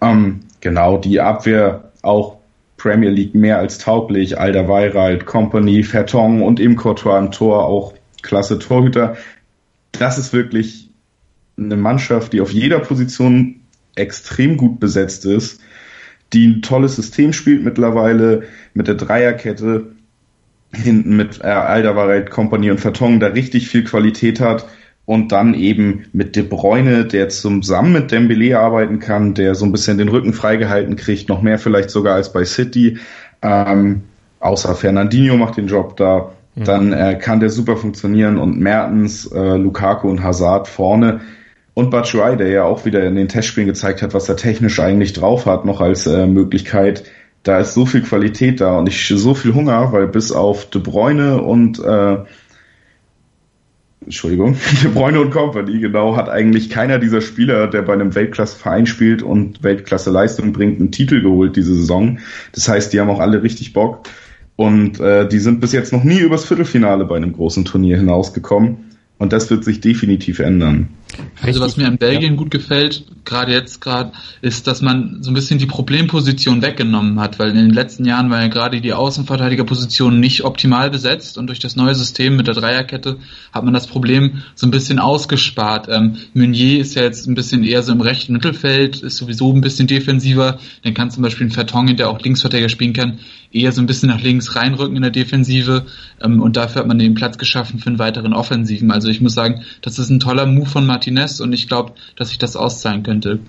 Ähm, 0.01 0.41
genau, 0.61 0.97
die 0.97 1.19
Abwehr 1.19 1.91
auch 2.01 2.37
Premier 2.77 3.09
League 3.09 3.35
mehr 3.35 3.57
als 3.57 3.77
tauglich. 3.77 4.37
Alderweireld, 4.37 5.25
Company, 5.25 5.83
Fertong 5.83 6.41
und 6.41 6.59
im 6.59 6.75
Courtois 6.75 7.19
im 7.19 7.31
Tor 7.31 7.65
auch 7.65 7.93
klasse 8.21 8.59
Torhüter. 8.59 9.17
Das 9.91 10.17
ist 10.17 10.33
wirklich 10.33 10.89
eine 11.57 11.77
Mannschaft, 11.77 12.33
die 12.33 12.41
auf 12.41 12.51
jeder 12.51 12.79
Position 12.79 13.61
extrem 13.95 14.57
gut 14.57 14.79
besetzt 14.79 15.25
ist, 15.25 15.61
die 16.33 16.47
ein 16.47 16.61
tolles 16.61 16.97
System 16.97 17.31
spielt 17.31 17.63
mittlerweile 17.63 18.43
mit 18.73 18.87
der 18.87 18.95
Dreierkette 18.95 19.95
hinten 20.73 21.15
mit 21.15 21.39
äh, 21.39 21.47
Alderweireld, 21.47 22.29
Company 22.29 22.69
und 22.69 22.81
Fertong 22.81 23.21
da 23.21 23.27
richtig 23.27 23.69
viel 23.69 23.85
Qualität 23.85 24.41
hat 24.41 24.67
und 25.05 25.31
dann 25.31 25.53
eben 25.53 26.05
mit 26.13 26.35
De 26.35 26.43
Bruyne, 26.43 27.05
der 27.05 27.29
zusammen 27.29 27.93
mit 27.93 28.11
Dembele 28.11 28.59
arbeiten 28.59 28.99
kann, 28.99 29.33
der 29.35 29.53
so 29.55 29.65
ein 29.65 29.71
bisschen 29.71 29.97
den 29.97 30.09
Rücken 30.09 30.33
freigehalten 30.33 30.95
kriegt, 30.95 31.29
noch 31.29 31.41
mehr 31.41 31.59
vielleicht 31.59 31.91
sogar 31.91 32.15
als 32.15 32.33
bei 32.33 32.43
City. 32.43 32.97
Ähm, 33.41 34.03
außer 34.39 34.73
Fernandinho 34.73 35.37
macht 35.37 35.57
den 35.57 35.67
Job 35.67 35.95
da. 35.97 36.31
Mhm. 36.55 36.63
Dann 36.63 36.93
äh, 36.93 37.19
kann 37.21 37.39
der 37.39 37.49
super 37.49 37.77
funktionieren 37.77 38.37
und 38.37 38.59
Mertens, 38.59 39.27
äh, 39.27 39.57
Lukaku 39.57 40.09
und 40.09 40.23
Hazard 40.23 40.67
vorne. 40.67 41.21
Und 41.75 41.91
Batshuayi, 41.91 42.37
der 42.37 42.47
ja 42.47 42.63
auch 42.63 42.85
wieder 42.85 43.03
in 43.03 43.15
den 43.15 43.27
Testspielen 43.27 43.67
gezeigt 43.67 44.01
hat, 44.01 44.13
was 44.13 44.29
er 44.29 44.37
technisch 44.37 44.79
eigentlich 44.79 45.13
drauf 45.13 45.45
hat, 45.45 45.65
noch 45.65 45.81
als 45.81 46.07
äh, 46.07 46.25
Möglichkeit. 46.25 47.03
Da 47.43 47.59
ist 47.59 47.73
so 47.73 47.85
viel 47.85 48.01
Qualität 48.01 48.59
da 48.61 48.79
und 48.79 48.87
ich 48.87 49.07
so 49.07 49.35
viel 49.35 49.53
Hunger, 49.53 49.91
weil 49.91 50.07
bis 50.07 50.31
auf 50.31 50.69
De 50.69 50.81
Bruyne 50.81 51.41
und 51.41 51.77
äh, 51.77 52.17
Entschuldigung, 54.05 54.55
De 54.83 54.91
Bruyne 54.91 55.19
und 55.19 55.31
Company, 55.31 55.79
genau, 55.79 56.15
hat 56.15 56.29
eigentlich 56.29 56.69
keiner 56.69 56.99
dieser 56.99 57.21
Spieler, 57.21 57.67
der 57.67 57.81
bei 57.81 57.93
einem 57.93 58.13
Weltklasse-Verein 58.15 58.85
spielt 58.85 59.23
und 59.23 59.63
Weltklasse-Leistung 59.63 60.53
bringt, 60.53 60.79
einen 60.79 60.91
Titel 60.91 61.21
geholt 61.21 61.55
diese 61.55 61.75
Saison. 61.75 62.19
Das 62.53 62.69
heißt, 62.69 62.93
die 62.93 62.99
haben 62.99 63.09
auch 63.09 63.19
alle 63.19 63.41
richtig 63.43 63.73
Bock. 63.73 64.07
Und 64.55 64.99
äh, 64.99 65.27
die 65.27 65.39
sind 65.39 65.59
bis 65.59 65.73
jetzt 65.73 65.91
noch 65.91 66.03
nie 66.03 66.19
übers 66.19 66.45
Viertelfinale 66.45 67.05
bei 67.05 67.17
einem 67.17 67.33
großen 67.33 67.65
Turnier 67.65 67.97
hinausgekommen. 67.97 68.94
Und 69.25 69.33
das 69.33 69.49
wird 69.49 69.63
sich 69.63 69.81
definitiv 69.81 70.37
ändern. 70.37 70.89
Also 71.41 71.59
was 71.59 71.77
mir 71.77 71.87
an 71.87 71.97
Belgien 71.97 72.33
ja. 72.33 72.37
gut 72.37 72.51
gefällt, 72.51 73.05
gerade 73.25 73.53
jetzt 73.53 73.81
gerade, 73.81 74.11
ist, 74.43 74.67
dass 74.67 74.83
man 74.83 75.23
so 75.23 75.31
ein 75.31 75.33
bisschen 75.33 75.57
die 75.57 75.65
Problemposition 75.65 76.61
weggenommen 76.61 77.19
hat, 77.19 77.39
weil 77.39 77.49
in 77.49 77.55
den 77.55 77.71
letzten 77.71 78.05
Jahren 78.05 78.29
war 78.29 78.43
ja 78.43 78.49
gerade 78.49 78.81
die 78.81 78.93
Außenverteidigerposition 78.93 80.19
nicht 80.19 80.43
optimal 80.43 80.91
besetzt 80.91 81.39
und 81.39 81.47
durch 81.47 81.57
das 81.57 81.75
neue 81.75 81.95
System 81.95 82.35
mit 82.35 82.45
der 82.45 82.53
Dreierkette 82.53 83.17
hat 83.51 83.63
man 83.63 83.73
das 83.73 83.87
Problem 83.87 84.43
so 84.53 84.67
ein 84.67 84.71
bisschen 84.71 84.99
ausgespart. 84.99 85.87
Ähm, 85.89 86.17
Meunier 86.35 86.79
ist 86.79 86.93
ja 86.93 87.01
jetzt 87.01 87.25
ein 87.27 87.33
bisschen 87.33 87.63
eher 87.63 87.81
so 87.81 87.93
im 87.93 88.01
rechten 88.01 88.33
Mittelfeld, 88.33 89.01
ist 89.01 89.17
sowieso 89.17 89.51
ein 89.51 89.61
bisschen 89.61 89.87
defensiver, 89.87 90.59
dann 90.83 90.93
kann 90.93 91.09
zum 91.09 91.23
Beispiel 91.23 91.47
ein 91.47 91.51
Vertongen, 91.51 91.97
der 91.97 92.11
auch 92.11 92.21
Linksverteidiger 92.21 92.69
spielen 92.69 92.93
kann, 92.93 93.17
eher 93.55 93.71
so 93.71 93.81
ein 93.81 93.87
bisschen 93.87 94.09
nach 94.09 94.21
links 94.21 94.55
reinrücken 94.55 94.95
in 94.95 95.01
der 95.01 95.11
Defensive 95.11 95.85
ähm, 96.23 96.41
und 96.41 96.57
dafür 96.57 96.81
hat 96.81 96.87
man 96.87 96.99
den 96.99 97.15
Platz 97.15 97.37
geschaffen 97.37 97.79
für 97.79 97.87
einen 97.87 97.99
weiteren 97.99 98.33
Offensiven. 98.33 98.91
Also 98.91 99.07
ich 99.07 99.21
muss 99.21 99.33
sagen, 99.33 99.61
das 99.81 99.97
ist 99.97 100.09
ein 100.09 100.19
toller 100.19 100.45
Move 100.45 100.67
von 100.67 100.85
Martinez 100.85 101.39
und 101.39 101.53
ich 101.53 101.67
glaube, 101.67 101.93
dass 102.15 102.29
sich 102.29 102.37
das 102.37 102.55
auszahlen 102.55 103.03
könnte. 103.03 103.39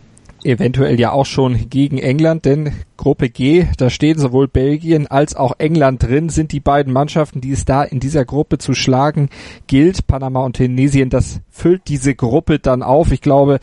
Eventuell 0.45 1.01
ja 1.01 1.11
auch 1.11 1.27
schon 1.27 1.71
gegen 1.71 1.99
England, 1.99 2.45
denn 2.45 2.73
Gruppe 2.97 3.31
G, 3.31 3.67
da 3.79 3.91
stehen 3.91 4.17
sowohl 4.17 4.47
Belgien 4.47 5.09
als 5.09 5.35
auch 5.35 5.55
England 5.59 6.05
drin, 6.05 6.29
sind 6.29 6.53
die 6.53 6.61
beiden 6.61 6.93
Mannschaften, 6.93 7.41
die 7.41 7.51
es 7.51 7.65
da 7.65 7.83
in 7.83 7.99
dieser 7.99 8.25
Gruppe 8.25 8.59
zu 8.59 8.73
schlagen 8.73 9.29
gilt. 9.67 10.07
Panama 10.07 10.45
und 10.45 10.57
Tunesien, 10.57 11.11
das 11.11 11.41
füllt 11.51 11.89
diese 11.89 12.15
Gruppe 12.15 12.61
dann 12.61 12.85
auf. 12.85 13.11
Ich 13.11 13.23
glaube, 13.23 13.59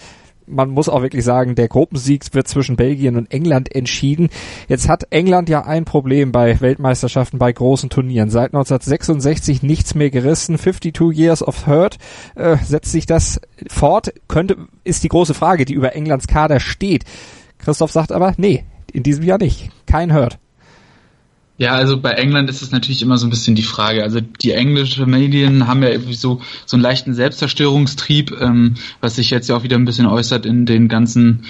man 0.45 0.69
muss 0.69 0.89
auch 0.89 1.01
wirklich 1.01 1.23
sagen, 1.23 1.55
der 1.55 1.67
Gruppensieg 1.67 2.23
wird 2.33 2.47
zwischen 2.47 2.75
Belgien 2.75 3.15
und 3.15 3.31
England 3.31 3.73
entschieden. 3.73 4.29
Jetzt 4.67 4.89
hat 4.89 5.07
England 5.09 5.49
ja 5.49 5.65
ein 5.65 5.85
Problem 5.85 6.31
bei 6.31 6.59
Weltmeisterschaften, 6.59 7.39
bei 7.39 7.51
großen 7.51 7.89
Turnieren. 7.89 8.29
Seit 8.29 8.53
1966 8.53 9.63
nichts 9.63 9.95
mehr 9.95 10.09
gerissen. 10.09 10.57
52 10.57 11.17
Years 11.17 11.43
of 11.43 11.67
Hurt. 11.67 11.97
Äh, 12.35 12.57
setzt 12.57 12.91
sich 12.91 13.05
das 13.05 13.39
fort? 13.67 14.13
Könnte, 14.27 14.57
ist 14.83 15.03
die 15.03 15.09
große 15.09 15.33
Frage, 15.33 15.65
die 15.65 15.73
über 15.73 15.95
Englands 15.95 16.27
Kader 16.27 16.59
steht. 16.59 17.05
Christoph 17.57 17.91
sagt 17.91 18.11
aber, 18.11 18.33
nee, 18.37 18.65
in 18.91 19.03
diesem 19.03 19.23
Jahr 19.23 19.37
nicht. 19.37 19.69
Kein 19.85 20.13
Hurt. 20.13 20.39
Ja, 21.63 21.75
also 21.75 21.97
bei 21.97 22.11
England 22.11 22.49
ist 22.49 22.61
es 22.61 22.71
natürlich 22.71 23.01
immer 23.01 23.17
so 23.17 23.25
ein 23.25 23.29
bisschen 23.29 23.55
die 23.55 23.63
Frage. 23.63 24.03
Also 24.03 24.19
die 24.19 24.51
englischen 24.51 25.09
Medien 25.09 25.65
haben 25.65 25.81
ja 25.81 25.87
irgendwie 25.87 26.13
so, 26.13 26.41
so 26.65 26.75
einen 26.75 26.83
leichten 26.83 27.13
Selbstzerstörungstrieb, 27.13 28.33
ähm, 28.41 28.73
was 28.99 29.15
sich 29.15 29.29
jetzt 29.29 29.47
ja 29.47 29.55
auch 29.55 29.63
wieder 29.63 29.77
ein 29.77 29.85
bisschen 29.85 30.05
äußert 30.05 30.45
in 30.45 30.65
den 30.65 30.89
ganzen 30.89 31.45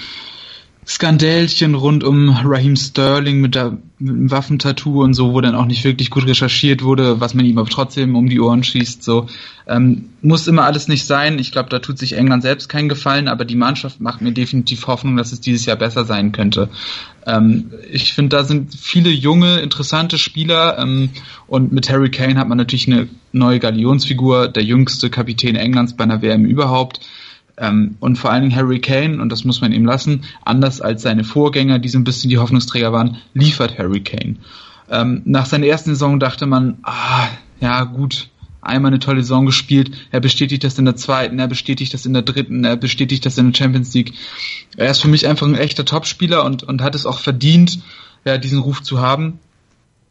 Skandälchen 0.86 1.74
rund 1.74 2.04
um 2.04 2.28
Raheem 2.28 2.76
Sterling 2.76 3.40
mit, 3.40 3.54
der, 3.54 3.78
mit 3.98 4.16
dem 4.16 4.30
Waffentattoo 4.30 5.02
und 5.02 5.14
so, 5.14 5.32
wo 5.32 5.40
dann 5.40 5.54
auch 5.54 5.64
nicht 5.64 5.82
wirklich 5.84 6.10
gut 6.10 6.26
recherchiert 6.26 6.82
wurde, 6.82 7.20
was 7.20 7.34
man 7.34 7.46
ihm 7.46 7.56
aber 7.56 7.70
trotzdem 7.70 8.16
um 8.16 8.28
die 8.28 8.40
Ohren 8.40 8.64
schießt. 8.64 9.02
So 9.02 9.26
ähm, 9.66 10.10
muss 10.20 10.46
immer 10.46 10.64
alles 10.64 10.88
nicht 10.88 11.06
sein. 11.06 11.38
Ich 11.38 11.52
glaube, 11.52 11.70
da 11.70 11.78
tut 11.78 11.98
sich 11.98 12.14
England 12.14 12.42
selbst 12.42 12.68
keinen 12.68 12.90
Gefallen, 12.90 13.28
aber 13.28 13.46
die 13.46 13.56
Mannschaft 13.56 14.00
macht 14.00 14.20
mir 14.20 14.32
definitiv 14.32 14.86
Hoffnung, 14.86 15.16
dass 15.16 15.32
es 15.32 15.40
dieses 15.40 15.64
Jahr 15.64 15.76
besser 15.76 16.04
sein 16.04 16.32
könnte. 16.32 16.68
Ähm, 17.26 17.70
ich 17.90 18.12
finde, 18.12 18.36
da 18.36 18.44
sind 18.44 18.74
viele 18.74 19.10
junge, 19.10 19.60
interessante 19.60 20.18
Spieler 20.18 20.78
ähm, 20.78 21.10
und 21.46 21.72
mit 21.72 21.88
Harry 21.88 22.10
Kane 22.10 22.38
hat 22.38 22.48
man 22.48 22.58
natürlich 22.58 22.88
eine 22.88 23.08
neue 23.32 23.58
Galionsfigur, 23.58 24.48
der 24.48 24.64
jüngste 24.64 25.08
Kapitän 25.08 25.56
Englands 25.56 25.94
bei 25.94 26.04
einer 26.04 26.20
WM 26.20 26.44
überhaupt. 26.44 27.00
Ähm, 27.56 27.96
und 28.00 28.16
vor 28.16 28.30
allen 28.30 28.42
Dingen 28.42 28.56
Harry 28.56 28.80
Kane, 28.80 29.20
und 29.20 29.30
das 29.30 29.44
muss 29.44 29.60
man 29.60 29.72
ihm 29.72 29.84
lassen, 29.84 30.22
anders 30.44 30.80
als 30.80 31.02
seine 31.02 31.24
Vorgänger, 31.24 31.78
die 31.78 31.88
so 31.88 31.98
ein 31.98 32.04
bisschen 32.04 32.30
die 32.30 32.38
Hoffnungsträger 32.38 32.92
waren, 32.92 33.18
liefert 33.32 33.78
Harry 33.78 34.00
Kane. 34.00 34.36
Ähm, 34.90 35.22
nach 35.24 35.46
seiner 35.46 35.66
ersten 35.66 35.90
Saison 35.90 36.18
dachte 36.20 36.46
man, 36.46 36.78
ah, 36.82 37.28
ja 37.60 37.84
gut, 37.84 38.28
einmal 38.60 38.90
eine 38.90 38.98
tolle 38.98 39.22
Saison 39.22 39.46
gespielt, 39.46 39.92
er 40.10 40.20
bestätigt 40.20 40.64
das 40.64 40.78
in 40.78 40.84
der 40.84 40.96
zweiten, 40.96 41.38
er 41.38 41.48
bestätigt 41.48 41.94
das 41.94 42.06
in 42.06 42.12
der 42.12 42.22
dritten, 42.22 42.64
er 42.64 42.76
bestätigt 42.76 43.24
das 43.24 43.38
in 43.38 43.52
der 43.52 43.56
Champions 43.56 43.94
League. 43.94 44.14
Er 44.76 44.90
ist 44.90 45.00
für 45.00 45.08
mich 45.08 45.26
einfach 45.26 45.46
ein 45.46 45.54
echter 45.54 45.84
Topspieler 45.84 46.44
und, 46.44 46.62
und 46.62 46.82
hat 46.82 46.94
es 46.94 47.06
auch 47.06 47.18
verdient, 47.18 47.80
ja, 48.24 48.38
diesen 48.38 48.58
Ruf 48.58 48.82
zu 48.82 49.00
haben. 49.00 49.38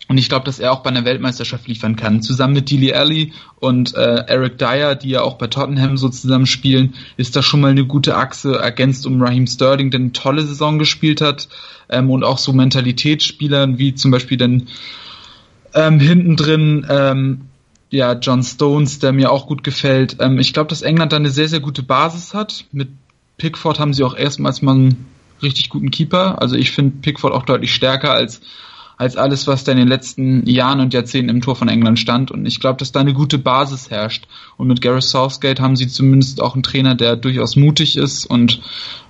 Und 0.09 0.17
ich 0.17 0.27
glaube, 0.27 0.45
dass 0.45 0.59
er 0.59 0.73
auch 0.73 0.81
bei 0.81 0.89
einer 0.89 1.05
Weltmeisterschaft 1.05 1.67
liefern 1.67 1.95
kann. 1.95 2.21
Zusammen 2.21 2.53
mit 2.53 2.69
Dele 2.69 2.95
Alli 2.95 3.31
und 3.59 3.95
äh, 3.95 4.25
Eric 4.27 4.57
Dyer, 4.57 4.95
die 4.95 5.09
ja 5.09 5.21
auch 5.21 5.37
bei 5.37 5.47
Tottenham 5.47 5.97
so 5.97 6.09
zusammen 6.09 6.45
spielen, 6.45 6.93
ist 7.15 7.35
das 7.35 7.45
schon 7.45 7.61
mal 7.61 7.71
eine 7.71 7.85
gute 7.85 8.17
Achse, 8.17 8.55
ergänzt 8.55 9.07
um 9.07 9.21
Raheem 9.21 9.47
Sterling, 9.47 9.91
der 9.91 10.01
eine 10.01 10.11
tolle 10.11 10.45
Saison 10.45 10.77
gespielt 10.77 11.21
hat. 11.21 11.47
Ähm, 11.89 12.09
und 12.09 12.23
auch 12.23 12.37
so 12.37 12.51
Mentalitätsspielern 12.51 13.77
wie 13.77 13.95
zum 13.95 14.11
Beispiel 14.11 14.37
dann 14.37 14.67
ähm, 15.73 15.99
hinten 15.99 16.35
drin 16.35 16.85
ähm, 16.89 17.41
ja, 17.89 18.13
John 18.13 18.43
Stones, 18.43 18.99
der 18.99 19.13
mir 19.13 19.31
auch 19.31 19.47
gut 19.47 19.63
gefällt. 19.63 20.17
Ähm, 20.19 20.39
ich 20.39 20.51
glaube, 20.51 20.67
dass 20.67 20.81
England 20.81 21.13
da 21.13 21.17
eine 21.17 21.29
sehr, 21.29 21.47
sehr 21.47 21.59
gute 21.59 21.83
Basis 21.83 22.33
hat. 22.33 22.65
Mit 22.71 22.89
Pickford 23.37 23.79
haben 23.79 23.93
sie 23.93 24.03
auch 24.03 24.15
erstmals 24.15 24.61
mal 24.61 24.75
einen 24.75 25.05
richtig 25.41 25.69
guten 25.69 25.91
Keeper. 25.91 26.41
Also 26.41 26.55
ich 26.55 26.71
finde 26.71 26.97
Pickford 27.01 27.33
auch 27.33 27.45
deutlich 27.45 27.73
stärker 27.73 28.11
als 28.11 28.41
als 28.97 29.17
alles, 29.17 29.47
was 29.47 29.63
da 29.63 29.71
in 29.71 29.77
den 29.77 29.87
letzten 29.87 30.47
Jahren 30.47 30.79
und 30.79 30.93
Jahrzehnten 30.93 31.29
im 31.29 31.41
Tor 31.41 31.55
von 31.55 31.67
England 31.67 31.99
stand. 31.99 32.31
Und 32.31 32.45
ich 32.45 32.59
glaube, 32.59 32.77
dass 32.77 32.91
da 32.91 32.99
eine 32.99 33.13
gute 33.13 33.37
Basis 33.37 33.89
herrscht. 33.89 34.27
Und 34.57 34.67
mit 34.67 34.81
Gareth 34.81 35.03
Southgate 35.03 35.59
haben 35.59 35.75
sie 35.75 35.87
zumindest 35.87 36.41
auch 36.41 36.53
einen 36.53 36.63
Trainer, 36.63 36.95
der 36.95 37.15
durchaus 37.15 37.55
mutig 37.55 37.97
ist. 37.97 38.25
Und 38.25 38.61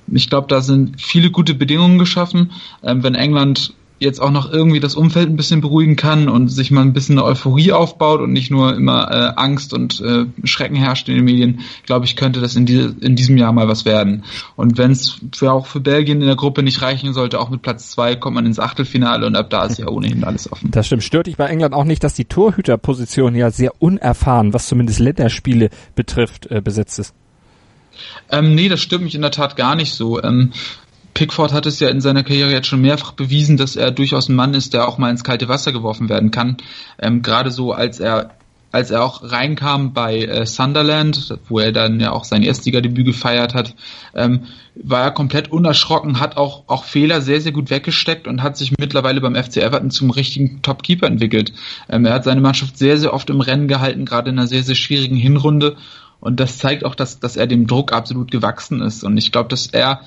ich 0.07 0.29
glaube, 0.29 0.47
da 0.47 0.61
sind 0.61 1.01
viele 1.01 1.31
gute 1.31 1.53
Bedingungen 1.53 1.99
geschaffen. 1.99 2.51
Ähm, 2.81 3.03
wenn 3.03 3.15
England 3.15 3.73
jetzt 4.03 4.19
auch 4.19 4.31
noch 4.31 4.51
irgendwie 4.51 4.79
das 4.79 4.95
Umfeld 4.95 5.29
ein 5.29 5.35
bisschen 5.35 5.61
beruhigen 5.61 5.95
kann 5.95 6.29
und 6.29 6.49
sich 6.49 6.71
mal 6.71 6.81
ein 6.81 6.93
bisschen 6.93 7.17
eine 7.17 7.25
Euphorie 7.25 7.71
aufbaut 7.71 8.21
und 8.21 8.33
nicht 8.33 8.51
nur 8.51 8.75
immer 8.75 9.09
äh, 9.11 9.33
Angst 9.35 9.73
und 9.73 10.01
äh, 10.01 10.25
Schrecken 10.43 10.75
herrscht 10.75 11.09
in 11.09 11.15
den 11.15 11.25
Medien, 11.25 11.61
glaube 11.85 12.05
ich, 12.05 12.15
könnte 12.15 12.41
das 12.41 12.55
in, 12.55 12.65
die, 12.65 12.89
in 13.01 13.15
diesem 13.15 13.37
Jahr 13.37 13.53
mal 13.53 13.67
was 13.67 13.85
werden. 13.85 14.23
Und 14.55 14.77
wenn 14.77 14.91
es 14.91 15.19
für 15.33 15.51
auch 15.51 15.65
für 15.65 15.79
Belgien 15.79 16.21
in 16.21 16.27
der 16.27 16.35
Gruppe 16.35 16.63
nicht 16.63 16.81
reichen 16.81 17.13
sollte, 17.13 17.39
auch 17.39 17.49
mit 17.49 17.61
Platz 17.61 17.91
zwei 17.91 18.15
kommt 18.15 18.35
man 18.35 18.45
ins 18.45 18.59
Achtelfinale 18.59 19.25
und 19.25 19.35
ab 19.35 19.49
da 19.49 19.65
ist 19.65 19.79
ja 19.79 19.87
ohnehin 19.87 20.23
alles 20.23 20.51
offen. 20.51 20.71
Das 20.71 20.87
stimmt. 20.87 21.03
Stört 21.03 21.27
dich 21.27 21.37
bei 21.37 21.47
England 21.47 21.73
auch 21.73 21.85
nicht, 21.85 22.03
dass 22.03 22.13
die 22.13 22.25
Torhüterposition 22.25 23.35
ja 23.35 23.51
sehr 23.51 23.81
unerfahren, 23.81 24.53
was 24.53 24.67
zumindest 24.67 24.99
Länderspiele 24.99 25.69
betrifft, 25.95 26.51
äh, 26.51 26.61
besetzt 26.61 26.99
ist? 26.99 27.13
Ähm, 28.29 28.55
nee, 28.55 28.69
das 28.69 28.81
stimmt 28.81 29.03
mich 29.03 29.15
in 29.15 29.21
der 29.21 29.31
Tat 29.31 29.55
gar 29.55 29.75
nicht 29.75 29.93
so. 29.93 30.21
Ähm, 30.21 30.51
Pickford 31.13 31.54
hat 31.54 31.65
es 31.65 31.80
ja 31.80 31.89
in 31.89 32.02
seiner 32.02 32.23
Karriere 32.23 32.52
jetzt 32.52 32.67
schon 32.67 32.82
mehrfach 32.82 33.12
bewiesen, 33.12 33.58
dass 33.58 33.76
er 33.76 33.91
durchaus 33.91 34.30
ein 34.30 34.36
Mann 34.36 34.54
ist, 34.54 34.73
der 34.73 34.88
auch 34.88 34.97
mal 34.97 35.12
ins 35.12 35.23
kalte 35.23 35.47
Wasser 35.47 35.71
geworfen 35.71 36.10
werden 36.10 36.32
kann. 36.32 36.58
Ähm, 36.99 37.21
Gerade 37.21 37.52
so, 37.52 37.71
als 37.71 37.99
er 37.99 38.32
als 38.73 38.89
er 38.89 39.04
auch 39.04 39.21
reinkam 39.32 39.93
bei 39.93 40.23
äh, 40.23 40.47
Sunderland, 40.47 41.38
wo 41.47 41.60
er 41.60 41.71
dann 41.71 41.99
ja 41.99 42.12
auch 42.12 42.23
sein 42.23 42.41
Erstligadebüt 42.41 43.06
gefeiert 43.06 43.54
hat, 43.54 43.76
ähm, 44.15 44.45
war 44.73 45.04
er 45.04 45.12
komplett 45.12 45.52
unerschrocken, 45.52 46.19
hat 46.19 46.38
auch, 46.38 46.63
auch 46.65 46.84
Fehler 46.84 47.21
sehr, 47.21 47.39
sehr 47.39 47.52
gut 47.52 47.69
weggesteckt 47.69 48.28
und 48.28 48.41
hat 48.41 48.58
sich 48.58 48.73
mittlerweile 48.80 49.21
beim 49.21 49.36
FC 49.36 49.58
Everton 49.58 49.91
zum 49.91 50.10
richtigen 50.10 50.63
Topkeeper 50.63 51.06
entwickelt. 51.06 51.54
Ähm, 51.88 52.06
er 52.06 52.15
hat 52.15 52.23
seine 52.23 52.41
Mannschaft 52.41 52.80
sehr, 52.80 52.97
sehr 52.97 53.13
oft 53.13 53.30
im 53.30 53.41
Rennen 53.41 53.67
gehalten, 53.67 54.06
gerade 54.06 54.32
in 54.32 54.39
einer 54.39 54.47
sehr, 54.47 54.63
sehr 54.63 54.73
schwierigen 54.73 55.17
Hinrunde. 55.17 55.76
Und 56.19 56.39
das 56.39 56.58
zeigt 56.58 56.84
auch, 56.84 56.95
dass, 56.95 57.19
dass 57.19 57.38
er 57.38 57.45
dem 57.45 57.67
Druck 57.67 57.93
absolut 57.93 58.32
gewachsen 58.32 58.82
ist. 58.82 59.04
Und 59.04 59.17
ich 59.17 59.32
glaube, 59.32 59.49
dass 59.49 59.67
er 59.67 60.02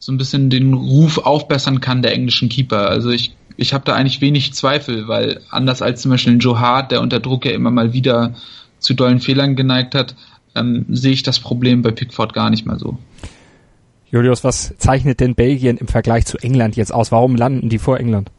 so 0.00 0.10
ein 0.10 0.18
bisschen 0.18 0.50
den 0.50 0.74
Ruf 0.74 1.18
aufbessern 1.18 1.80
kann 1.80 2.02
der 2.02 2.14
englischen 2.14 2.48
Keeper. 2.48 2.88
Also 2.88 3.10
ich, 3.10 3.36
ich 3.56 3.74
habe 3.74 3.84
da 3.84 3.94
eigentlich 3.94 4.20
wenig 4.22 4.54
Zweifel, 4.54 5.06
weil 5.06 5.42
anders 5.50 5.82
als 5.82 6.00
zum 6.00 6.10
Beispiel 6.10 6.38
Joe 6.38 6.58
Hart, 6.58 6.90
der 6.90 7.02
unter 7.02 7.20
Druck 7.20 7.44
ja 7.44 7.52
immer 7.52 7.70
mal 7.70 7.92
wieder 7.92 8.34
zu 8.78 8.94
dollen 8.94 9.20
Fehlern 9.20 9.56
geneigt 9.56 9.94
hat, 9.94 10.16
ähm, 10.56 10.86
sehe 10.88 11.12
ich 11.12 11.22
das 11.22 11.38
Problem 11.38 11.82
bei 11.82 11.90
Pickford 11.90 12.32
gar 12.32 12.48
nicht 12.48 12.64
mal 12.66 12.78
so. 12.78 12.98
Julius, 14.10 14.42
was 14.42 14.74
zeichnet 14.78 15.20
denn 15.20 15.34
Belgien 15.34 15.76
im 15.76 15.86
Vergleich 15.86 16.24
zu 16.26 16.38
England 16.38 16.76
jetzt 16.76 16.92
aus? 16.92 17.12
Warum 17.12 17.36
landen 17.36 17.68
die 17.68 17.78
vor 17.78 18.00
England? 18.00 18.30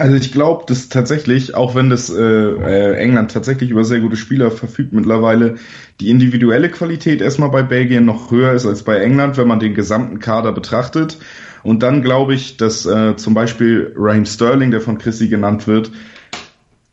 Also 0.00 0.16
ich 0.16 0.32
glaube, 0.32 0.64
dass 0.66 0.88
tatsächlich, 0.88 1.54
auch 1.54 1.74
wenn 1.74 1.90
das 1.90 2.08
äh, 2.08 2.22
äh, 2.22 2.94
England 2.94 3.32
tatsächlich 3.32 3.68
über 3.68 3.84
sehr 3.84 4.00
gute 4.00 4.16
Spieler 4.16 4.50
verfügt 4.50 4.94
mittlerweile, 4.94 5.56
die 6.00 6.08
individuelle 6.08 6.70
Qualität 6.70 7.20
erstmal 7.20 7.50
bei 7.50 7.62
Belgien 7.62 8.06
noch 8.06 8.30
höher 8.30 8.54
ist 8.54 8.64
als 8.64 8.82
bei 8.82 8.96
England, 8.96 9.36
wenn 9.36 9.46
man 9.46 9.60
den 9.60 9.74
gesamten 9.74 10.18
Kader 10.18 10.52
betrachtet. 10.52 11.18
Und 11.62 11.82
dann 11.82 12.00
glaube 12.00 12.32
ich, 12.32 12.56
dass 12.56 12.86
äh, 12.86 13.16
zum 13.16 13.34
Beispiel 13.34 13.92
Raheem 13.94 14.24
Sterling, 14.24 14.70
der 14.70 14.80
von 14.80 14.96
Chrissy 14.96 15.28
genannt 15.28 15.66
wird, 15.66 15.92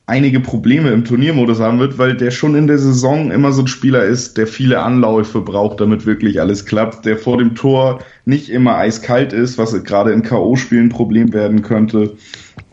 einige 0.07 0.39
Probleme 0.39 0.91
im 0.91 1.03
Turniermodus 1.03 1.59
haben 1.59 1.79
wird, 1.79 1.97
weil 1.97 2.15
der 2.15 2.31
schon 2.31 2.55
in 2.55 2.65
der 2.65 2.79
Saison 2.79 3.29
immer 3.29 3.51
so 3.51 3.61
ein 3.61 3.67
Spieler 3.67 4.05
ist, 4.05 4.37
der 4.37 4.47
viele 4.47 4.81
Anläufe 4.81 5.41
braucht, 5.41 5.81
damit 5.81 6.05
wirklich 6.05 6.39
alles 6.39 6.65
klappt, 6.65 7.05
der 7.05 7.17
vor 7.17 7.37
dem 7.37 7.55
Tor 7.55 7.99
nicht 8.23 8.49
immer 8.49 8.77
eiskalt 8.77 9.33
ist, 9.33 9.57
was 9.57 9.83
gerade 9.83 10.13
in 10.13 10.23
K.O.-Spielen 10.23 10.85
ein 10.85 10.89
Problem 10.89 11.33
werden 11.33 11.61
könnte. 11.61 12.13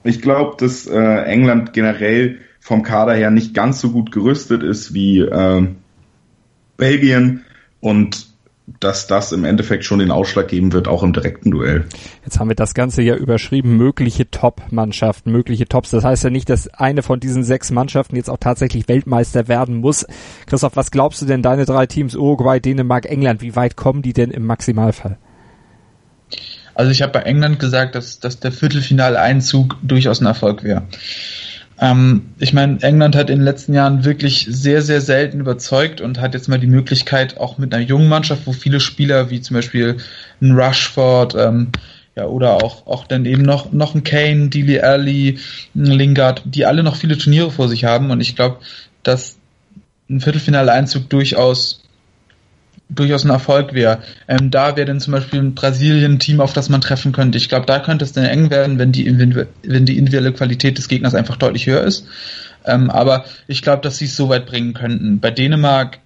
Ich 0.04 0.22
glaube, 0.22 0.56
dass 0.58 0.86
äh, 0.86 1.22
England 1.24 1.72
generell 1.72 2.38
vom 2.60 2.82
Kader 2.82 3.14
her 3.14 3.30
nicht 3.30 3.52
ganz 3.52 3.80
so 3.80 3.90
gut 3.90 4.12
gerüstet 4.12 4.62
ist 4.62 4.94
wie 4.94 5.18
äh, 5.18 5.66
Belgien 6.76 7.42
und 7.80 8.33
dass 8.66 9.06
das 9.06 9.32
im 9.32 9.44
Endeffekt 9.44 9.84
schon 9.84 9.98
den 9.98 10.10
Ausschlag 10.10 10.48
geben 10.48 10.72
wird, 10.72 10.88
auch 10.88 11.02
im 11.02 11.12
direkten 11.12 11.50
Duell. 11.50 11.84
Jetzt 12.24 12.40
haben 12.40 12.48
wir 12.48 12.56
das 12.56 12.72
Ganze 12.72 13.02
ja 13.02 13.14
überschrieben, 13.14 13.76
mögliche 13.76 14.30
Top-Mannschaften, 14.30 15.30
mögliche 15.30 15.66
Tops. 15.66 15.90
Das 15.90 16.02
heißt 16.02 16.24
ja 16.24 16.30
nicht, 16.30 16.48
dass 16.48 16.68
eine 16.68 17.02
von 17.02 17.20
diesen 17.20 17.44
sechs 17.44 17.70
Mannschaften 17.70 18.16
jetzt 18.16 18.30
auch 18.30 18.38
tatsächlich 18.38 18.88
Weltmeister 18.88 19.48
werden 19.48 19.76
muss. 19.76 20.06
Christoph, 20.46 20.76
was 20.76 20.90
glaubst 20.90 21.20
du 21.20 21.26
denn, 21.26 21.42
deine 21.42 21.66
drei 21.66 21.86
Teams, 21.86 22.16
Uruguay, 22.16 22.58
Dänemark, 22.58 23.04
England, 23.04 23.42
wie 23.42 23.54
weit 23.54 23.76
kommen 23.76 24.00
die 24.00 24.14
denn 24.14 24.30
im 24.30 24.46
Maximalfall? 24.46 25.18
Also 26.74 26.90
ich 26.90 27.02
habe 27.02 27.12
bei 27.12 27.20
England 27.20 27.60
gesagt, 27.60 27.94
dass, 27.94 28.18
dass 28.18 28.40
der 28.40 28.50
Viertelfinaleinzug 28.50 29.76
durchaus 29.82 30.20
ein 30.20 30.26
Erfolg 30.26 30.64
wäre. 30.64 30.84
Ähm, 31.80 32.26
ich 32.38 32.52
meine, 32.52 32.80
England 32.82 33.16
hat 33.16 33.30
in 33.30 33.38
den 33.38 33.44
letzten 33.44 33.74
Jahren 33.74 34.04
wirklich 34.04 34.46
sehr, 34.48 34.82
sehr 34.82 35.00
selten 35.00 35.40
überzeugt 35.40 36.00
und 36.00 36.20
hat 36.20 36.34
jetzt 36.34 36.48
mal 36.48 36.60
die 36.60 36.66
Möglichkeit, 36.66 37.38
auch 37.38 37.58
mit 37.58 37.74
einer 37.74 37.84
jungen 37.84 38.08
Mannschaft, 38.08 38.46
wo 38.46 38.52
viele 38.52 38.80
Spieler 38.80 39.30
wie 39.30 39.40
zum 39.40 39.54
Beispiel 39.54 39.96
ein 40.40 40.52
Rushford, 40.52 41.34
ähm, 41.34 41.72
ja, 42.16 42.26
oder 42.26 42.62
auch, 42.62 42.86
auch 42.86 43.06
dann 43.06 43.24
eben 43.24 43.42
noch, 43.42 43.72
noch 43.72 43.94
ein 43.94 44.04
Kane, 44.04 44.48
Dele 44.48 44.84
Alli, 44.84 45.38
ein 45.74 45.86
Lingard, 45.86 46.42
die 46.44 46.64
alle 46.64 46.84
noch 46.84 46.96
viele 46.96 47.18
Turniere 47.18 47.50
vor 47.50 47.68
sich 47.68 47.84
haben. 47.84 48.10
Und 48.10 48.20
ich 48.20 48.36
glaube, 48.36 48.58
dass 49.02 49.36
ein 50.08 50.20
Viertelfinaleinzug 50.20 51.10
durchaus 51.10 51.83
durchaus 52.88 53.24
ein 53.24 53.30
Erfolg 53.30 53.74
wäre. 53.74 54.02
Ähm, 54.28 54.50
da 54.50 54.76
wäre 54.76 54.86
dann 54.86 55.00
zum 55.00 55.12
Beispiel 55.12 55.40
ein 55.40 55.54
Brasilien-Team, 55.54 56.40
auf 56.40 56.52
das 56.52 56.68
man 56.68 56.80
treffen 56.80 57.12
könnte. 57.12 57.38
Ich 57.38 57.48
glaube, 57.48 57.66
da 57.66 57.78
könnte 57.78 58.04
es 58.04 58.12
dann 58.12 58.24
eng 58.24 58.50
werden, 58.50 58.78
wenn 58.78 58.92
die, 58.92 59.06
wenn 59.62 59.86
die 59.86 59.98
individuelle 59.98 60.32
Qualität 60.32 60.78
des 60.78 60.88
Gegners 60.88 61.14
einfach 61.14 61.36
deutlich 61.36 61.66
höher 61.66 61.82
ist. 61.82 62.06
Ähm, 62.64 62.90
aber 62.90 63.24
ich 63.46 63.62
glaube, 63.62 63.82
dass 63.82 63.98
sie 63.98 64.06
es 64.06 64.16
so 64.16 64.28
weit 64.28 64.46
bringen 64.46 64.74
könnten. 64.74 65.20
Bei 65.20 65.30
Dänemark, 65.30 65.98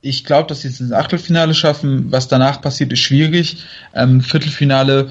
ich 0.00 0.24
glaube, 0.24 0.48
dass 0.48 0.62
sie 0.62 0.68
es 0.68 0.80
ins 0.80 0.92
Achtelfinale 0.92 1.54
schaffen. 1.54 2.10
Was 2.10 2.28
danach 2.28 2.60
passiert, 2.60 2.92
ist 2.92 3.00
schwierig. 3.00 3.64
Ähm, 3.94 4.20
Viertelfinale 4.20 5.10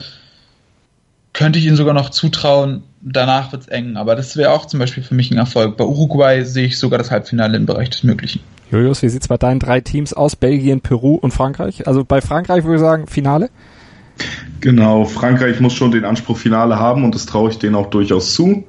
könnte 1.34 1.60
ich 1.60 1.66
ihnen 1.66 1.76
sogar 1.76 1.94
noch 1.94 2.10
zutrauen. 2.10 2.84
Danach 3.02 3.52
wird 3.52 3.64
es 3.64 3.68
eng. 3.68 3.98
Aber 3.98 4.16
das 4.16 4.36
wäre 4.36 4.52
auch 4.52 4.66
zum 4.66 4.80
Beispiel 4.80 5.04
für 5.04 5.16
mich 5.16 5.32
ein 5.32 5.38
Erfolg. 5.38 5.78
Bei 5.78 5.86
Uruguay 5.86 6.44
sehe 6.44 6.66
ich 6.66 6.80
sogar 6.80 6.98
das 6.98 7.12
Halbfinale 7.12 7.56
im 7.56 7.66
Bereich 7.66 7.90
des 7.90 8.04
Möglichen. 8.04 8.42
Julius, 8.72 9.02
wie 9.02 9.10
sieht's 9.10 9.28
bei 9.28 9.38
deinen 9.38 9.60
drei 9.60 9.82
Teams 9.82 10.14
aus? 10.14 10.36
Belgien, 10.36 10.82
Peru 10.82 11.16
und 11.16 11.34
Frankreich? 11.34 11.88
Also 11.88 12.06
bei 12.06 12.22
Frankreich 12.22 12.64
würde 12.64 12.76
ich 12.76 12.82
sagen, 12.82 13.08
Finale? 13.08 13.50
Genau, 14.62 15.06
Frankreich 15.06 15.60
muss 15.60 15.74
schon 15.74 15.92
den 15.92 16.06
Anspruch 16.06 16.38
Finale 16.38 16.78
haben 16.78 17.04
und 17.04 17.16
das 17.16 17.26
traue 17.26 17.50
ich 17.50 17.58
denen 17.58 17.76
auch 17.76 17.90
durchaus 17.90 18.34
zu. 18.34 18.66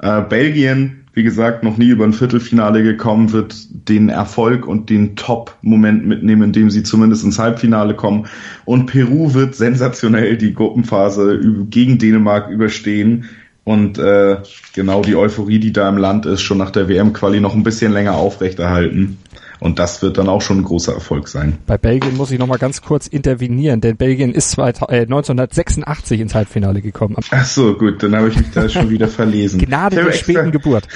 Äh, 0.00 0.22
Belgien, 0.22 1.06
wie 1.14 1.22
gesagt, 1.22 1.64
noch 1.64 1.78
nie 1.78 1.88
über 1.88 2.04
ein 2.04 2.12
Viertelfinale 2.12 2.82
gekommen, 2.82 3.32
wird 3.32 3.54
den 3.88 4.08
Erfolg 4.08 4.66
und 4.66 4.90
den 4.90 5.16
Top-Moment 5.16 6.06
mitnehmen, 6.06 6.42
indem 6.42 6.70
sie 6.70 6.82
zumindest 6.82 7.24
ins 7.24 7.38
Halbfinale 7.38 7.94
kommen. 7.94 8.26
Und 8.64 8.86
Peru 8.86 9.32
wird 9.34 9.54
sensationell 9.54 10.36
die 10.36 10.54
Gruppenphase 10.54 11.40
gegen 11.70 11.98
Dänemark 11.98 12.50
überstehen 12.50 13.24
und 13.68 13.98
äh, 13.98 14.38
genau 14.72 15.02
die 15.02 15.14
Euphorie, 15.14 15.58
die 15.58 15.74
da 15.74 15.90
im 15.90 15.98
Land 15.98 16.24
ist, 16.24 16.40
schon 16.40 16.56
nach 16.56 16.70
der 16.70 16.88
WM-Quali 16.88 17.38
noch 17.38 17.54
ein 17.54 17.64
bisschen 17.64 17.92
länger 17.92 18.14
aufrechterhalten. 18.14 19.18
Und 19.60 19.78
das 19.78 20.00
wird 20.00 20.16
dann 20.16 20.26
auch 20.26 20.40
schon 20.40 20.60
ein 20.60 20.64
großer 20.64 20.94
Erfolg 20.94 21.28
sein. 21.28 21.58
Bei 21.66 21.76
Belgien 21.76 22.16
muss 22.16 22.30
ich 22.30 22.38
noch 22.38 22.46
mal 22.46 22.56
ganz 22.56 22.80
kurz 22.80 23.06
intervenieren, 23.06 23.82
denn 23.82 23.98
Belgien 23.98 24.32
ist 24.32 24.58
1986 24.58 26.18
ins 26.18 26.34
Halbfinale 26.34 26.80
gekommen. 26.80 27.16
Ach 27.30 27.44
so, 27.44 27.74
gut, 27.74 28.02
dann 28.02 28.16
habe 28.16 28.28
ich 28.28 28.38
mich 28.38 28.50
da 28.54 28.70
schon 28.70 28.88
wieder 28.88 29.08
verlesen. 29.08 29.60
Gnade 29.60 29.96
der 29.96 30.12
späten 30.12 30.50
Geburt. 30.50 30.88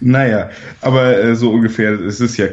Naja, 0.00 0.50
aber 0.80 1.18
äh, 1.18 1.34
so 1.34 1.50
ungefähr, 1.50 1.92
es 2.00 2.20
ist 2.20 2.36
ja, 2.36 2.46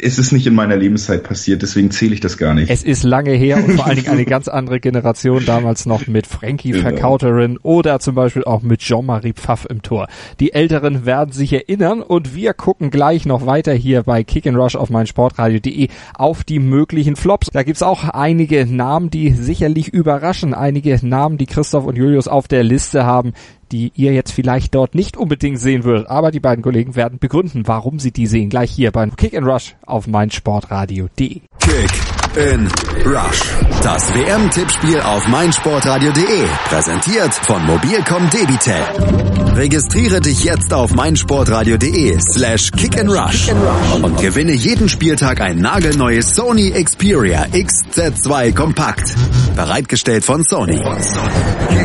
es 0.00 0.18
ist 0.18 0.32
nicht 0.32 0.46
in 0.46 0.54
meiner 0.54 0.76
Lebenszeit 0.76 1.22
passiert, 1.22 1.62
deswegen 1.62 1.90
zähle 1.90 2.14
ich 2.14 2.20
das 2.20 2.38
gar 2.38 2.54
nicht. 2.54 2.70
Es 2.70 2.82
ist 2.82 3.02
lange 3.02 3.32
her 3.32 3.56
und 3.56 3.76
vor 3.76 3.86
allen 3.86 3.96
Dingen 3.96 4.08
eine 4.08 4.24
ganz 4.26 4.48
andere 4.48 4.80
Generation, 4.80 5.44
damals 5.44 5.86
noch 5.86 6.06
mit 6.06 6.26
Frankie 6.26 6.70
genau. 6.70 6.82
Verkauterin 6.82 7.58
oder 7.62 7.98
zum 8.00 8.14
Beispiel 8.14 8.44
auch 8.44 8.62
mit 8.62 8.80
Jean-Marie 8.80 9.32
Pfaff 9.32 9.66
im 9.68 9.82
Tor. 9.82 10.08
Die 10.40 10.52
Älteren 10.52 11.06
werden 11.06 11.32
sich 11.32 11.52
erinnern 11.52 12.02
und 12.02 12.34
wir 12.34 12.54
gucken 12.54 12.90
gleich 12.90 13.26
noch 13.26 13.46
weiter 13.46 13.72
hier 13.72 14.02
bei 14.02 14.24
Kick 14.24 14.46
and 14.46 14.56
Rush 14.56 14.76
auf 14.76 14.90
meinsportradio.de 14.90 15.88
auf 16.14 16.44
die 16.44 16.58
möglichen 16.58 17.16
Flops. 17.16 17.50
Da 17.52 17.62
gibt's 17.62 17.82
auch 17.82 18.08
einige 18.08 18.66
Namen, 18.66 19.10
die 19.10 19.32
sicherlich 19.32 19.88
überraschen, 19.88 20.54
einige 20.54 20.98
Namen, 21.02 21.38
die 21.38 21.46
Christoph 21.46 21.86
und 21.86 21.96
Julius 21.96 22.28
auf 22.28 22.48
der 22.48 22.62
Liste 22.62 23.04
haben, 23.04 23.32
die 23.72 23.92
ihr 23.94 24.12
jetzt 24.12 24.32
vielleicht 24.32 24.74
dort 24.74 24.94
nicht 24.94 25.16
unbedingt 25.16 25.58
sehen 25.58 25.84
würdet. 25.84 26.08
Aber 26.08 26.30
die 26.30 26.40
beiden 26.40 26.62
Kollegen 26.62 26.96
werden 26.96 27.18
begründen, 27.18 27.66
warum 27.66 27.98
sie 27.98 28.12
die 28.12 28.26
sehen. 28.26 28.50
Gleich 28.50 28.70
hier 28.70 28.92
beim 28.92 29.16
Kick 29.16 29.36
and 29.36 29.46
Rush 29.46 29.76
auf 29.84 30.06
meinsportradio.de. 30.06 31.40
Kick 31.58 32.25
in 32.36 32.68
Rush. 33.04 33.40
Das 33.82 34.12
WM-Tippspiel 34.14 35.00
auf 35.00 35.26
meinsportradio.de. 35.28 36.44
Präsentiert 36.68 37.34
von 37.34 37.64
Mobilcom 37.64 38.28
Debitel. 38.30 39.54
Registriere 39.54 40.20
dich 40.20 40.44
jetzt 40.44 40.72
auf 40.74 40.94
meinsportradio.de 40.94 42.18
slash 42.20 42.70
kick 42.72 42.98
and 43.00 43.10
rush 43.10 43.48
und 44.02 44.20
gewinne 44.20 44.52
jeden 44.52 44.88
Spieltag 44.88 45.40
ein 45.40 45.58
nagelneues 45.58 46.34
Sony 46.34 46.70
Xperia 46.70 47.46
XZ2 47.52 48.54
Kompakt. 48.54 49.14
Bereitgestellt 49.54 50.24
von 50.24 50.44
Sony. 50.44 50.82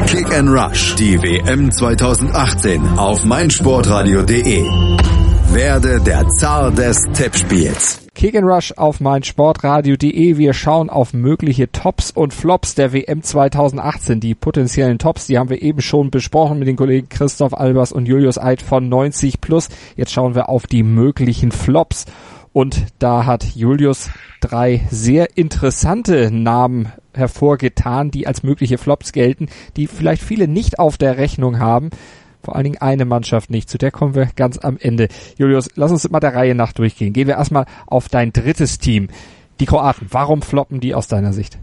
Kick 0.08 0.34
and 0.34 0.50
Rush. 0.50 0.96
Die 0.96 1.22
WM 1.22 1.72
2018 1.72 2.98
auf 2.98 3.24
meinsportradio.de. 3.24 5.21
Werde 5.54 6.00
der 6.00 6.30
Zar 6.30 6.72
des 6.72 7.04
Tippspiels. 7.12 8.08
Kick 8.16 8.38
and 8.38 8.48
Rush 8.48 8.72
auf 8.78 9.02
meinsportradio.de. 9.02 10.38
Wir 10.38 10.54
schauen 10.54 10.90
auf 10.90 11.14
mögliche 11.14 11.70
Tops 11.74 12.10
und 12.10 12.34
Flops 12.34 12.74
der 12.74 12.94
WM 12.94 13.22
2018. 13.22 14.22
Die 14.22 14.34
potenziellen 14.34 14.98
Tops, 14.98 15.28
die 15.28 15.38
haben 15.38 15.50
wir 15.50 15.62
eben 15.62 15.82
schon 15.82 16.10
besprochen 16.10 16.58
mit 16.58 16.70
den 16.70 16.78
Kollegen 16.78 17.10
Christoph 17.10 17.54
Albers 17.54 17.92
und 17.92 18.08
Julius 18.08 18.38
Eid 18.38 18.62
von 18.62 18.88
90 18.88 19.42
Plus. 19.42 19.68
Jetzt 19.98 20.14
schauen 20.14 20.36
wir 20.36 20.48
auf 20.48 20.68
die 20.68 20.84
möglichen 20.84 21.52
Flops. 21.52 22.06
Und 22.54 22.86
da 23.00 23.26
hat 23.26 23.44
Julius 23.44 24.10
drei 24.40 24.88
sehr 24.90 25.38
interessante 25.38 26.32
Namen 26.32 26.94
hervorgetan, 27.14 28.10
die 28.10 28.26
als 28.26 28.44
mögliche 28.44 28.78
Flops 28.78 29.12
gelten, 29.12 29.50
die 29.76 29.88
vielleicht 29.88 30.24
viele 30.24 30.48
nicht 30.48 30.80
auf 30.80 30.98
der 30.98 31.18
Rechnung 31.18 31.60
haben 31.60 31.90
vor 32.44 32.56
allen 32.56 32.66
Dingen 32.66 32.82
eine 32.82 33.06
Mannschaft 33.06 33.50
nicht. 33.50 33.70
Zu 33.70 33.78
der 33.78 33.92
kommen 33.92 34.16
wir 34.16 34.28
ganz 34.36 34.58
am 34.58 34.78
Ende. 34.80 35.08
Julius, 35.38 35.70
lass 35.76 35.92
uns 35.92 36.10
mal 36.10 36.20
der 36.20 36.36
Reihe 36.36 36.56
nach 36.56 36.74
durchgehen. 36.74 37.14
Gehen 37.14 37.28
wir 37.28 37.36
erstmal 37.36 37.66
auf 37.88 38.10
dein 38.10 38.34
drittes 38.34 38.80
Team. 38.80 39.10
Die 39.60 39.66
Kroaten. 39.66 40.08
Warum 40.10 40.42
floppen 40.42 40.80
die 40.80 40.96
aus 40.96 41.08
deiner 41.08 41.34
Sicht? 41.34 41.58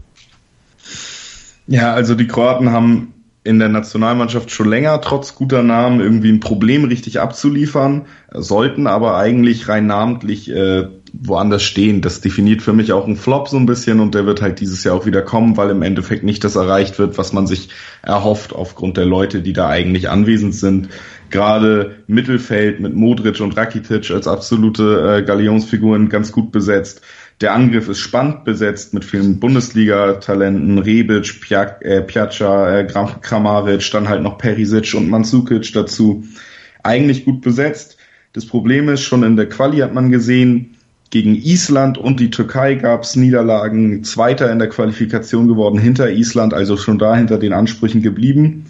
Ja, 1.67 1.93
also 1.93 2.15
die 2.15 2.27
Kroaten 2.27 2.71
haben 2.71 3.13
in 3.43 3.59
der 3.59 3.69
Nationalmannschaft 3.69 4.51
schon 4.51 4.69
länger 4.69 4.99
trotz 5.01 5.35
guter 5.35 5.63
Namen 5.63 6.01
irgendwie 6.01 6.31
ein 6.31 6.39
Problem 6.39 6.83
richtig 6.83 7.19
abzuliefern, 7.19 8.05
sollten 8.31 8.85
aber 8.85 9.17
eigentlich 9.17 9.69
rein 9.69 9.87
namentlich 9.87 10.49
äh, 10.49 10.87
woanders 11.13 11.63
stehen. 11.63 12.01
Das 12.01 12.21
definiert 12.21 12.61
für 12.61 12.73
mich 12.73 12.91
auch 12.93 13.05
einen 13.05 13.15
Flop 13.15 13.47
so 13.47 13.57
ein 13.57 13.65
bisschen 13.65 13.99
und 13.99 14.15
der 14.15 14.25
wird 14.25 14.41
halt 14.41 14.59
dieses 14.59 14.83
Jahr 14.83 14.95
auch 14.95 15.05
wieder 15.05 15.21
kommen, 15.21 15.57
weil 15.57 15.69
im 15.69 15.81
Endeffekt 15.81 16.23
nicht 16.23 16.43
das 16.43 16.55
erreicht 16.55 16.99
wird, 16.99 17.17
was 17.17 17.33
man 17.33 17.47
sich 17.47 17.69
erhofft 18.01 18.53
aufgrund 18.53 18.97
der 18.97 19.05
Leute, 19.05 19.41
die 19.41 19.53
da 19.53 19.67
eigentlich 19.69 20.09
anwesend 20.09 20.55
sind. 20.55 20.89
Gerade 21.29 21.97
Mittelfeld 22.07 22.79
mit 22.79 22.95
Modric 22.95 23.39
und 23.39 23.55
Rakitic 23.55 24.11
als 24.11 24.27
absolute 24.27 25.17
äh, 25.17 25.23
Galionsfiguren 25.23 26.09
ganz 26.09 26.31
gut 26.31 26.51
besetzt. 26.51 27.01
Der 27.41 27.53
Angriff 27.53 27.87
ist 27.87 27.99
spannend 27.99 28.43
besetzt 28.43 28.93
mit 28.93 29.05
vielen 29.05 29.39
Bundesliga-Talenten, 29.39 30.79
Rebic, 30.79 31.39
Pjak, 31.39 31.81
äh, 31.85 32.01
Pjaca, 32.01 32.79
äh, 32.79 32.85
Kramaric, 32.85 33.89
dann 33.91 34.09
halt 34.09 34.23
noch 34.23 34.37
Perisic 34.37 34.93
und 34.93 35.09
Mansukic 35.09 35.71
dazu. 35.71 36.25
Eigentlich 36.83 37.23
gut 37.23 37.41
besetzt. 37.41 37.97
Das 38.33 38.45
Problem 38.45 38.89
ist, 38.89 39.01
schon 39.01 39.23
in 39.23 39.37
der 39.37 39.47
Quali 39.47 39.77
hat 39.77 39.93
man 39.93 40.11
gesehen, 40.11 40.75
gegen 41.09 41.35
Island 41.35 41.97
und 41.97 42.19
die 42.19 42.29
Türkei 42.29 42.75
gab 42.75 43.03
es 43.03 43.15
Niederlagen, 43.15 44.03
Zweiter 44.03 44.51
in 44.51 44.59
der 44.59 44.69
Qualifikation 44.69 45.47
geworden 45.47 45.79
hinter 45.79 46.11
Island, 46.11 46.53
also 46.53 46.77
schon 46.77 46.99
da 46.99 47.15
hinter 47.15 47.39
den 47.39 47.53
Ansprüchen 47.53 48.01
geblieben. 48.01 48.65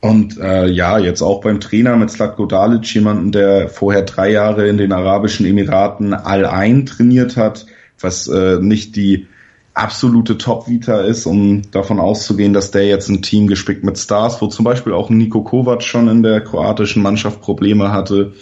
Und 0.00 0.38
äh, 0.38 0.66
ja, 0.66 0.98
jetzt 0.98 1.22
auch 1.22 1.40
beim 1.40 1.60
Trainer 1.60 1.96
mit 1.96 2.10
Slatko 2.10 2.46
Dalic, 2.46 2.94
jemanden, 2.94 3.32
der 3.32 3.68
vorher 3.68 4.02
drei 4.02 4.30
Jahre 4.30 4.66
in 4.68 4.78
den 4.78 4.92
Arabischen 4.92 5.44
Emiraten 5.46 6.14
Al-Ain 6.14 6.86
trainiert 6.86 7.36
hat, 7.36 7.66
was 8.00 8.26
äh, 8.26 8.58
nicht 8.60 8.96
die 8.96 9.26
absolute 9.74 10.36
Top-Vita 10.36 11.02
ist, 11.02 11.26
um 11.26 11.62
davon 11.70 12.00
auszugehen, 12.00 12.52
dass 12.52 12.70
der 12.70 12.86
jetzt 12.86 13.08
ein 13.08 13.22
Team 13.22 13.46
gespickt 13.46 13.84
mit 13.84 13.98
Stars, 13.98 14.40
wo 14.42 14.46
zum 14.46 14.64
Beispiel 14.64 14.92
auch 14.92 15.10
Niko 15.10 15.42
Kovac 15.42 15.82
schon 15.82 16.08
in 16.08 16.22
der 16.22 16.40
kroatischen 16.40 17.02
Mannschaft 17.02 17.40
Probleme 17.40 17.92
hatte, 17.92 18.32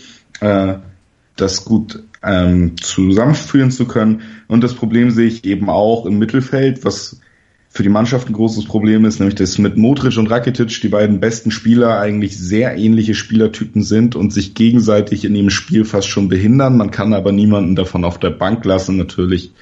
äh, 0.40 0.74
das 1.40 1.64
gut 1.64 2.03
ähm, 2.22 2.77
zusammenführen 2.79 3.70
zu 3.70 3.87
können. 3.87 4.22
Und 4.48 4.62
das 4.62 4.74
Problem 4.74 5.11
sehe 5.11 5.29
ich 5.29 5.44
eben 5.44 5.70
auch 5.70 6.07
im 6.07 6.18
Mittelfeld, 6.18 6.85
was 6.85 7.20
für 7.70 7.83
die 7.83 7.90
Mannschaft 7.90 8.29
ein 8.29 8.33
großes 8.33 8.64
Problem 8.64 9.05
ist, 9.05 9.20
nämlich 9.20 9.37
dass 9.37 9.59
mit 9.59 9.77
Modric 9.77 10.16
und 10.16 10.31
Rakitic 10.31 10.81
die 10.81 10.88
beiden 10.88 11.20
besten 11.20 11.51
Spieler 11.51 12.01
eigentlich 12.01 12.37
sehr 12.37 12.77
ähnliche 12.77 13.14
Spielertypen 13.14 13.83
sind 13.83 14.16
und 14.16 14.33
sich 14.33 14.55
gegenseitig 14.55 15.24
in 15.24 15.35
ihrem 15.35 15.51
Spiel 15.51 15.85
fast 15.85 16.09
schon 16.09 16.29
behindern. 16.29 16.77
Man 16.77 16.90
kann 16.90 17.12
aber 17.12 17.31
niemanden 17.31 17.77
davon 17.77 18.05
auf 18.05 18.18
der 18.18 18.31
Bank 18.31 18.64
lassen, 18.64 18.96
natürlich 18.96 19.53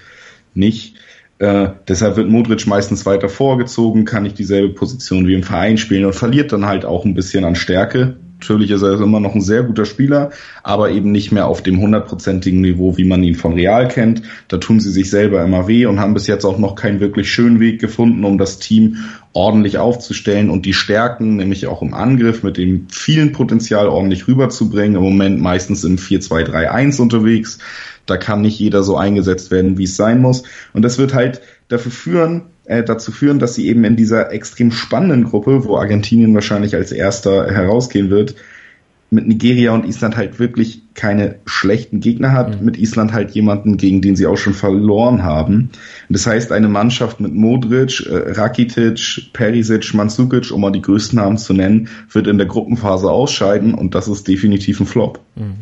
nicht. 0.54 0.94
Äh, 1.38 1.70
deshalb 1.86 2.16
wird 2.16 2.30
Modric 2.30 2.66
meistens 2.66 3.04
weiter 3.04 3.28
vorgezogen, 3.28 4.06
kann 4.06 4.22
nicht 4.22 4.38
dieselbe 4.38 4.72
Position 4.72 5.26
wie 5.26 5.34
im 5.34 5.42
Verein 5.42 5.76
spielen 5.76 6.06
und 6.06 6.14
verliert 6.14 6.52
dann 6.52 6.64
halt 6.64 6.84
auch 6.86 7.04
ein 7.04 7.14
bisschen 7.14 7.44
an 7.44 7.56
Stärke. 7.56 8.16
Natürlich 8.38 8.70
ist 8.70 8.82
er 8.82 9.00
immer 9.00 9.18
noch 9.18 9.34
ein 9.34 9.40
sehr 9.40 9.62
guter 9.62 9.86
Spieler, 9.86 10.30
aber 10.62 10.90
eben 10.90 11.10
nicht 11.10 11.32
mehr 11.32 11.46
auf 11.46 11.62
dem 11.62 11.80
hundertprozentigen 11.80 12.60
Niveau, 12.60 12.96
wie 12.98 13.04
man 13.04 13.22
ihn 13.22 13.34
von 13.34 13.54
Real 13.54 13.88
kennt. 13.88 14.22
Da 14.48 14.58
tun 14.58 14.78
sie 14.78 14.90
sich 14.90 15.08
selber 15.08 15.42
immer 15.42 15.68
weh 15.68 15.86
und 15.86 16.00
haben 16.00 16.12
bis 16.12 16.26
jetzt 16.26 16.44
auch 16.44 16.58
noch 16.58 16.74
keinen 16.74 17.00
wirklich 17.00 17.30
schönen 17.30 17.60
Weg 17.60 17.80
gefunden, 17.80 18.24
um 18.24 18.36
das 18.36 18.58
Team 18.58 18.96
ordentlich 19.32 19.78
aufzustellen 19.78 20.50
und 20.50 20.66
die 20.66 20.74
Stärken, 20.74 21.36
nämlich 21.36 21.66
auch 21.66 21.80
im 21.80 21.94
Angriff 21.94 22.42
mit 22.42 22.58
dem 22.58 22.88
vielen 22.90 23.32
Potenzial 23.32 23.88
ordentlich 23.88 24.28
rüberzubringen. 24.28 24.96
Im 24.96 25.02
Moment 25.02 25.40
meistens 25.40 25.82
im 25.84 25.96
4-2-3-1 25.96 27.00
unterwegs. 27.00 27.58
Da 28.04 28.18
kann 28.18 28.42
nicht 28.42 28.58
jeder 28.58 28.82
so 28.82 28.96
eingesetzt 28.96 29.50
werden, 29.50 29.78
wie 29.78 29.84
es 29.84 29.96
sein 29.96 30.20
muss. 30.20 30.42
Und 30.74 30.82
das 30.82 30.98
wird 30.98 31.14
halt 31.14 31.40
dafür 31.68 31.92
führen, 31.92 32.42
äh, 32.66 32.82
dazu 32.82 33.12
führen, 33.12 33.38
dass 33.38 33.54
sie 33.54 33.66
eben 33.68 33.84
in 33.84 33.96
dieser 33.96 34.32
extrem 34.32 34.70
spannenden 34.70 35.24
Gruppe, 35.24 35.64
wo 35.64 35.76
Argentinien 35.76 36.34
wahrscheinlich 36.34 36.74
als 36.74 36.92
erster 36.92 37.50
herausgehen 37.50 38.10
wird, 38.10 38.34
mit 39.08 39.28
Nigeria 39.28 39.72
und 39.72 39.86
Island 39.86 40.16
halt 40.16 40.40
wirklich 40.40 40.82
keine 40.94 41.36
schlechten 41.46 42.00
Gegner 42.00 42.32
hat, 42.32 42.58
mhm. 42.58 42.64
mit 42.64 42.76
Island 42.76 43.12
halt 43.12 43.30
jemanden, 43.30 43.76
gegen 43.76 44.02
den 44.02 44.16
sie 44.16 44.26
auch 44.26 44.36
schon 44.36 44.54
verloren 44.54 45.22
haben. 45.22 45.70
Das 46.08 46.26
heißt, 46.26 46.50
eine 46.50 46.68
Mannschaft 46.68 47.20
mit 47.20 47.32
Modric, 47.32 48.04
äh, 48.06 48.32
Rakitic, 48.32 49.30
Perisic, 49.32 49.94
Mandzukic, 49.94 50.50
um 50.50 50.60
mal 50.60 50.72
die 50.72 50.82
größten 50.82 51.18
Namen 51.18 51.38
zu 51.38 51.52
nennen, 51.52 51.88
wird 52.10 52.26
in 52.26 52.38
der 52.38 52.48
Gruppenphase 52.48 53.10
ausscheiden 53.10 53.74
und 53.74 53.94
das 53.94 54.08
ist 54.08 54.26
definitiv 54.26 54.80
ein 54.80 54.86
Flop. 54.86 55.20
Mhm. 55.36 55.54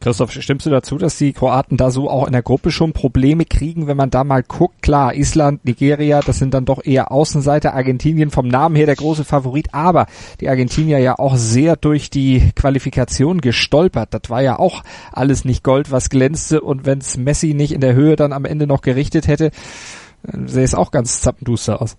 Christoph, 0.00 0.30
stimmst 0.32 0.66
du 0.66 0.70
dazu, 0.70 0.98
dass 0.98 1.16
die 1.16 1.32
Kroaten 1.32 1.76
da 1.76 1.90
so 1.90 2.10
auch 2.10 2.26
in 2.26 2.32
der 2.32 2.42
Gruppe 2.42 2.70
schon 2.70 2.92
Probleme 2.92 3.44
kriegen, 3.44 3.86
wenn 3.86 3.96
man 3.96 4.10
da 4.10 4.24
mal 4.24 4.42
guckt? 4.42 4.82
Klar, 4.82 5.14
Island, 5.14 5.64
Nigeria, 5.64 6.20
das 6.20 6.38
sind 6.38 6.54
dann 6.54 6.64
doch 6.64 6.84
eher 6.84 7.10
Außenseiter. 7.10 7.74
Argentinien 7.74 8.30
vom 8.30 8.46
Namen 8.46 8.76
her 8.76 8.86
der 8.86 8.96
große 8.96 9.24
Favorit, 9.24 9.68
aber 9.72 10.06
die 10.40 10.48
Argentinier 10.48 10.98
ja 10.98 11.18
auch 11.18 11.36
sehr 11.36 11.76
durch 11.76 12.10
die 12.10 12.50
Qualifikation 12.54 13.40
gestolpert. 13.40 14.12
Das 14.12 14.28
war 14.28 14.42
ja 14.42 14.58
auch 14.58 14.84
alles 15.12 15.44
nicht 15.44 15.64
Gold, 15.64 15.90
was 15.90 16.10
glänzte 16.10 16.60
und 16.60 16.84
wenns 16.86 17.16
Messi 17.16 17.54
nicht 17.54 17.72
in 17.72 17.80
der 17.80 17.94
Höhe 17.94 18.16
dann 18.16 18.32
am 18.32 18.44
Ende 18.44 18.66
noch 18.66 18.82
gerichtet 18.82 19.26
hätte, 19.28 19.50
sähe 20.46 20.64
es 20.64 20.74
auch 20.74 20.90
ganz 20.90 21.20
zappenduster 21.20 21.80
aus. 21.80 21.96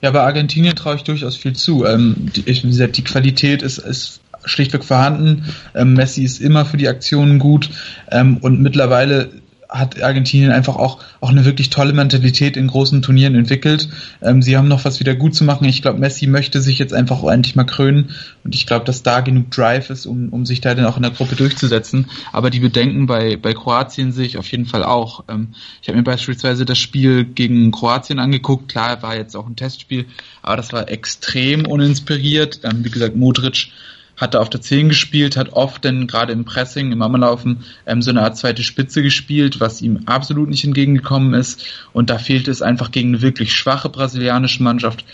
Ja, 0.00 0.10
bei 0.10 0.20
Argentinien 0.20 0.76
traue 0.76 0.96
ich 0.96 1.02
durchaus 1.02 1.36
viel 1.36 1.54
zu. 1.54 1.86
Ähm, 1.86 2.30
die, 2.36 2.48
ich, 2.48 2.62
die 2.62 3.04
Qualität 3.04 3.62
ist, 3.62 3.78
ist 3.78 4.20
schlichtweg 4.44 4.84
vorhanden. 4.84 5.44
Ähm, 5.74 5.94
Messi 5.94 6.22
ist 6.22 6.40
immer 6.40 6.64
für 6.64 6.76
die 6.76 6.88
Aktionen 6.88 7.38
gut 7.38 7.70
ähm, 8.10 8.38
und 8.38 8.60
mittlerweile 8.60 9.30
hat 9.74 10.00
Argentinien 10.00 10.52
einfach 10.52 10.76
auch, 10.76 11.00
auch 11.20 11.30
eine 11.30 11.44
wirklich 11.44 11.68
tolle 11.70 11.92
Mentalität 11.92 12.56
in 12.56 12.68
großen 12.68 13.02
Turnieren 13.02 13.34
entwickelt. 13.34 13.88
Ähm, 14.22 14.40
sie 14.40 14.56
haben 14.56 14.68
noch 14.68 14.84
was 14.84 15.00
wieder 15.00 15.14
gut 15.14 15.34
zu 15.34 15.44
machen. 15.44 15.64
Ich 15.64 15.82
glaube, 15.82 15.98
Messi 15.98 16.26
möchte 16.26 16.60
sich 16.60 16.78
jetzt 16.78 16.94
einfach 16.94 17.22
endlich 17.24 17.56
mal 17.56 17.64
krönen 17.64 18.10
und 18.44 18.54
ich 18.54 18.66
glaube, 18.66 18.84
dass 18.84 19.02
da 19.02 19.20
genug 19.20 19.50
Drive 19.50 19.90
ist, 19.90 20.06
um, 20.06 20.28
um 20.28 20.46
sich 20.46 20.60
da 20.60 20.74
dann 20.74 20.86
auch 20.86 20.96
in 20.96 21.02
der 21.02 21.12
Gruppe 21.12 21.34
durchzusetzen. 21.34 22.06
Aber 22.32 22.50
die 22.50 22.60
Bedenken 22.60 23.06
bei, 23.06 23.36
bei 23.36 23.52
Kroatien 23.52 24.12
sehe 24.12 24.26
ich 24.26 24.38
auf 24.38 24.50
jeden 24.50 24.66
Fall 24.66 24.84
auch. 24.84 25.24
Ähm, 25.28 25.48
ich 25.82 25.88
habe 25.88 25.98
mir 25.98 26.04
beispielsweise 26.04 26.64
das 26.64 26.78
Spiel 26.78 27.24
gegen 27.24 27.72
Kroatien 27.72 28.20
angeguckt. 28.20 28.68
Klar, 28.68 29.02
war 29.02 29.16
jetzt 29.16 29.34
auch 29.34 29.46
ein 29.46 29.56
Testspiel, 29.56 30.06
aber 30.42 30.56
das 30.56 30.72
war 30.72 30.88
extrem 30.88 31.66
uninspiriert. 31.66 32.60
Ähm, 32.62 32.84
wie 32.84 32.90
gesagt, 32.90 33.16
Modric 33.16 33.70
hat 34.16 34.34
er 34.34 34.40
auf 34.40 34.50
der 34.50 34.60
10 34.60 34.88
gespielt, 34.88 35.36
hat 35.36 35.52
oft 35.52 35.84
denn 35.84 36.06
gerade 36.06 36.32
im 36.32 36.44
Pressing, 36.44 36.92
im 36.92 37.02
Ammerlaufen 37.02 37.64
ähm, 37.86 38.02
so 38.02 38.10
eine 38.10 38.22
Art 38.22 38.36
zweite 38.36 38.62
Spitze 38.62 39.02
gespielt, 39.02 39.60
was 39.60 39.82
ihm 39.82 40.02
absolut 40.06 40.48
nicht 40.48 40.64
entgegengekommen 40.64 41.34
ist. 41.34 41.64
Und 41.92 42.10
da 42.10 42.18
fehlt 42.18 42.48
es 42.48 42.62
einfach 42.62 42.90
gegen 42.90 43.08
eine 43.08 43.22
wirklich 43.22 43.54
schwache 43.54 43.88
brasilianische 43.88 44.62
Mannschaft 44.62 45.04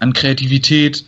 an 0.00 0.12
Kreativität, 0.12 1.04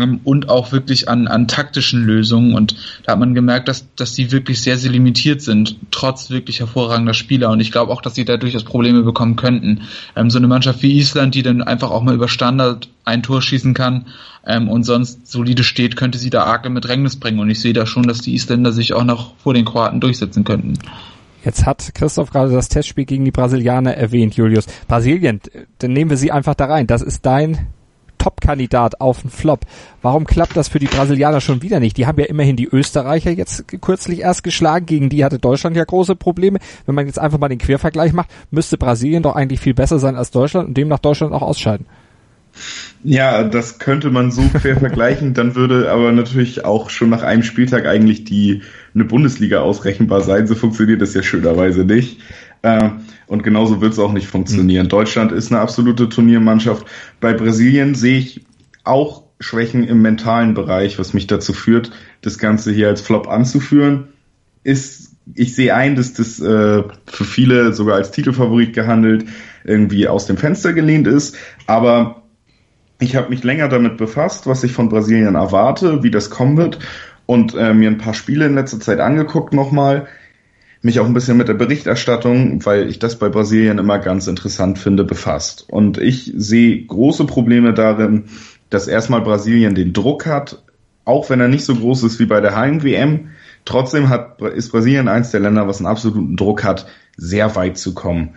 ähm, 0.00 0.20
und 0.24 0.48
auch 0.48 0.72
wirklich 0.72 1.08
an, 1.08 1.28
an 1.28 1.48
taktischen 1.48 2.04
Lösungen. 2.04 2.54
Und 2.54 2.76
da 3.04 3.12
hat 3.12 3.18
man 3.18 3.34
gemerkt, 3.34 3.68
dass, 3.68 3.86
dass 3.96 4.14
die 4.14 4.32
wirklich 4.32 4.62
sehr, 4.62 4.78
sehr 4.78 4.90
limitiert 4.90 5.42
sind, 5.42 5.76
trotz 5.90 6.30
wirklich 6.30 6.60
hervorragender 6.60 7.14
Spieler. 7.14 7.50
Und 7.50 7.60
ich 7.60 7.72
glaube 7.72 7.92
auch, 7.92 8.02
dass 8.02 8.14
sie 8.14 8.24
da 8.24 8.36
durchaus 8.36 8.64
Probleme 8.64 9.02
bekommen 9.02 9.36
könnten. 9.36 9.82
Ähm, 10.16 10.30
so 10.30 10.38
eine 10.38 10.48
Mannschaft 10.48 10.82
wie 10.82 10.98
Island, 10.98 11.34
die 11.34 11.42
dann 11.42 11.62
einfach 11.62 11.90
auch 11.90 12.02
mal 12.02 12.14
über 12.14 12.28
Standard 12.28 12.88
ein 13.04 13.22
Tor 13.22 13.42
schießen 13.42 13.74
kann 13.74 14.06
ähm, 14.46 14.68
und 14.68 14.84
sonst 14.84 15.26
solide 15.26 15.64
steht, 15.64 15.96
könnte 15.96 16.18
sie 16.18 16.30
da 16.30 16.44
arg 16.44 16.64
in 16.66 16.74
Bedrängnis 16.74 17.16
bringen. 17.16 17.40
Und 17.40 17.50
ich 17.50 17.60
sehe 17.60 17.72
da 17.72 17.86
schon, 17.86 18.04
dass 18.04 18.20
die 18.20 18.34
Isländer 18.34 18.72
sich 18.72 18.94
auch 18.94 19.04
noch 19.04 19.34
vor 19.38 19.54
den 19.54 19.64
Kroaten 19.64 20.00
durchsetzen 20.00 20.44
könnten. 20.44 20.78
Jetzt 21.44 21.64
hat 21.64 21.94
Christoph 21.94 22.30
gerade 22.30 22.52
das 22.52 22.68
Testspiel 22.68 23.06
gegen 23.06 23.24
die 23.24 23.30
Brasilianer 23.30 23.94
erwähnt, 23.94 24.34
Julius. 24.34 24.66
Brasilien, 24.88 25.40
dann 25.78 25.92
nehmen 25.92 26.10
wir 26.10 26.18
sie 26.18 26.32
einfach 26.32 26.54
da 26.54 26.66
rein. 26.66 26.86
Das 26.86 27.00
ist 27.00 27.24
dein 27.24 27.68
Top-Kandidat 28.20 29.00
auf 29.00 29.22
den 29.22 29.30
Flop. 29.30 29.60
Warum 30.02 30.26
klappt 30.26 30.56
das 30.56 30.68
für 30.68 30.78
die 30.78 30.86
Brasilianer 30.86 31.40
schon 31.40 31.62
wieder 31.62 31.80
nicht? 31.80 31.96
Die 31.96 32.06
haben 32.06 32.20
ja 32.20 32.26
immerhin 32.26 32.56
die 32.56 32.68
Österreicher 32.68 33.30
jetzt 33.30 33.64
kürzlich 33.80 34.20
erst 34.20 34.44
geschlagen. 34.44 34.86
Gegen 34.86 35.08
die 35.08 35.24
hatte 35.24 35.38
Deutschland 35.38 35.76
ja 35.76 35.84
große 35.84 36.16
Probleme. 36.16 36.58
Wenn 36.86 36.94
man 36.94 37.06
jetzt 37.06 37.18
einfach 37.18 37.38
mal 37.38 37.48
den 37.48 37.58
Quervergleich 37.58 38.12
macht, 38.12 38.30
müsste 38.50 38.78
Brasilien 38.78 39.22
doch 39.22 39.34
eigentlich 39.34 39.60
viel 39.60 39.74
besser 39.74 39.98
sein 39.98 40.16
als 40.16 40.30
Deutschland 40.30 40.68
und 40.68 40.76
demnach 40.76 40.98
Deutschland 40.98 41.32
auch 41.32 41.42
ausscheiden. 41.42 41.86
Ja, 43.02 43.44
das 43.44 43.78
könnte 43.78 44.10
man 44.10 44.30
so 44.30 44.42
quer 44.60 44.78
vergleichen. 44.78 45.34
Dann 45.34 45.54
würde 45.54 45.90
aber 45.90 46.12
natürlich 46.12 46.64
auch 46.64 46.90
schon 46.90 47.10
nach 47.10 47.22
einem 47.22 47.42
Spieltag 47.42 47.86
eigentlich 47.86 48.24
die 48.24 48.62
eine 48.94 49.04
Bundesliga 49.04 49.60
ausrechenbar 49.60 50.20
sein. 50.20 50.46
So 50.46 50.54
funktioniert 50.54 51.00
das 51.00 51.14
ja 51.14 51.22
schönerweise 51.22 51.84
nicht. 51.84 52.20
Äh, 52.62 52.90
und 53.26 53.42
genauso 53.42 53.80
wird 53.80 53.92
es 53.92 53.98
auch 53.98 54.12
nicht 54.12 54.26
funktionieren. 54.26 54.86
Mhm. 54.86 54.90
Deutschland 54.90 55.32
ist 55.32 55.50
eine 55.50 55.60
absolute 55.60 56.08
Turniermannschaft. 56.08 56.86
Bei 57.20 57.32
Brasilien 57.32 57.94
sehe 57.94 58.18
ich 58.18 58.44
auch 58.84 59.24
Schwächen 59.40 59.84
im 59.84 60.02
mentalen 60.02 60.54
Bereich, 60.54 60.98
was 60.98 61.14
mich 61.14 61.26
dazu 61.26 61.52
führt, 61.52 61.90
das 62.20 62.38
Ganze 62.38 62.72
hier 62.72 62.88
als 62.88 63.00
Flop 63.00 63.28
anzuführen. 63.28 64.08
Ist, 64.62 65.12
ich 65.34 65.54
sehe 65.54 65.74
ein, 65.74 65.96
dass 65.96 66.12
das 66.12 66.38
äh, 66.40 66.82
für 67.06 67.24
viele 67.24 67.72
sogar 67.72 67.96
als 67.96 68.10
Titelfavorit 68.10 68.74
gehandelt 68.74 69.24
irgendwie 69.64 70.08
aus 70.08 70.26
dem 70.26 70.36
Fenster 70.36 70.74
gelehnt 70.74 71.06
ist. 71.06 71.36
Aber 71.66 72.22
ich 72.98 73.16
habe 73.16 73.30
mich 73.30 73.42
länger 73.42 73.68
damit 73.68 73.96
befasst, 73.96 74.46
was 74.46 74.62
ich 74.62 74.72
von 74.72 74.90
Brasilien 74.90 75.34
erwarte, 75.34 76.02
wie 76.02 76.10
das 76.10 76.28
kommen 76.28 76.58
wird 76.58 76.78
und 77.24 77.54
äh, 77.54 77.72
mir 77.72 77.88
ein 77.88 77.98
paar 77.98 78.12
Spiele 78.12 78.44
in 78.44 78.54
letzter 78.54 78.80
Zeit 78.80 79.00
angeguckt 79.00 79.54
nochmal 79.54 80.06
mich 80.82 80.98
auch 81.00 81.06
ein 81.06 81.14
bisschen 81.14 81.36
mit 81.36 81.48
der 81.48 81.54
Berichterstattung, 81.54 82.64
weil 82.64 82.88
ich 82.88 82.98
das 82.98 83.18
bei 83.18 83.28
Brasilien 83.28 83.78
immer 83.78 83.98
ganz 83.98 84.26
interessant 84.26 84.78
finde, 84.78 85.04
befasst. 85.04 85.66
Und 85.68 85.98
ich 85.98 86.32
sehe 86.34 86.84
große 86.86 87.26
Probleme 87.26 87.74
darin, 87.74 88.24
dass 88.70 88.88
erstmal 88.88 89.20
Brasilien 89.20 89.74
den 89.74 89.92
Druck 89.92 90.26
hat, 90.26 90.62
auch 91.04 91.28
wenn 91.28 91.40
er 91.40 91.48
nicht 91.48 91.64
so 91.64 91.74
groß 91.74 92.04
ist 92.04 92.18
wie 92.20 92.26
bei 92.26 92.40
der 92.40 92.56
Heim-WM. 92.56 93.30
Trotzdem 93.64 94.08
hat, 94.08 94.40
ist 94.40 94.70
Brasilien 94.70 95.08
eins 95.08 95.30
der 95.32 95.40
Länder, 95.40 95.68
was 95.68 95.78
einen 95.78 95.86
absoluten 95.86 96.36
Druck 96.36 96.64
hat, 96.64 96.86
sehr 97.16 97.56
weit 97.56 97.76
zu 97.76 97.92
kommen. 97.92 98.30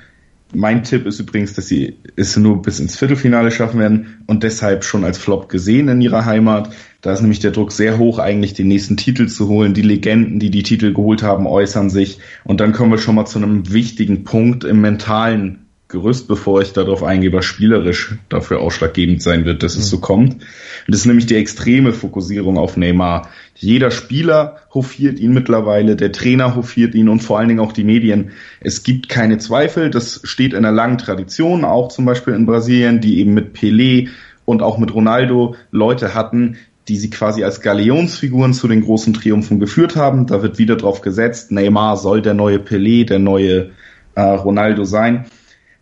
Mein 0.55 0.83
Tipp 0.83 1.05
ist 1.05 1.19
übrigens, 1.19 1.53
dass 1.53 1.67
sie 1.67 1.97
es 2.15 2.37
nur 2.37 2.61
bis 2.61 2.79
ins 2.79 2.97
Viertelfinale 2.97 3.51
schaffen 3.51 3.79
werden 3.79 4.23
und 4.27 4.43
deshalb 4.43 4.83
schon 4.83 5.03
als 5.03 5.17
Flop 5.17 5.49
gesehen 5.49 5.87
in 5.87 6.01
ihrer 6.01 6.25
Heimat. 6.25 6.69
Da 7.01 7.11
ist 7.11 7.21
nämlich 7.21 7.39
der 7.39 7.51
Druck 7.51 7.71
sehr 7.71 7.97
hoch, 7.97 8.19
eigentlich 8.19 8.53
den 8.53 8.67
nächsten 8.67 8.95
Titel 8.95 9.27
zu 9.27 9.47
holen. 9.47 9.73
Die 9.73 9.81
Legenden, 9.81 10.39
die 10.39 10.51
die 10.51 10.63
Titel 10.63 10.93
geholt 10.93 11.23
haben, 11.23 11.47
äußern 11.47 11.89
sich. 11.89 12.19
Und 12.43 12.59
dann 12.59 12.71
kommen 12.71 12.91
wir 12.91 12.97
schon 12.97 13.15
mal 13.15 13.25
zu 13.25 13.39
einem 13.39 13.73
wichtigen 13.73 14.23
Punkt 14.23 14.63
im 14.63 14.79
mentalen 14.81 15.63
Gerüst, 15.89 16.27
bevor 16.27 16.61
ich 16.61 16.73
darauf 16.73 17.03
eingehe, 17.03 17.31
was 17.33 17.45
spielerisch 17.45 18.15
dafür 18.27 18.61
ausschlaggebend 18.61 19.21
sein 19.21 19.45
wird, 19.45 19.61
dass 19.61 19.75
mhm. 19.75 19.81
es 19.81 19.89
so 19.89 19.99
kommt. 19.99 20.33
Und 20.33 20.41
das 20.87 21.01
ist 21.01 21.05
nämlich 21.05 21.27
die 21.27 21.35
extreme 21.35 21.93
Fokussierung 21.93 22.57
auf 22.57 22.77
Neymar. 22.77 23.29
Jeder 23.55 23.91
Spieler 23.91 24.57
hofiert 24.73 25.19
ihn 25.19 25.33
mittlerweile, 25.33 25.95
der 25.95 26.11
Trainer 26.11 26.55
hofiert 26.55 26.95
ihn 26.95 27.07
und 27.07 27.21
vor 27.21 27.37
allen 27.37 27.49
Dingen 27.49 27.59
auch 27.59 27.71
die 27.71 27.83
Medien. 27.83 28.31
Es 28.59 28.83
gibt 28.83 29.09
keine 29.09 29.37
Zweifel, 29.37 29.89
das 29.89 30.21
steht 30.23 30.53
in 30.53 30.65
einer 30.65 30.71
langen 30.71 30.97
Tradition, 30.97 31.63
auch 31.63 31.89
zum 31.89 32.05
Beispiel 32.05 32.33
in 32.33 32.45
Brasilien, 32.45 32.99
die 32.99 33.19
eben 33.19 33.33
mit 33.33 33.55
Pelé 33.55 34.09
und 34.45 34.61
auch 34.61 34.77
mit 34.77 34.93
Ronaldo 34.93 35.55
Leute 35.71 36.13
hatten, 36.13 36.57
die 36.87 36.97
sie 36.97 37.09
quasi 37.09 37.43
als 37.43 37.61
Galionsfiguren 37.61 38.53
zu 38.53 38.67
den 38.67 38.81
großen 38.81 39.13
Triumphen 39.13 39.59
geführt 39.59 39.95
haben. 39.95 40.25
Da 40.25 40.41
wird 40.41 40.57
wieder 40.57 40.75
drauf 40.75 41.01
gesetzt, 41.01 41.51
Neymar 41.51 41.95
soll 41.97 42.21
der 42.21 42.33
neue 42.33 42.57
Pelé, 42.57 43.05
der 43.05 43.19
neue 43.19 43.69
äh, 44.15 44.21
Ronaldo 44.21 44.83
sein. 44.83 45.25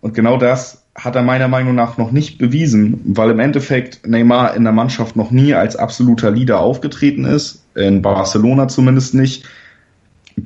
Und 0.01 0.13
genau 0.13 0.37
das 0.37 0.83
hat 0.93 1.15
er 1.15 1.23
meiner 1.23 1.47
Meinung 1.47 1.73
nach 1.73 1.97
noch 1.97 2.11
nicht 2.11 2.37
bewiesen, 2.37 3.01
weil 3.05 3.31
im 3.31 3.39
Endeffekt 3.39 4.05
Neymar 4.07 4.55
in 4.55 4.63
der 4.63 4.73
Mannschaft 4.73 5.15
noch 5.15 5.31
nie 5.31 5.53
als 5.53 5.75
absoluter 5.75 6.31
Leader 6.31 6.59
aufgetreten 6.59 7.25
ist, 7.25 7.60
in 7.75 8.01
Barcelona 8.01 8.67
zumindest 8.67 9.13
nicht, 9.13 9.45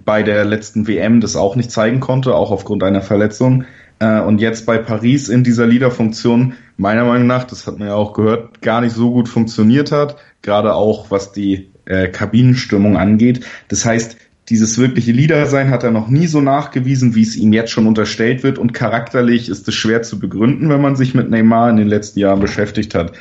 bei 0.04 0.24
der 0.24 0.46
letzten 0.46 0.88
WM 0.88 1.22
das 1.22 1.36
auch 1.36 1.56
nicht 1.56 1.72
zeigen 1.72 2.00
konnte, 2.00 2.36
auch 2.36 2.52
aufgrund 2.52 2.84
einer 2.84 3.02
Verletzung. 3.02 3.66
Äh, 4.00 4.20
und 4.22 4.42
jetzt 4.42 4.66
bei 4.66 4.78
Paris 4.78 5.30
in 5.30 5.44
dieser 5.44 5.68
Leaderfunktion, 5.68 6.54
meiner 6.78 7.06
Meinung 7.06 7.28
nach, 7.28 7.44
das 7.46 7.68
hat 7.68 7.80
man 7.80 7.88
ja 7.88 7.96
auch 7.96 8.14
gehört, 8.14 8.62
gar 8.62 8.82
nicht 8.82 8.96
so 8.96 9.12
gut 9.12 9.30
funktioniert 9.30 9.92
hat, 9.92 10.18
gerade 10.42 10.74
auch 10.74 11.12
was 11.12 11.32
die 11.32 11.70
äh, 11.86 12.08
Kabinenstimmung 12.08 12.98
angeht. 12.98 13.46
Das 13.68 13.86
heißt, 13.86 14.18
dieses 14.50 14.78
wirkliche 14.78 15.12
Leader-Sein 15.12 15.72
hat 15.72 15.84
er 15.84 15.92
noch 15.92 16.08
nie 16.08 16.28
so 16.28 16.40
nachgewiesen, 16.40 17.16
wie 17.16 17.24
es 17.24 17.36
ihm 17.36 17.52
jetzt 17.52 17.72
schon 17.72 17.88
unterstellt 17.88 18.44
wird. 18.44 18.60
Und 18.60 18.74
charakterlich 18.74 19.50
ist 19.50 19.68
es 19.68 19.74
schwer 19.74 20.04
zu 20.04 20.20
begründen, 20.20 20.70
wenn 20.70 20.82
man 20.82 20.96
sich 20.96 21.16
mit 21.16 21.30
Neymar 21.30 21.70
in 21.72 21.78
den 21.78 21.88
letzten 21.88 22.20
Jahren 22.20 22.40
beschäftigt 22.40 22.94
hat. 22.94 23.14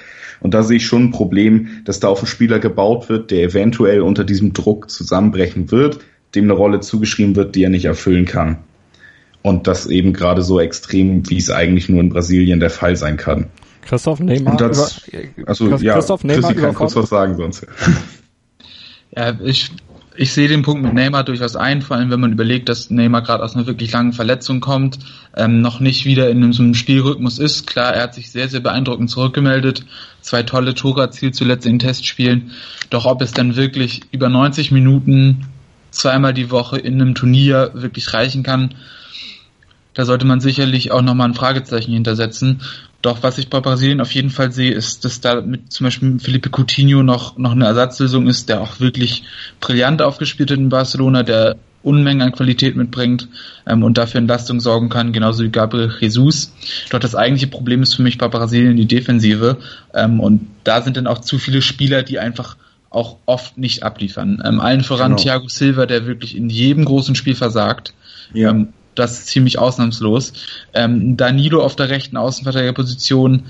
Und 0.45 0.53
da 0.53 0.63
sehe 0.63 0.77
ich 0.77 0.85
schon 0.85 1.05
ein 1.05 1.11
Problem, 1.11 1.69
dass 1.87 2.01
da 2.01 2.09
auf 2.09 2.19
einen 2.19 2.27
Spieler 2.27 2.59
gebaut 2.59 3.09
wird, 3.09 3.31
der 3.31 3.43
eventuell 3.43 4.03
unter 4.03 4.25
diesem 4.25 4.53
Druck 4.53 4.91
zusammenbrechen 4.91 5.71
wird, 5.71 6.01
dem 6.35 6.45
eine 6.45 6.53
Rolle 6.53 6.81
zugeschrieben 6.81 7.35
wird, 7.35 7.55
die 7.55 7.63
er 7.63 7.71
nicht 7.71 7.87
erfüllen 7.87 8.27
kann. 8.27 8.59
Und 9.41 9.67
das 9.67 9.87
eben 9.87 10.13
gerade 10.13 10.43
so 10.43 10.61
extrem, 10.61 11.31
wie 11.31 11.39
es 11.39 11.51
eigentlich 11.51 11.89
nur 11.89 12.01
in 12.01 12.11
Brasilien 12.11 12.61
der 12.61 12.69
Fall 12.69 12.95
sein 12.95 13.17
kann. 13.17 13.47
Christoph 13.81 14.21
Neymar. 14.21 14.59
Das, 14.59 15.09
über, 15.09 15.49
also, 15.49 15.65
Christoph 15.65 15.83
ja, 15.83 15.95
Christoph 15.95 16.25
Neymar 16.25 16.51
Christi 16.51 16.61
kann 16.61 16.75
kurz 16.75 16.95
was 16.95 17.09
sagen 17.09 17.37
sonst. 17.37 17.67
Ja, 19.17 19.39
ich 19.43 19.71
ich 20.17 20.33
sehe 20.33 20.49
den 20.49 20.63
Punkt 20.63 20.83
mit 20.83 20.95
Neymar 20.95 21.25
durchaus 21.25 21.57
ein, 21.57 21.83
vor 21.83 21.97
allem 21.97 22.11
wenn 22.11 22.21
man 22.21 22.33
überlegt, 22.33 22.69
dass 22.69 22.91
Neymar 22.91 23.23
gerade 23.23 23.43
aus 23.43 23.55
einer 23.55 23.67
wirklich 23.67 23.93
langen 23.93 24.13
Verletzung 24.13 24.61
kommt, 24.61 24.99
ähm, 25.37 25.61
noch 25.61 25.81
nicht 25.81 26.05
wieder 26.05 26.31
in 26.31 26.53
so 26.53 26.63
einem 26.63 26.75
Spielrhythmus 26.75 27.39
ist. 27.39 27.67
Klar, 27.67 27.95
er 27.95 28.05
hat 28.05 28.15
sich 28.15 28.31
sehr, 28.31 28.49
sehr 28.49 28.61
beeindruckend 28.61 29.11
zurückgemeldet, 29.11 29.85
zwei 30.21 30.43
tolle 30.43 30.75
Tore 30.75 31.03
erzielt 31.03 31.35
zuletzt 31.35 31.67
in 31.67 31.79
Testspielen. 31.79 32.53
Doch 32.91 33.07
ob 33.07 33.23
es 33.23 33.33
dann 33.33 33.57
wirklich 33.57 34.03
über 34.13 34.29
90 34.29 34.71
Minuten 34.71 35.47
zweimal 35.91 36.35
die 36.35 36.51
Woche 36.51 36.79
in 36.79 37.01
einem 37.01 37.15
Turnier 37.15 37.71
wirklich 37.75 38.13
reichen 38.13 38.43
kann, 38.43 38.75
da 39.95 40.05
sollte 40.05 40.27
man 40.27 40.41
sicherlich 40.41 40.91
auch 40.91 41.03
nochmal 41.03 41.29
ein 41.29 41.35
Fragezeichen 41.35 41.93
hintersetzen. 41.93 42.61
Doch 43.05 43.23
was 43.23 43.37
ich 43.37 43.51
bei 43.51 43.61
Brasilien 43.61 44.01
auf 44.01 44.13
jeden 44.13 44.31
Fall 44.31 44.51
sehe, 44.51 44.73
ist, 44.73 45.05
dass 45.05 45.21
da 45.21 45.43
mit 45.43 45.71
zum 45.71 45.85
Beispiel 45.85 46.19
Felipe 46.19 46.49
Coutinho 46.49 47.03
noch, 47.03 47.37
noch 47.37 47.53
eine 47.53 47.67
Ersatzlösung 47.67 48.27
ist, 48.29 48.49
der 48.49 48.63
auch 48.63 48.81
wirklich 48.81 49.25
brillant 49.61 50.01
aufgespielt 50.01 50.51
hat 50.51 50.57
in 50.57 50.71
Barcelona, 50.71 51.23
der 51.23 51.57
Unmengen 51.83 52.23
an 52.23 52.33
Qualität 52.33 52.77
mitbringt 52.77 53.29
ähm, 53.67 53.83
und 53.83 53.99
dafür 53.99 54.21
Entlastung 54.21 54.59
sorgen 54.59 54.89
kann, 54.89 55.13
genauso 55.13 55.45
wie 55.45 55.51
Gabriel 55.51 55.93
Jesus. 56.01 56.55
Doch 56.89 56.99
das 56.99 57.15
eigentliche 57.15 57.49
Problem 57.49 57.83
ist 57.83 57.93
für 57.93 58.03
mich 58.03 58.17
bei 58.17 58.27
Brasilien 58.29 58.79
die 58.79 58.87
Defensive 58.87 59.59
ähm, 59.93 60.19
und 60.19 60.47
da 60.65 60.81
sind 60.81 60.97
dann 60.97 61.07
auch 61.07 61.19
zu 61.19 61.39
viele 61.39 61.61
Spieler, 61.61 62.05
die 62.05 62.19
einfach 62.19 62.57
auch 62.89 63.19
oft 63.27 63.59
nicht 63.59 63.83
abliefern. 63.83 64.43
Ähm, 64.43 64.61
allen 64.61 64.83
voran 64.83 65.11
genau. 65.11 65.23
Thiago 65.23 65.49
Silva, 65.49 65.85
der 65.85 66.07
wirklich 66.07 66.35
in 66.35 66.49
jedem 66.49 66.87
großen 66.87 67.15
Spiel 67.17 67.35
versagt. 67.35 67.93
Ja. 68.33 68.49
Ähm, 68.49 68.69
das 68.95 69.13
ist 69.13 69.27
ziemlich 69.29 69.59
ausnahmslos. 69.59 70.33
Ähm, 70.73 71.17
Danilo 71.17 71.63
auf 71.63 71.77
der 71.77 71.89
rechten 71.89 72.17
Außenverteidigerposition 72.17 73.45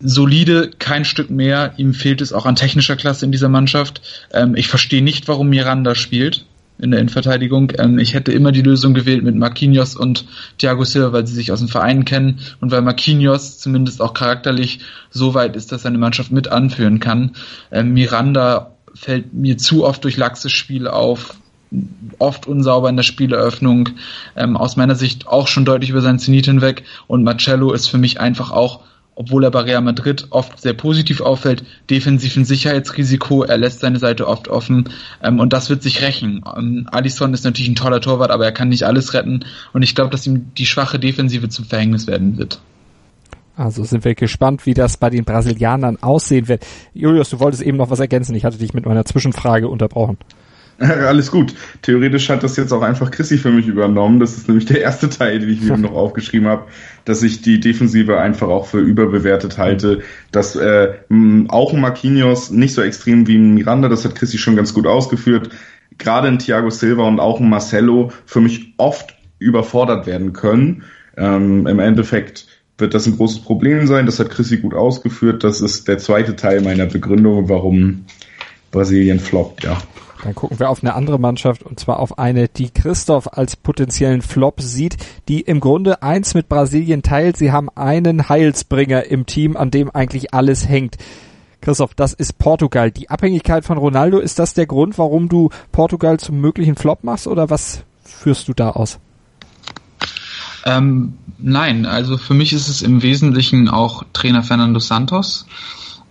solide, 0.00 0.70
kein 0.78 1.04
Stück 1.04 1.30
mehr. 1.30 1.74
Ihm 1.76 1.94
fehlt 1.94 2.20
es 2.20 2.32
auch 2.32 2.46
an 2.46 2.56
technischer 2.56 2.96
Klasse 2.96 3.24
in 3.24 3.32
dieser 3.32 3.48
Mannschaft. 3.48 4.00
Ähm, 4.32 4.54
ich 4.56 4.68
verstehe 4.68 5.02
nicht, 5.02 5.28
warum 5.28 5.50
Miranda 5.50 5.94
spielt 5.94 6.46
in 6.78 6.90
der 6.90 7.00
Innenverteidigung. 7.00 7.72
Ähm, 7.78 7.98
ich 7.98 8.14
hätte 8.14 8.32
immer 8.32 8.52
die 8.52 8.62
Lösung 8.62 8.94
gewählt 8.94 9.22
mit 9.22 9.36
Marquinhos 9.36 9.96
und 9.96 10.24
Thiago 10.58 10.84
Silva, 10.84 11.12
weil 11.12 11.26
sie 11.26 11.34
sich 11.34 11.52
aus 11.52 11.58
dem 11.60 11.68
Verein 11.68 12.04
kennen 12.04 12.40
und 12.60 12.70
weil 12.70 12.82
Marquinhos 12.82 13.58
zumindest 13.58 14.00
auch 14.00 14.14
charakterlich 14.14 14.80
so 15.10 15.34
weit 15.34 15.56
ist, 15.56 15.72
dass 15.72 15.82
seine 15.82 15.98
Mannschaft 15.98 16.32
mit 16.32 16.48
anführen 16.48 17.00
kann. 17.00 17.32
Ähm, 17.70 17.92
Miranda 17.92 18.74
fällt 18.94 19.32
mir 19.32 19.58
zu 19.58 19.84
oft 19.84 20.02
durch 20.04 20.16
laxes 20.16 20.52
Spiel 20.52 20.88
auf 20.88 21.34
oft 22.18 22.46
unsauber 22.46 22.88
in 22.88 22.96
der 22.96 23.02
Spieleröffnung, 23.02 23.90
ähm, 24.36 24.56
aus 24.56 24.76
meiner 24.76 24.94
Sicht 24.94 25.26
auch 25.26 25.48
schon 25.48 25.64
deutlich 25.64 25.90
über 25.90 26.00
seinen 26.00 26.18
Zenit 26.18 26.46
hinweg 26.46 26.84
und 27.06 27.22
Marcello 27.22 27.72
ist 27.72 27.88
für 27.88 27.98
mich 27.98 28.20
einfach 28.20 28.50
auch 28.50 28.80
obwohl 29.20 29.44
er 29.44 29.50
bei 29.50 29.60
Real 29.60 29.82
Madrid 29.82 30.28
oft 30.30 30.58
sehr 30.62 30.72
positiv 30.72 31.20
auffällt, 31.20 31.62
defensiv 31.90 32.32
Sicherheitsrisiko, 32.32 33.42
er 33.42 33.58
lässt 33.58 33.80
seine 33.80 33.98
Seite 33.98 34.26
oft 34.26 34.48
offen 34.48 34.88
ähm, 35.22 35.40
und 35.40 35.52
das 35.52 35.68
wird 35.68 35.82
sich 35.82 36.00
rächen. 36.00 36.42
Ähm, 36.56 36.88
Alisson 36.90 37.34
ist 37.34 37.44
natürlich 37.44 37.68
ein 37.68 37.74
toller 37.74 38.00
Torwart, 38.00 38.30
aber 38.30 38.46
er 38.46 38.52
kann 38.52 38.70
nicht 38.70 38.84
alles 38.84 39.12
retten 39.12 39.44
und 39.74 39.82
ich 39.82 39.94
glaube, 39.94 40.10
dass 40.10 40.26
ihm 40.26 40.52
die 40.56 40.64
schwache 40.64 40.98
Defensive 40.98 41.50
zum 41.50 41.66
Verhängnis 41.66 42.06
werden 42.06 42.38
wird. 42.38 42.62
Also 43.56 43.84
sind 43.84 44.06
wir 44.06 44.14
gespannt, 44.14 44.64
wie 44.64 44.72
das 44.72 44.96
bei 44.96 45.10
den 45.10 45.24
Brasilianern 45.26 45.98
aussehen 46.00 46.48
wird. 46.48 46.66
Julius, 46.94 47.28
du 47.28 47.40
wolltest 47.40 47.62
eben 47.62 47.76
noch 47.76 47.90
was 47.90 48.00
ergänzen. 48.00 48.34
Ich 48.34 48.46
hatte 48.46 48.56
dich 48.56 48.72
mit 48.72 48.86
meiner 48.86 49.04
Zwischenfrage 49.04 49.68
unterbrochen. 49.68 50.16
Alles 51.06 51.30
gut. 51.30 51.54
Theoretisch 51.82 52.30
hat 52.30 52.42
das 52.42 52.56
jetzt 52.56 52.72
auch 52.72 52.80
einfach 52.80 53.10
Chrissy 53.10 53.36
für 53.36 53.50
mich 53.50 53.66
übernommen. 53.66 54.18
Das 54.18 54.38
ist 54.38 54.48
nämlich 54.48 54.64
der 54.64 54.80
erste 54.80 55.10
Teil, 55.10 55.38
den 55.38 55.50
ich 55.50 55.60
mir 55.60 55.76
noch 55.76 55.92
aufgeschrieben 55.92 56.48
habe, 56.48 56.64
dass 57.04 57.22
ich 57.22 57.42
die 57.42 57.60
Defensive 57.60 58.18
einfach 58.18 58.48
auch 58.48 58.66
für 58.66 58.80
überbewertet 58.80 59.58
halte. 59.58 60.00
Dass 60.32 60.56
äh, 60.56 60.94
auch 61.48 61.74
ein 61.74 61.80
Marquinhos 61.80 62.50
nicht 62.50 62.72
so 62.72 62.80
extrem 62.80 63.26
wie 63.26 63.36
ein 63.36 63.52
Miranda, 63.52 63.90
das 63.90 64.06
hat 64.06 64.14
Chrissy 64.14 64.38
schon 64.38 64.56
ganz 64.56 64.72
gut 64.72 64.86
ausgeführt. 64.86 65.50
Gerade 65.98 66.28
ein 66.28 66.38
Thiago 66.38 66.70
Silva 66.70 67.06
und 67.06 67.20
auch 67.20 67.40
ein 67.40 67.50
Marcelo 67.50 68.10
für 68.24 68.40
mich 68.40 68.72
oft 68.78 69.14
überfordert 69.38 70.06
werden 70.06 70.32
können. 70.32 70.84
Ähm, 71.18 71.66
Im 71.66 71.78
Endeffekt 71.78 72.46
wird 72.78 72.94
das 72.94 73.06
ein 73.06 73.16
großes 73.16 73.40
Problem 73.40 73.86
sein. 73.86 74.06
Das 74.06 74.18
hat 74.18 74.30
Chrissy 74.30 74.56
gut 74.56 74.72
ausgeführt. 74.72 75.44
Das 75.44 75.60
ist 75.60 75.88
der 75.88 75.98
zweite 75.98 76.36
Teil 76.36 76.62
meiner 76.62 76.86
Begründung, 76.86 77.50
warum 77.50 78.06
Brasilien 78.70 79.20
floppt, 79.20 79.64
ja. 79.64 79.76
Dann 80.22 80.34
gucken 80.34 80.58
wir 80.58 80.70
auf 80.70 80.82
eine 80.82 80.94
andere 80.94 81.18
Mannschaft 81.18 81.62
und 81.62 81.80
zwar 81.80 81.98
auf 81.98 82.18
eine, 82.18 82.48
die 82.48 82.70
Christoph 82.70 83.32
als 83.32 83.56
potenziellen 83.56 84.22
Flop 84.22 84.60
sieht, 84.60 84.96
die 85.28 85.40
im 85.40 85.60
Grunde 85.60 86.02
eins 86.02 86.34
mit 86.34 86.48
Brasilien 86.48 87.02
teilt. 87.02 87.36
Sie 87.36 87.52
haben 87.52 87.68
einen 87.74 88.28
Heilsbringer 88.28 89.04
im 89.04 89.26
Team, 89.26 89.56
an 89.56 89.70
dem 89.70 89.90
eigentlich 89.90 90.34
alles 90.34 90.68
hängt. 90.68 90.96
Christoph, 91.60 91.94
das 91.94 92.12
ist 92.12 92.38
Portugal. 92.38 92.90
Die 92.90 93.10
Abhängigkeit 93.10 93.64
von 93.64 93.78
Ronaldo, 93.78 94.18
ist 94.18 94.38
das 94.38 94.54
der 94.54 94.66
Grund, 94.66 94.98
warum 94.98 95.28
du 95.28 95.50
Portugal 95.72 96.18
zum 96.18 96.40
möglichen 96.40 96.76
Flop 96.76 97.04
machst 97.04 97.26
oder 97.26 97.50
was 97.50 97.84
führst 98.02 98.48
du 98.48 98.54
da 98.54 98.70
aus? 98.70 98.98
Ähm, 100.64 101.14
nein, 101.38 101.86
also 101.86 102.18
für 102.18 102.34
mich 102.34 102.52
ist 102.52 102.68
es 102.68 102.82
im 102.82 103.02
Wesentlichen 103.02 103.68
auch 103.68 104.04
Trainer 104.12 104.42
Fernando 104.42 104.78
Santos. 104.78 105.46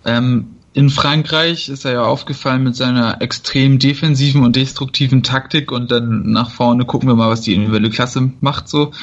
Ähm, 0.05 0.55
in 0.80 0.89
Frankreich 0.89 1.67
ist 1.67 1.84
er 1.84 1.91
ja 1.91 2.03
aufgefallen 2.03 2.63
mit 2.63 2.73
seiner 2.73 3.21
extrem 3.21 3.80
defensiven 3.80 4.45
und 4.45 4.55
destruktiven 4.55 5.23
Taktik 5.23 5.73
und 5.73 5.91
dann 5.91 6.32
nach 6.32 6.51
vorne 6.51 6.86
gucken 6.86 7.09
wir 7.09 7.15
mal, 7.15 7.30
was 7.30 7.41
die 7.41 7.53
individuelle 7.53 7.89
Klasse 7.89 8.32
macht 8.39 8.69
so. 8.69 8.93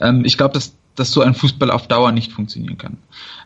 Ähm, 0.00 0.24
ich 0.24 0.36
glaube, 0.36 0.54
dass, 0.54 0.76
dass 0.94 1.10
so 1.10 1.22
ein 1.22 1.34
Fußball 1.34 1.72
auf 1.72 1.88
Dauer 1.88 2.12
nicht 2.12 2.30
funktionieren 2.30 2.78
kann. 2.78 2.98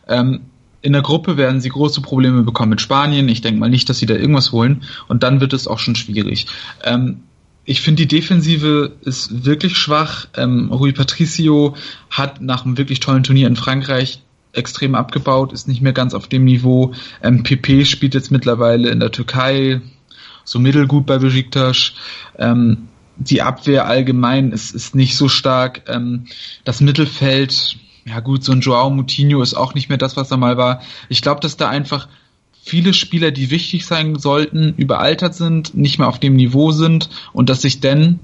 Ähm, 0.07 0.41
in 0.83 0.93
der 0.93 1.01
Gruppe 1.01 1.37
werden 1.37 1.59
sie 1.59 1.69
große 1.69 2.01
Probleme 2.01 2.43
bekommen 2.43 2.69
mit 2.69 2.81
Spanien. 2.81 3.27
Ich 3.29 3.41
denke 3.41 3.59
mal 3.59 3.71
nicht, 3.71 3.89
dass 3.89 3.97
sie 3.97 4.05
da 4.05 4.13
irgendwas 4.13 4.51
holen. 4.51 4.83
Und 5.07 5.23
dann 5.23 5.41
wird 5.41 5.53
es 5.53 5.67
auch 5.67 5.79
schon 5.79 5.95
schwierig. 5.95 6.45
Ähm, 6.83 7.23
ich 7.65 7.81
finde, 7.81 8.05
die 8.05 8.15
Defensive 8.15 8.91
ist 9.01 9.43
wirklich 9.43 9.75
schwach. 9.75 10.27
Ähm, 10.37 10.71
Rui 10.71 10.91
Patricio 10.91 11.75
hat 12.11 12.41
nach 12.41 12.63
einem 12.63 12.77
wirklich 12.77 12.99
tollen 12.99 13.23
Turnier 13.23 13.47
in 13.47 13.55
Frankreich 13.55 14.21
extrem 14.53 14.95
abgebaut, 14.95 15.53
ist 15.53 15.67
nicht 15.67 15.81
mehr 15.81 15.93
ganz 15.93 16.13
auf 16.13 16.27
dem 16.27 16.43
Niveau. 16.43 16.93
Ähm, 17.23 17.43
PP 17.43 17.85
spielt 17.85 18.13
jetzt 18.13 18.31
mittlerweile 18.31 18.89
in 18.89 18.99
der 18.99 19.11
Türkei 19.11 19.81
so 20.43 20.59
mittelgut 20.59 21.05
bei 21.05 21.17
Besiktas. 21.17 21.93
Ähm, 22.37 22.89
die 23.17 23.41
Abwehr 23.41 23.87
allgemein 23.87 24.51
ist, 24.51 24.73
ist 24.73 24.95
nicht 24.95 25.15
so 25.15 25.27
stark. 25.27 25.83
Ähm, 25.87 26.25
das 26.63 26.81
Mittelfeld, 26.81 27.77
ja 28.05 28.19
gut, 28.19 28.43
so 28.43 28.51
ein 28.51 28.61
Joao 28.61 28.89
Moutinho 28.89 29.41
ist 29.41 29.53
auch 29.53 29.73
nicht 29.73 29.89
mehr 29.89 29.97
das, 29.97 30.17
was 30.17 30.31
er 30.31 30.37
mal 30.37 30.57
war. 30.57 30.81
Ich 31.09 31.21
glaube, 31.21 31.41
dass 31.41 31.57
da 31.57 31.69
einfach 31.69 32.07
viele 32.63 32.93
Spieler, 32.93 33.31
die 33.31 33.49
wichtig 33.49 33.85
sein 33.85 34.17
sollten, 34.17 34.73
überaltert 34.77 35.35
sind, 35.35 35.75
nicht 35.75 35.97
mehr 35.97 36.07
auf 36.07 36.19
dem 36.19 36.35
Niveau 36.35 36.71
sind 36.71 37.09
und 37.33 37.49
dass 37.49 37.61
sich 37.61 37.79
denn, 37.79 38.19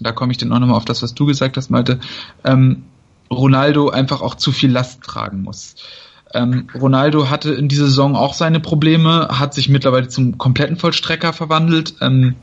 da 0.00 0.12
komme 0.12 0.32
ich 0.32 0.38
dann 0.38 0.52
auch 0.52 0.58
nochmal 0.58 0.76
auf 0.76 0.84
das, 0.84 1.02
was 1.02 1.14
du 1.14 1.26
gesagt 1.26 1.56
hast, 1.56 1.70
Malte, 1.70 2.00
ähm, 2.44 2.84
Ronaldo 3.30 3.90
einfach 3.90 4.20
auch 4.20 4.34
zu 4.34 4.52
viel 4.52 4.70
Last 4.70 5.02
tragen 5.02 5.42
muss. 5.42 5.74
Ähm, 6.34 6.68
Ronaldo 6.74 7.30
hatte 7.30 7.52
in 7.54 7.68
dieser 7.68 7.86
Saison 7.86 8.14
auch 8.14 8.34
seine 8.34 8.60
Probleme, 8.60 9.28
hat 9.38 9.54
sich 9.54 9.68
mittlerweile 9.68 10.08
zum 10.08 10.36
kompletten 10.38 10.76
Vollstrecker 10.76 11.32
verwandelt. 11.32 11.94
Ähm, 12.00 12.34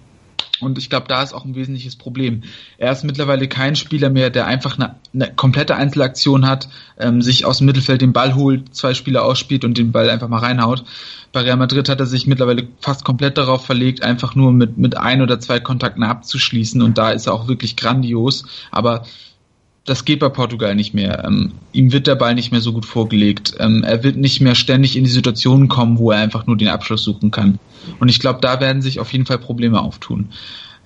und 0.62 0.78
ich 0.78 0.90
glaube, 0.90 1.08
da 1.10 1.22
ist 1.22 1.34
auch 1.34 1.44
ein 1.44 1.56
wesentliches 1.56 1.98
Problem. 1.98 2.44
Er 2.78 2.92
ist 2.92 3.04
mittlerweile 3.04 3.48
kein 3.48 3.76
Spieler 3.76 4.10
mehr, 4.10 4.30
der 4.30 4.48
einfach 4.48 4.78
eine, 4.78 4.96
eine 5.14 5.34
komplette 5.34 5.76
Einzelaktion 5.76 6.48
hat, 6.48 6.70
ähm, 6.98 7.22
sich 7.22 7.46
aus 7.46 7.58
dem 7.58 7.66
Mittelfeld 7.66 8.02
den 8.02 8.14
Ball 8.14 8.36
holt, 8.36 8.74
zwei 8.74 8.94
Spieler 8.94 9.24
ausspielt 9.24 9.66
und 9.66 9.78
den 9.78 9.92
Ball 9.92 10.10
einfach 10.10 10.30
mal 10.30 10.40
reinhaut. 10.40 10.86
Bei 11.34 11.42
Real 11.42 11.58
Madrid 11.58 11.90
hat 11.90 12.00
er 12.00 12.06
sich 12.06 12.26
mittlerweile 12.26 12.68
fast 12.80 13.04
komplett 13.04 13.38
darauf 13.38 13.66
verlegt, 13.66 14.02
einfach 14.02 14.36
nur 14.36 14.54
mit, 14.54 14.78
mit 14.78 14.96
ein 14.96 15.22
oder 15.22 15.40
zwei 15.42 15.60
Kontakten 15.60 16.04
abzuschließen. 16.04 16.82
Und 16.82 16.98
da 16.98 17.12
ist 17.12 17.28
er 17.28 17.34
auch 17.34 17.50
wirklich 17.50 17.76
grandios. 17.76 18.46
Aber 18.72 19.04
das 19.86 20.04
geht 20.04 20.20
bei 20.20 20.30
Portugal 20.30 20.76
nicht 20.76 20.94
mehr. 20.94 21.24
Ähm, 21.26 21.54
ihm 21.72 21.94
wird 21.94 22.08
der 22.08 22.16
Ball 22.16 22.34
nicht 22.34 22.52
mehr 22.52 22.62
so 22.62 22.74
gut 22.74 22.86
vorgelegt. 22.86 23.54
Ähm, 23.60 23.84
er 23.84 24.04
wird 24.04 24.18
nicht 24.18 24.42
mehr 24.42 24.56
ständig 24.56 24.98
in 24.98 25.04
die 25.04 25.10
Situation 25.10 25.68
kommen, 25.68 26.00
wo 26.00 26.12
er 26.12 26.20
einfach 26.20 26.48
nur 26.48 26.58
den 26.58 26.70
Abschluss 26.70 27.04
suchen 27.04 27.30
kann. 27.30 27.60
Und 28.00 28.10
ich 28.10 28.20
glaube, 28.20 28.40
da 28.42 28.60
werden 28.60 28.82
sich 28.82 29.00
auf 29.00 29.14
jeden 29.14 29.28
Fall 29.28 29.38
Probleme 29.38 29.80
auftun. 29.80 30.30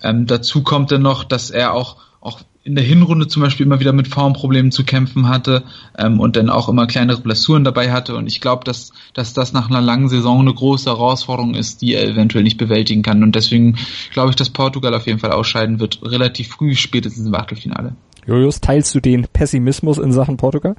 Ähm, 0.04 0.28
dazu 0.28 0.64
kommt 0.64 0.91
dann 0.91 1.02
noch, 1.02 1.24
dass 1.24 1.50
er 1.50 1.74
auch, 1.74 1.95
auch 2.20 2.41
in 2.66 2.76
der 2.76 2.84
Hinrunde 2.84 3.28
zum 3.28 3.41
Beispiel 3.41 3.66
immer 3.66 3.80
wieder 3.80 3.93
mit 3.93 4.10
Formproblemen 4.10 4.74
zu 4.74 4.84
kämpfen 4.84 5.30
hatte 5.30 5.64
ähm, 5.97 6.20
und 6.20 6.36
dann 6.36 6.50
auch 6.50 6.68
immer 6.68 6.86
kleinere 6.86 7.22
Blessuren 7.22 7.64
dabei 7.64 7.93
hatte. 7.93 8.18
Und 8.18 8.28
ich 8.28 8.41
glaube, 8.41 8.66
dass, 8.66 8.91
dass 9.14 9.34
das 9.34 9.54
nach 9.54 9.70
einer 9.70 9.82
langen 9.82 10.10
Saison 10.10 10.41
eine 10.41 10.54
große 10.54 10.89
Herausforderung 10.89 11.56
ist, 11.56 11.82
die 11.82 11.93
er 11.93 12.06
eventuell 12.06 12.43
nicht 12.43 12.58
bewältigen 12.58 13.02
kann. 13.02 13.24
Und 13.24 13.34
deswegen 13.36 13.78
glaube 14.12 14.32
ich, 14.32 14.36
dass 14.36 14.50
Portugal 14.50 14.93
auf 14.93 15.08
jeden 15.08 15.20
Fall 15.20 15.32
ausscheiden 15.32 15.80
wird, 15.80 16.00
relativ 16.04 16.50
früh, 16.50 16.76
spätestens 16.76 17.26
im 17.26 17.34
Achtelfinale. 17.34 17.95
Julius, 18.30 18.62
teilst 18.62 18.94
du 18.94 19.00
den 19.00 19.26
Pessimismus 19.34 19.98
in 19.98 20.12
Sachen 20.12 20.38
Portugal? 20.38 20.76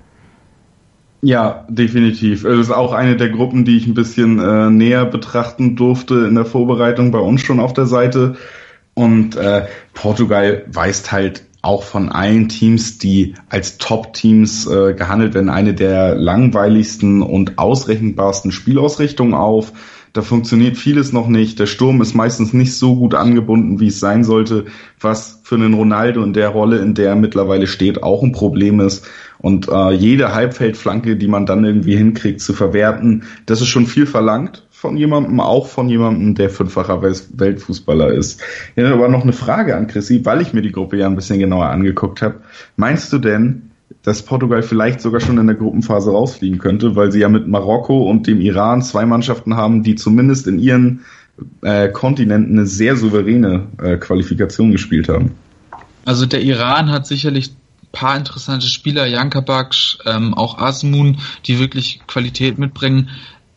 Ja, 1.20 1.66
definitiv. 1.68 2.44
Es 2.44 2.58
ist 2.58 2.70
auch 2.70 2.92
eine 2.92 3.16
der 3.16 3.28
Gruppen, 3.28 3.64
die 3.64 3.76
ich 3.76 3.86
ein 3.86 3.94
bisschen 3.94 4.38
äh, 4.38 4.70
näher 4.70 5.04
betrachten 5.04 5.76
durfte 5.76 6.26
in 6.26 6.36
der 6.36 6.46
Vorbereitung 6.46 7.10
bei 7.10 7.18
uns 7.18 7.42
schon 7.42 7.60
auf 7.60 7.74
der 7.74 7.86
Seite. 7.86 8.36
Und 8.94 9.36
äh, 9.36 9.66
Portugal 9.94 10.64
weist 10.72 11.10
halt 11.10 11.44
auch 11.60 11.82
von 11.82 12.08
allen 12.08 12.48
Teams, 12.48 12.98
die 12.98 13.34
als 13.50 13.78
Top-Teams 13.78 14.66
äh, 14.66 14.94
gehandelt 14.94 15.34
werden, 15.34 15.50
eine 15.50 15.74
der 15.74 16.14
langweiligsten 16.14 17.20
und 17.20 17.58
ausrechenbarsten 17.58 18.52
Spielausrichtungen 18.52 19.34
auf. 19.34 19.72
Da 20.12 20.22
funktioniert 20.22 20.76
vieles 20.76 21.12
noch 21.12 21.28
nicht. 21.28 21.58
Der 21.58 21.66
Sturm 21.66 22.00
ist 22.00 22.14
meistens 22.14 22.52
nicht 22.52 22.76
so 22.76 22.96
gut 22.96 23.14
angebunden, 23.14 23.78
wie 23.78 23.88
es 23.88 24.00
sein 24.00 24.24
sollte, 24.24 24.66
was 24.98 25.40
für 25.44 25.54
einen 25.54 25.74
Ronaldo 25.74 26.22
in 26.22 26.32
der 26.32 26.48
Rolle, 26.48 26.78
in 26.78 26.94
der 26.94 27.10
er 27.10 27.16
mittlerweile 27.16 27.66
steht, 27.66 28.02
auch 28.02 28.22
ein 28.22 28.32
Problem 28.32 28.80
ist. 28.80 29.06
Und 29.38 29.68
äh, 29.68 29.92
jede 29.92 30.34
Halbfeldflanke, 30.34 31.16
die 31.16 31.28
man 31.28 31.46
dann 31.46 31.64
irgendwie 31.64 31.96
hinkriegt 31.96 32.40
zu 32.40 32.52
verwerten, 32.52 33.24
das 33.46 33.60
ist 33.60 33.68
schon 33.68 33.86
viel 33.86 34.06
verlangt 34.06 34.66
von 34.70 34.96
jemandem, 34.96 35.40
auch 35.40 35.66
von 35.66 35.88
jemandem, 35.88 36.34
der 36.34 36.50
fünffacher 36.50 37.02
Weltfußballer 37.02 38.12
ist. 38.12 38.40
Ja, 38.76 38.92
aber 38.92 39.08
noch 39.08 39.22
eine 39.22 39.34
Frage 39.34 39.76
an 39.76 39.86
Chrissy, 39.86 40.24
weil 40.24 40.40
ich 40.40 40.54
mir 40.54 40.62
die 40.62 40.72
Gruppe 40.72 40.96
ja 40.96 41.06
ein 41.06 41.16
bisschen 41.16 41.38
genauer 41.38 41.66
angeguckt 41.66 42.22
habe. 42.22 42.36
Meinst 42.76 43.12
du 43.12 43.18
denn, 43.18 43.69
dass 44.02 44.22
Portugal 44.22 44.62
vielleicht 44.62 45.00
sogar 45.00 45.20
schon 45.20 45.38
in 45.38 45.46
der 45.46 45.56
Gruppenphase 45.56 46.10
rausfliegen 46.10 46.58
könnte, 46.58 46.96
weil 46.96 47.12
sie 47.12 47.20
ja 47.20 47.28
mit 47.28 47.48
Marokko 47.48 48.08
und 48.08 48.26
dem 48.26 48.40
Iran 48.40 48.82
zwei 48.82 49.04
Mannschaften 49.04 49.56
haben, 49.56 49.82
die 49.82 49.94
zumindest 49.94 50.46
in 50.46 50.58
ihren 50.58 51.04
äh, 51.62 51.88
Kontinenten 51.88 52.58
eine 52.58 52.66
sehr 52.66 52.96
souveräne 52.96 53.66
äh, 53.82 53.96
Qualifikation 53.96 54.72
gespielt 54.72 55.08
haben? 55.08 55.32
Also 56.04 56.26
der 56.26 56.42
Iran 56.42 56.90
hat 56.90 57.06
sicherlich 57.06 57.52
paar 57.92 58.16
interessante 58.16 58.66
Spieler, 58.66 59.06
Jankabak, 59.06 59.74
ähm, 60.06 60.34
auch 60.34 60.58
Asmun, 60.58 61.18
die 61.46 61.58
wirklich 61.58 62.00
Qualität 62.06 62.58
mitbringen. 62.58 63.10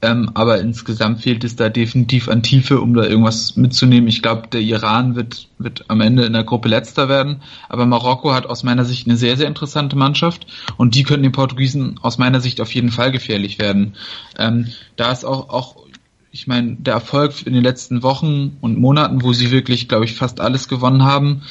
Ähm, 0.04 0.32
aber 0.34 0.60
insgesamt 0.60 1.22
fehlt 1.22 1.45
es 1.45 1.56
da 1.56 1.70
definitiv 1.70 2.28
an 2.28 2.43
Tiefe, 2.43 2.82
um 2.82 2.93
da 2.93 3.04
irgendwas 3.04 3.56
mitzunehmen. 3.56 4.10
Ich 4.10 4.22
glaube, 4.22 4.49
der 4.49 4.60
Iran 4.60 5.16
wird, 5.16 5.47
wird 5.60 5.86
am 5.88 6.01
Ende 6.01 6.26
in 6.26 6.34
der 6.34 6.43
Gruppe 6.43 6.68
letzter 6.68 7.08
werden. 7.08 7.41
Aber 7.70 7.86
Marokko 7.86 8.34
hat 8.34 8.45
aus 8.45 8.64
meiner 8.64 8.84
Sicht 8.84 9.08
eine 9.08 9.16
sehr, 9.16 9.38
sehr 9.38 9.47
interessante 9.47 9.95
Mannschaft 9.95 10.45
und 10.76 10.95
die 10.95 11.04
könnten 11.04 11.24
den 11.24 11.32
Portugiesen 11.32 12.01
aus 12.01 12.18
meiner 12.18 12.41
Sicht 12.41 12.60
auf 12.60 12.76
jeden 12.76 12.91
Fall 12.91 13.14
gefährlich 13.14 13.60
werden. 13.60 13.95
Ähm, 14.38 14.74
da 14.97 15.10
ist 15.10 15.24
auch, 15.24 15.47
auch 15.47 15.78
ich 16.32 16.47
meine, 16.47 16.76
der 16.76 16.95
Erfolg 16.95 17.47
in 17.47 17.54
den 17.54 17.64
letzten 17.64 18.04
Wochen 18.04 18.58
und 18.60 18.78
Monaten, 18.78 19.24
wo 19.24 19.32
sie 19.32 19.51
wirklich, 19.51 19.88
glaube 19.88 20.04
ich, 20.04 20.16
fast 20.16 20.41
alles 20.41 20.68
gewonnen 20.68 21.04
haben, 21.04 21.43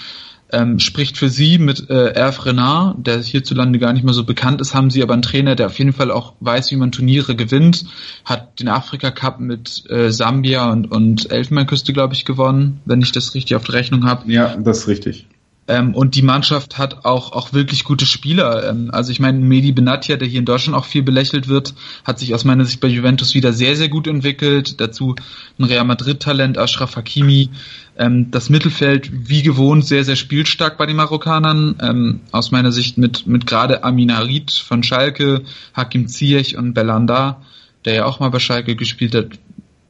ähm, 0.52 0.78
spricht 0.78 1.16
für 1.16 1.28
sie 1.28 1.58
mit 1.58 1.90
äh, 1.90 2.12
Erf 2.12 2.44
Renard, 2.44 3.06
der 3.06 3.20
hierzulande 3.20 3.78
gar 3.78 3.92
nicht 3.92 4.04
mehr 4.04 4.14
so 4.14 4.24
bekannt 4.24 4.60
ist, 4.60 4.74
haben 4.74 4.90
sie 4.90 5.02
aber 5.02 5.14
einen 5.14 5.22
Trainer, 5.22 5.54
der 5.56 5.66
auf 5.66 5.78
jeden 5.78 5.92
Fall 5.92 6.10
auch 6.10 6.34
weiß, 6.40 6.70
wie 6.70 6.76
man 6.76 6.92
Turniere 6.92 7.34
gewinnt, 7.34 7.84
hat 8.24 8.60
den 8.60 8.68
Afrika 8.68 9.10
Cup 9.10 9.40
mit 9.40 9.84
äh, 9.90 10.10
Sambia 10.10 10.70
und, 10.70 10.90
und 10.90 11.30
Elfenbeinküste, 11.30 11.92
glaube 11.92 12.14
ich, 12.14 12.24
gewonnen, 12.24 12.80
wenn 12.84 13.00
ich 13.02 13.12
das 13.12 13.34
richtig 13.34 13.56
auf 13.56 13.64
der 13.64 13.74
Rechnung 13.74 14.04
habe. 14.04 14.30
Ja, 14.30 14.56
das 14.56 14.80
ist 14.80 14.88
richtig. 14.88 15.26
Ähm, 15.68 15.94
und 15.94 16.16
die 16.16 16.22
Mannschaft 16.22 16.76
hat 16.76 17.04
auch, 17.04 17.32
auch 17.32 17.52
wirklich 17.52 17.84
gute 17.84 18.04
Spieler. 18.04 18.68
Ähm, 18.68 18.90
also 18.92 19.12
ich 19.12 19.20
meine, 19.20 19.38
Medi 19.38 19.70
Benatia, 19.70 20.16
der 20.16 20.26
hier 20.26 20.40
in 20.40 20.44
Deutschland 20.44 20.76
auch 20.76 20.84
viel 20.84 21.04
belächelt 21.04 21.46
wird, 21.46 21.74
hat 22.04 22.18
sich 22.18 22.34
aus 22.34 22.44
meiner 22.44 22.64
Sicht 22.64 22.80
bei 22.80 22.88
Juventus 22.88 23.34
wieder 23.34 23.52
sehr, 23.52 23.76
sehr 23.76 23.88
gut 23.88 24.08
entwickelt. 24.08 24.80
Dazu 24.80 25.14
ein 25.58 25.64
Real 25.64 25.84
Madrid-Talent, 25.84 26.58
Ashraf 26.58 26.96
Hakimi. 26.96 27.50
Ähm, 27.96 28.30
das 28.30 28.50
Mittelfeld, 28.50 29.10
wie 29.28 29.42
gewohnt, 29.42 29.86
sehr, 29.86 30.04
sehr 30.04 30.16
spielstark 30.16 30.78
bei 30.78 30.86
den 30.86 30.96
Marokkanern. 30.96 31.76
Ähm, 31.80 32.20
aus 32.30 32.50
meiner 32.50 32.72
Sicht 32.72 32.98
mit, 32.98 33.26
mit 33.26 33.46
gerade 33.46 33.84
Amin 33.84 34.16
Harid 34.16 34.52
von 34.52 34.82
Schalke, 34.82 35.42
Hakim 35.74 36.08
Ziyech 36.08 36.56
und 36.56 36.74
Belanda, 36.74 37.42
der 37.84 37.94
ja 37.94 38.04
auch 38.04 38.20
mal 38.20 38.30
bei 38.30 38.38
Schalke 38.38 38.76
gespielt 38.76 39.14
hat. 39.14 39.38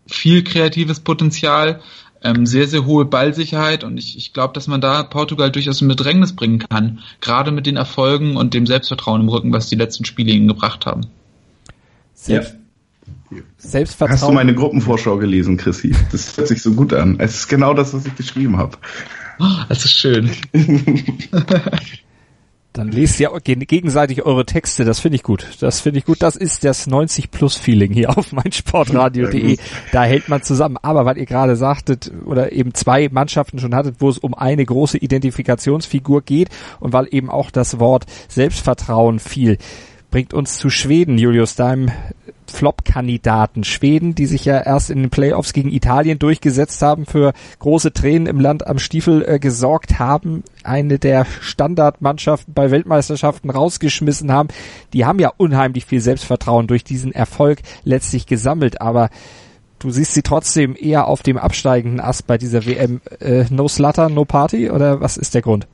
Viel 0.06 0.42
kreatives 0.42 1.00
Potenzial 1.00 1.80
ähm, 2.24 2.46
sehr, 2.46 2.68
sehr 2.68 2.84
hohe 2.86 3.04
Ballsicherheit 3.04 3.84
und 3.84 3.98
ich, 3.98 4.16
ich 4.16 4.32
glaube, 4.32 4.54
dass 4.54 4.68
man 4.68 4.80
da 4.80 5.02
Portugal 5.02 5.50
durchaus 5.50 5.82
in 5.82 5.88
Bedrängnis 5.88 6.34
bringen 6.34 6.60
kann, 6.60 7.00
gerade 7.20 7.50
mit 7.50 7.66
den 7.66 7.76
Erfolgen 7.76 8.36
und 8.36 8.54
dem 8.54 8.66
Selbstvertrauen 8.66 9.22
im 9.22 9.28
Rücken, 9.28 9.52
was 9.52 9.68
die 9.68 9.76
letzten 9.76 10.04
Spiele 10.04 10.32
ihnen 10.32 10.48
gebracht 10.48 10.86
haben. 10.86 11.02
Selbst, 12.14 12.54
ja. 12.54 12.60
Selbstvertrauen. 13.58 14.20
Hast 14.20 14.28
du 14.28 14.32
meine 14.32 14.54
Gruppenvorschau 14.54 15.16
gelesen, 15.18 15.56
Chrissy? 15.56 15.94
Das 16.10 16.36
hört 16.36 16.48
sich 16.48 16.62
so 16.62 16.72
gut 16.72 16.92
an. 16.92 17.16
Es 17.18 17.34
ist 17.36 17.48
genau 17.48 17.74
das, 17.74 17.94
was 17.94 18.06
ich 18.06 18.14
geschrieben 18.14 18.56
habe. 18.56 18.78
Oh, 19.38 19.64
das 19.68 19.84
ist 19.84 19.92
schön. 19.92 20.30
Dann 22.72 22.90
lest 22.90 23.20
ja 23.20 23.28
gegenseitig 23.38 24.22
eure 24.22 24.46
Texte, 24.46 24.86
das 24.86 24.98
finde 24.98 25.16
ich 25.16 25.22
gut. 25.22 25.46
Das 25.60 25.80
finde 25.80 25.98
ich 25.98 26.06
gut. 26.06 26.22
Das 26.22 26.36
ist 26.36 26.64
das 26.64 26.86
90 26.86 27.30
Plus 27.30 27.56
Feeling 27.56 27.92
hier 27.92 28.16
auf 28.16 28.32
meinsportradio.de. 28.32 29.58
Da 29.92 30.04
hält 30.04 30.30
man 30.30 30.42
zusammen. 30.42 30.78
Aber 30.80 31.04
weil 31.04 31.18
ihr 31.18 31.26
gerade 31.26 31.54
sagtet 31.54 32.10
oder 32.24 32.52
eben 32.52 32.72
zwei 32.72 33.10
Mannschaften 33.10 33.58
schon 33.58 33.74
hattet, 33.74 33.96
wo 33.98 34.08
es 34.08 34.16
um 34.16 34.32
eine 34.32 34.64
große 34.64 34.96
Identifikationsfigur 34.96 36.22
geht 36.22 36.48
und 36.80 36.94
weil 36.94 37.08
eben 37.10 37.28
auch 37.28 37.50
das 37.50 37.78
Wort 37.78 38.06
Selbstvertrauen 38.28 39.18
fiel, 39.18 39.58
bringt 40.10 40.32
uns 40.32 40.56
zu 40.56 40.70
Schweden, 40.70 41.18
Julius, 41.18 41.56
deinem 41.56 41.90
Flop-Kandidaten. 42.46 43.64
Schweden, 43.64 44.14
die 44.14 44.26
sich 44.26 44.44
ja 44.44 44.60
erst 44.60 44.90
in 44.90 45.00
den 45.00 45.10
Playoffs 45.10 45.52
gegen 45.52 45.70
Italien 45.70 46.18
durchgesetzt 46.18 46.82
haben, 46.82 47.06
für 47.06 47.32
große 47.58 47.92
Tränen 47.92 48.26
im 48.26 48.40
Land 48.40 48.66
am 48.66 48.78
Stiefel 48.78 49.24
äh, 49.26 49.38
gesorgt 49.38 49.98
haben, 49.98 50.42
eine 50.64 50.98
der 50.98 51.26
Standardmannschaften 51.40 52.54
bei 52.54 52.70
Weltmeisterschaften 52.70 53.50
rausgeschmissen 53.50 54.32
haben. 54.32 54.48
Die 54.92 55.04
haben 55.04 55.18
ja 55.18 55.32
unheimlich 55.36 55.86
viel 55.86 56.00
Selbstvertrauen 56.00 56.66
durch 56.66 56.84
diesen 56.84 57.12
Erfolg 57.12 57.60
letztlich 57.84 58.26
gesammelt, 58.26 58.80
aber 58.80 59.10
du 59.78 59.90
siehst 59.90 60.14
sie 60.14 60.22
trotzdem 60.22 60.76
eher 60.78 61.08
auf 61.08 61.22
dem 61.22 61.38
absteigenden 61.38 62.00
Ast 62.00 62.26
bei 62.26 62.38
dieser 62.38 62.66
WM. 62.66 63.00
Äh, 63.20 63.44
no 63.50 63.68
Slutter, 63.68 64.08
no 64.08 64.24
Party 64.24 64.70
oder 64.70 65.00
was 65.00 65.16
ist 65.16 65.34
der 65.34 65.42
Grund? 65.42 65.66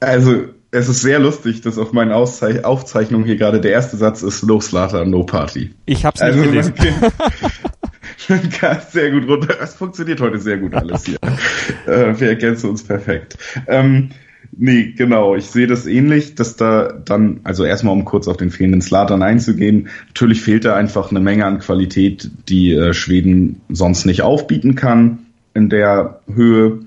Also 0.00 0.48
es 0.74 0.88
ist 0.88 1.02
sehr 1.02 1.20
lustig, 1.20 1.60
dass 1.60 1.78
auf 1.78 1.92
meinen 1.92 2.10
Auszeich 2.10 2.64
Aufzeichnungen 2.64 3.24
hier 3.24 3.36
gerade 3.36 3.60
der 3.60 3.70
erste 3.70 3.96
Satz 3.96 4.22
ist 4.22 4.42
No 4.44 4.60
Slater, 4.60 5.04
No 5.04 5.22
Party. 5.22 5.70
Ich 5.86 6.04
hab's 6.04 6.20
also, 6.20 6.40
nicht 6.40 6.50
gelesen. 6.50 6.74
Man 8.28 8.50
kann 8.50 8.78
sehr 8.90 9.12
gut 9.12 9.28
runter. 9.28 9.56
Es 9.60 9.74
funktioniert 9.74 10.20
heute 10.20 10.40
sehr 10.40 10.58
gut 10.58 10.74
alles 10.74 11.06
hier. 11.06 11.18
äh, 11.86 12.18
wir 12.18 12.28
ergänzen 12.28 12.70
uns 12.70 12.82
perfekt. 12.82 13.38
Ähm, 13.68 14.10
nee, 14.50 14.94
genau. 14.96 15.36
Ich 15.36 15.46
sehe 15.46 15.68
das 15.68 15.86
ähnlich, 15.86 16.34
dass 16.34 16.56
da 16.56 16.92
dann, 16.92 17.40
also 17.44 17.64
erstmal 17.64 17.92
um 17.92 18.04
kurz 18.04 18.26
auf 18.26 18.36
den 18.36 18.50
fehlenden 18.50 18.82
Slatan 18.82 19.22
einzugehen, 19.22 19.88
natürlich 20.08 20.42
fehlt 20.42 20.64
da 20.64 20.74
einfach 20.74 21.10
eine 21.10 21.20
Menge 21.20 21.46
an 21.46 21.60
Qualität, 21.60 22.30
die 22.48 22.72
äh, 22.72 22.94
Schweden 22.94 23.60
sonst 23.68 24.06
nicht 24.06 24.22
aufbieten 24.22 24.74
kann 24.74 25.26
in 25.54 25.68
der 25.68 26.20
Höhe. 26.32 26.80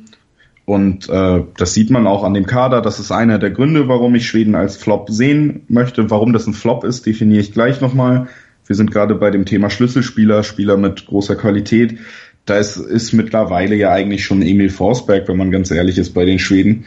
Und 0.68 1.08
äh, 1.08 1.44
das 1.56 1.74
sieht 1.74 1.92
man 1.92 2.08
auch 2.08 2.26
an 2.26 2.34
dem 2.34 2.46
Kader. 2.46 2.82
Das 2.82 3.00
ist 3.00 3.10
einer 3.10 3.40
der 3.40 3.52
Gründe, 3.52 3.88
warum 3.88 4.14
ich 4.16 4.28
Schweden 4.28 4.54
als 4.54 4.76
Flop 4.76 5.10
sehen 5.10 5.64
möchte. 5.70 6.10
Warum 6.10 6.34
das 6.34 6.46
ein 6.46 6.54
Flop 6.54 6.84
ist, 6.84 7.06
definiere 7.06 7.40
ich 7.40 7.54
gleich 7.54 7.80
nochmal. 7.80 8.28
Wir 8.66 8.76
sind 8.76 8.92
gerade 8.92 9.16
bei 9.16 9.32
dem 9.32 9.46
Thema 9.46 9.70
Schlüsselspieler, 9.70 10.44
Spieler 10.44 10.76
mit 10.76 11.06
großer 11.06 11.38
Qualität. 11.38 12.00
Da 12.44 12.58
ist, 12.58 12.76
ist 12.76 13.14
mittlerweile 13.14 13.76
ja 13.76 13.94
eigentlich 13.94 14.26
schon 14.26 14.42
Emil 14.42 14.70
Forsberg, 14.70 15.30
wenn 15.30 15.38
man 15.38 15.52
ganz 15.52 15.72
ehrlich 15.72 15.98
ist, 15.98 16.14
bei 16.14 16.26
den 16.26 16.38
Schweden. 16.38 16.84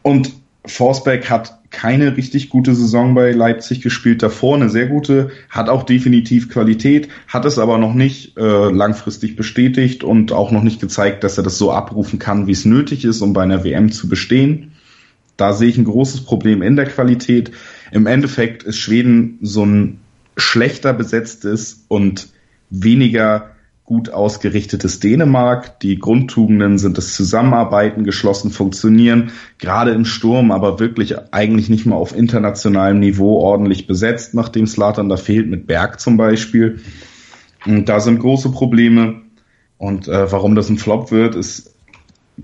Und 0.00 0.32
Forsberg 0.64 1.28
hat 1.28 1.59
keine 1.70 2.16
richtig 2.16 2.48
gute 2.48 2.74
Saison 2.74 3.14
bei 3.14 3.30
Leipzig 3.30 3.80
gespielt, 3.80 4.22
davor 4.22 4.56
eine 4.56 4.68
sehr 4.68 4.86
gute, 4.86 5.30
hat 5.48 5.68
auch 5.68 5.84
definitiv 5.84 6.48
Qualität, 6.48 7.08
hat 7.28 7.44
es 7.44 7.58
aber 7.58 7.78
noch 7.78 7.94
nicht 7.94 8.36
äh, 8.36 8.70
langfristig 8.70 9.36
bestätigt 9.36 10.02
und 10.02 10.32
auch 10.32 10.50
noch 10.50 10.62
nicht 10.62 10.80
gezeigt, 10.80 11.22
dass 11.22 11.38
er 11.38 11.44
das 11.44 11.58
so 11.58 11.70
abrufen 11.70 12.18
kann, 12.18 12.46
wie 12.46 12.52
es 12.52 12.64
nötig 12.64 13.04
ist, 13.04 13.20
um 13.22 13.32
bei 13.32 13.42
einer 13.42 13.64
WM 13.64 13.92
zu 13.92 14.08
bestehen. 14.08 14.72
Da 15.36 15.52
sehe 15.52 15.68
ich 15.68 15.78
ein 15.78 15.84
großes 15.84 16.22
Problem 16.22 16.60
in 16.60 16.76
der 16.76 16.86
Qualität. 16.86 17.52
Im 17.92 18.06
Endeffekt 18.06 18.64
ist 18.64 18.78
Schweden 18.78 19.38
so 19.40 19.64
ein 19.64 20.00
schlechter 20.36 20.92
besetztes 20.92 21.84
und 21.88 22.28
weniger 22.68 23.50
gut 23.90 24.10
ausgerichtetes 24.10 25.00
Dänemark. 25.00 25.80
Die 25.80 25.98
Grundtugenden 25.98 26.78
sind 26.78 26.96
das 26.96 27.12
Zusammenarbeiten, 27.12 28.04
geschlossen 28.04 28.52
funktionieren, 28.52 29.32
gerade 29.58 29.90
im 29.90 30.04
Sturm, 30.04 30.52
aber 30.52 30.78
wirklich 30.78 31.16
eigentlich 31.32 31.68
nicht 31.68 31.86
mal 31.86 31.96
auf 31.96 32.16
internationalem 32.16 33.00
Niveau 33.00 33.40
ordentlich 33.40 33.88
besetzt, 33.88 34.32
nachdem 34.32 34.68
Slatan 34.68 35.08
da 35.08 35.16
fehlt, 35.16 35.50
mit 35.50 35.66
Berg 35.66 35.98
zum 35.98 36.16
Beispiel. 36.16 36.78
Und 37.66 37.88
da 37.88 37.98
sind 37.98 38.20
große 38.20 38.52
Probleme. 38.52 39.22
Und 39.76 40.06
äh, 40.06 40.30
warum 40.30 40.54
das 40.54 40.70
ein 40.70 40.78
Flop 40.78 41.10
wird, 41.10 41.34
ist 41.34 41.74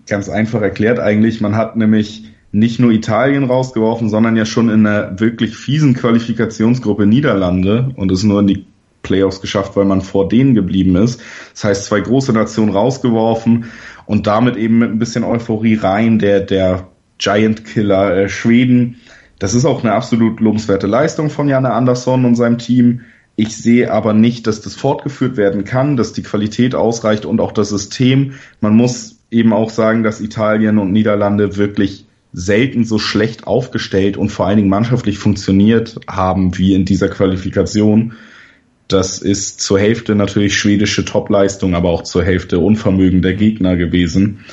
ganz 0.08 0.28
einfach 0.28 0.62
erklärt 0.62 0.98
eigentlich. 0.98 1.40
Man 1.40 1.54
hat 1.54 1.76
nämlich 1.76 2.24
nicht 2.50 2.80
nur 2.80 2.90
Italien 2.90 3.44
rausgeworfen, 3.44 4.08
sondern 4.08 4.36
ja 4.36 4.46
schon 4.46 4.68
in 4.68 4.84
einer 4.84 5.20
wirklich 5.20 5.56
fiesen 5.56 5.94
Qualifikationsgruppe 5.94 7.06
Niederlande 7.06 7.92
und 7.94 8.10
es 8.10 8.24
nur 8.24 8.40
in 8.40 8.48
die 8.48 8.66
Playoffs 9.06 9.40
geschafft, 9.40 9.76
weil 9.76 9.84
man 9.84 10.02
vor 10.02 10.28
denen 10.28 10.54
geblieben 10.54 10.96
ist. 10.96 11.20
Das 11.52 11.64
heißt, 11.64 11.84
zwei 11.86 12.00
große 12.00 12.32
Nationen 12.32 12.72
rausgeworfen 12.72 13.66
und 14.04 14.26
damit 14.26 14.56
eben 14.56 14.78
mit 14.78 14.90
ein 14.90 14.98
bisschen 14.98 15.24
Euphorie 15.24 15.76
rein, 15.76 16.18
der, 16.18 16.40
der 16.40 16.88
Giant 17.18 17.64
Killer 17.64 18.16
äh, 18.16 18.28
Schweden. 18.28 18.96
Das 19.38 19.54
ist 19.54 19.64
auch 19.64 19.82
eine 19.82 19.92
absolut 19.92 20.40
lobenswerte 20.40 20.86
Leistung 20.86 21.30
von 21.30 21.48
Janne 21.48 21.72
Andersson 21.72 22.24
und 22.24 22.34
seinem 22.34 22.58
Team. 22.58 23.02
Ich 23.36 23.56
sehe 23.56 23.92
aber 23.92 24.14
nicht, 24.14 24.46
dass 24.46 24.62
das 24.62 24.74
fortgeführt 24.74 25.36
werden 25.36 25.64
kann, 25.64 25.96
dass 25.96 26.12
die 26.12 26.22
Qualität 26.22 26.74
ausreicht 26.74 27.26
und 27.26 27.40
auch 27.40 27.52
das 27.52 27.68
System. 27.68 28.32
Man 28.60 28.74
muss 28.74 29.18
eben 29.30 29.52
auch 29.52 29.70
sagen, 29.70 30.02
dass 30.02 30.20
Italien 30.20 30.78
und 30.78 30.92
Niederlande 30.92 31.56
wirklich 31.56 32.06
selten 32.32 32.84
so 32.84 32.98
schlecht 32.98 33.46
aufgestellt 33.46 34.16
und 34.16 34.30
vor 34.30 34.46
allen 34.46 34.58
Dingen 34.58 34.68
mannschaftlich 34.68 35.18
funktioniert 35.18 35.98
haben 36.06 36.56
wie 36.58 36.74
in 36.74 36.84
dieser 36.84 37.08
Qualifikation. 37.08 38.14
Das 38.88 39.18
ist 39.18 39.60
zur 39.60 39.78
Hälfte 39.78 40.14
natürlich 40.14 40.56
schwedische 40.56 41.04
Topleistung, 41.04 41.74
aber 41.74 41.90
auch 41.90 42.02
zur 42.02 42.24
Hälfte 42.24 42.60
Unvermögen 42.60 43.22
der 43.22 43.34
Gegner 43.34 43.76
gewesen. 43.76 44.44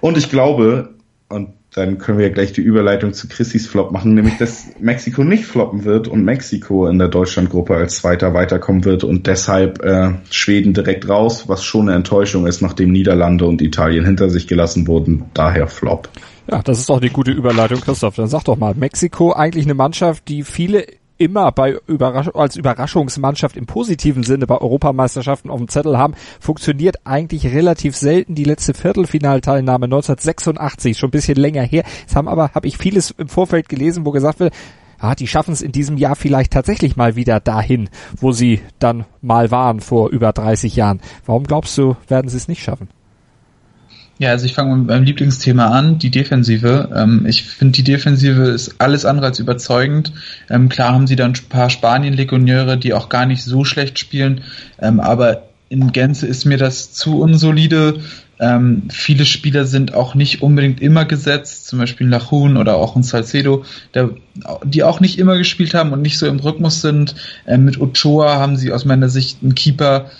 Und 0.00 0.16
ich 0.16 0.30
glaube, 0.30 0.94
und 1.28 1.50
dann 1.74 1.98
können 1.98 2.18
wir 2.18 2.30
gleich 2.30 2.52
die 2.52 2.62
Überleitung 2.62 3.12
zu 3.12 3.28
Chrissys 3.28 3.68
Flop 3.68 3.92
machen, 3.92 4.14
nämlich 4.14 4.36
dass 4.38 4.66
Mexiko 4.80 5.22
nicht 5.22 5.44
floppen 5.44 5.84
wird 5.84 6.08
und 6.08 6.24
Mexiko 6.24 6.88
in 6.88 6.98
der 6.98 7.08
Deutschlandgruppe 7.08 7.76
als 7.76 7.96
Zweiter 7.96 8.34
weiterkommen 8.34 8.84
wird 8.84 9.04
und 9.04 9.28
deshalb 9.28 9.80
äh, 9.84 10.14
Schweden 10.30 10.74
direkt 10.74 11.08
raus, 11.08 11.44
was 11.46 11.62
schon 11.62 11.88
eine 11.88 11.96
Enttäuschung 11.96 12.46
ist, 12.46 12.60
nachdem 12.60 12.90
Niederlande 12.90 13.46
und 13.46 13.62
Italien 13.62 14.04
hinter 14.04 14.30
sich 14.30 14.48
gelassen 14.48 14.88
wurden. 14.88 15.26
Daher 15.32 15.68
Flop. 15.68 16.08
Ja, 16.50 16.60
das 16.62 16.80
ist 16.80 16.88
doch 16.88 17.00
eine 17.00 17.10
gute 17.10 17.30
Überleitung, 17.30 17.80
Christoph. 17.80 18.16
Dann 18.16 18.26
sag 18.26 18.42
doch 18.44 18.56
mal, 18.56 18.74
Mexiko 18.74 19.32
eigentlich 19.32 19.66
eine 19.66 19.74
Mannschaft, 19.74 20.26
die 20.26 20.42
viele 20.42 20.84
immer 21.20 21.52
bei 21.52 21.78
Überrasch 21.86 22.30
als 22.34 22.56
Überraschungsmannschaft 22.56 23.56
im 23.56 23.66
positiven 23.66 24.22
Sinne 24.22 24.46
bei 24.46 24.56
Europameisterschaften 24.56 25.50
auf 25.50 25.58
dem 25.58 25.68
Zettel 25.68 25.98
haben, 25.98 26.14
funktioniert 26.40 26.96
eigentlich 27.04 27.46
relativ 27.46 27.94
selten. 27.94 28.34
Die 28.34 28.44
letzte 28.44 28.72
Viertelfinalteilnahme 28.74 29.84
1986, 29.84 30.98
schon 30.98 31.08
ein 31.08 31.12
bisschen 31.12 31.36
länger 31.36 31.62
her. 31.62 31.84
Es 32.08 32.16
haben 32.16 32.26
aber, 32.26 32.52
habe 32.54 32.66
ich 32.66 32.78
vieles 32.78 33.10
im 33.10 33.28
Vorfeld 33.28 33.68
gelesen, 33.68 34.06
wo 34.06 34.12
gesagt 34.12 34.40
wird, 34.40 34.54
ah, 34.98 35.14
die 35.14 35.26
schaffen 35.26 35.52
es 35.52 35.60
in 35.60 35.72
diesem 35.72 35.98
Jahr 35.98 36.16
vielleicht 36.16 36.52
tatsächlich 36.52 36.96
mal 36.96 37.16
wieder 37.16 37.38
dahin, 37.38 37.90
wo 38.16 38.32
sie 38.32 38.60
dann 38.78 39.04
mal 39.20 39.50
waren 39.50 39.80
vor 39.80 40.08
über 40.08 40.32
30 40.32 40.74
Jahren. 40.74 41.00
Warum 41.26 41.44
glaubst 41.44 41.76
du, 41.76 41.96
werden 42.08 42.28
sie 42.28 42.38
es 42.38 42.48
nicht 42.48 42.62
schaffen? 42.62 42.88
Ja, 44.20 44.32
also 44.32 44.44
ich 44.44 44.52
fange 44.52 44.76
mit 44.76 44.88
meinem 44.88 45.04
Lieblingsthema 45.04 45.68
an, 45.68 45.98
die 45.98 46.10
Defensive. 46.10 46.90
Ähm, 46.94 47.24
ich 47.26 47.42
finde, 47.42 47.72
die 47.72 47.84
Defensive 47.84 48.42
ist 48.50 48.74
alles 48.76 49.06
andere 49.06 49.28
als 49.28 49.38
überzeugend. 49.38 50.12
Ähm, 50.50 50.68
klar 50.68 50.92
haben 50.92 51.06
sie 51.06 51.16
dann 51.16 51.32
ein 51.32 51.48
paar 51.48 51.70
Spanien-Legionäre, 51.70 52.76
die 52.76 52.92
auch 52.92 53.08
gar 53.08 53.24
nicht 53.24 53.42
so 53.42 53.64
schlecht 53.64 53.98
spielen, 53.98 54.42
ähm, 54.78 55.00
aber 55.00 55.44
in 55.70 55.90
Gänze 55.92 56.26
ist 56.26 56.44
mir 56.44 56.58
das 56.58 56.92
zu 56.92 57.18
unsolide. 57.18 58.00
Ähm, 58.38 58.88
viele 58.90 59.24
Spieler 59.24 59.64
sind 59.64 59.94
auch 59.94 60.14
nicht 60.14 60.42
unbedingt 60.42 60.82
immer 60.82 61.06
gesetzt, 61.06 61.66
zum 61.66 61.78
Beispiel 61.78 62.06
ein 62.06 62.10
Lachun 62.10 62.58
oder 62.58 62.76
auch 62.76 62.96
ein 62.96 63.02
Salcedo, 63.02 63.64
der, 63.94 64.10
die 64.64 64.82
auch 64.82 65.00
nicht 65.00 65.18
immer 65.18 65.38
gespielt 65.38 65.72
haben 65.72 65.94
und 65.94 66.02
nicht 66.02 66.18
so 66.18 66.26
im 66.26 66.40
Rhythmus 66.40 66.82
sind. 66.82 67.14
Ähm, 67.46 67.64
mit 67.64 67.80
Ochoa 67.80 68.38
haben 68.38 68.58
sie 68.58 68.70
aus 68.70 68.84
meiner 68.84 69.08
Sicht 69.08 69.38
einen 69.42 69.54
Keeper, 69.54 70.10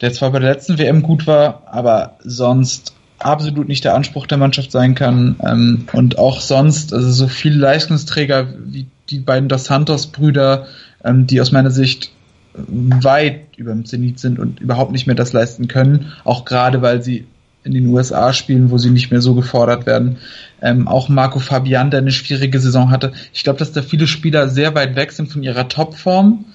der 0.00 0.10
zwar 0.14 0.30
bei 0.30 0.38
der 0.38 0.54
letzten 0.54 0.78
WM 0.78 1.02
gut 1.02 1.26
war, 1.26 1.64
aber 1.66 2.16
sonst 2.24 2.94
absolut 3.20 3.68
nicht 3.68 3.84
der 3.84 3.94
Anspruch 3.94 4.26
der 4.26 4.38
Mannschaft 4.38 4.72
sein 4.72 4.94
kann. 4.94 5.36
Ähm, 5.46 5.86
und 5.92 6.18
auch 6.18 6.40
sonst, 6.40 6.92
also 6.92 7.10
so 7.10 7.28
viele 7.28 7.56
Leistungsträger 7.56 8.48
wie 8.64 8.86
die 9.08 9.20
beiden 9.20 9.48
Dos 9.48 9.64
Santos-Brüder, 9.64 10.66
ähm, 11.04 11.26
die 11.26 11.40
aus 11.40 11.52
meiner 11.52 11.70
Sicht 11.70 12.10
weit 12.54 13.56
über 13.56 13.72
dem 13.72 13.84
Zenit 13.84 14.18
sind 14.18 14.38
und 14.38 14.60
überhaupt 14.60 14.92
nicht 14.92 15.06
mehr 15.06 15.14
das 15.14 15.32
leisten 15.32 15.68
können, 15.68 16.12
auch 16.24 16.44
gerade 16.44 16.82
weil 16.82 17.02
sie 17.02 17.26
in 17.62 17.74
den 17.74 17.86
USA 17.88 18.32
spielen, 18.32 18.70
wo 18.70 18.78
sie 18.78 18.90
nicht 18.90 19.10
mehr 19.10 19.20
so 19.20 19.34
gefordert 19.34 19.86
werden. 19.86 20.16
Ähm, 20.62 20.88
auch 20.88 21.08
Marco 21.08 21.38
Fabian, 21.38 21.90
der 21.90 22.00
eine 22.00 22.10
schwierige 22.10 22.58
Saison 22.58 22.90
hatte. 22.90 23.12
Ich 23.32 23.44
glaube, 23.44 23.58
dass 23.58 23.72
da 23.72 23.82
viele 23.82 24.06
Spieler 24.06 24.48
sehr 24.48 24.74
weit 24.74 24.96
weg 24.96 25.12
sind 25.12 25.30
von 25.30 25.42
ihrer 25.42 25.68
Topform 25.68 26.46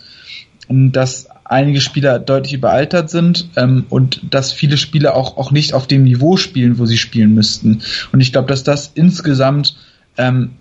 und 0.67 0.93
dass 0.93 1.27
einige 1.45 1.79
Spieler 1.79 2.19
deutlich 2.19 2.53
überaltert 2.53 3.09
sind 3.09 3.49
ähm, 3.55 3.85
und 3.89 4.21
dass 4.31 4.51
viele 4.51 4.77
Spieler 4.77 5.15
auch, 5.15 5.37
auch 5.37 5.51
nicht 5.51 5.73
auf 5.73 5.87
dem 5.87 6.03
Niveau 6.03 6.37
spielen, 6.37 6.79
wo 6.79 6.85
sie 6.85 6.97
spielen 6.97 7.33
müssten. 7.33 7.81
Und 8.11 8.19
ich 8.19 8.31
glaube, 8.31 8.47
dass 8.47 8.63
das 8.63 8.91
insgesamt 8.95 9.75
ähm, 10.17 10.51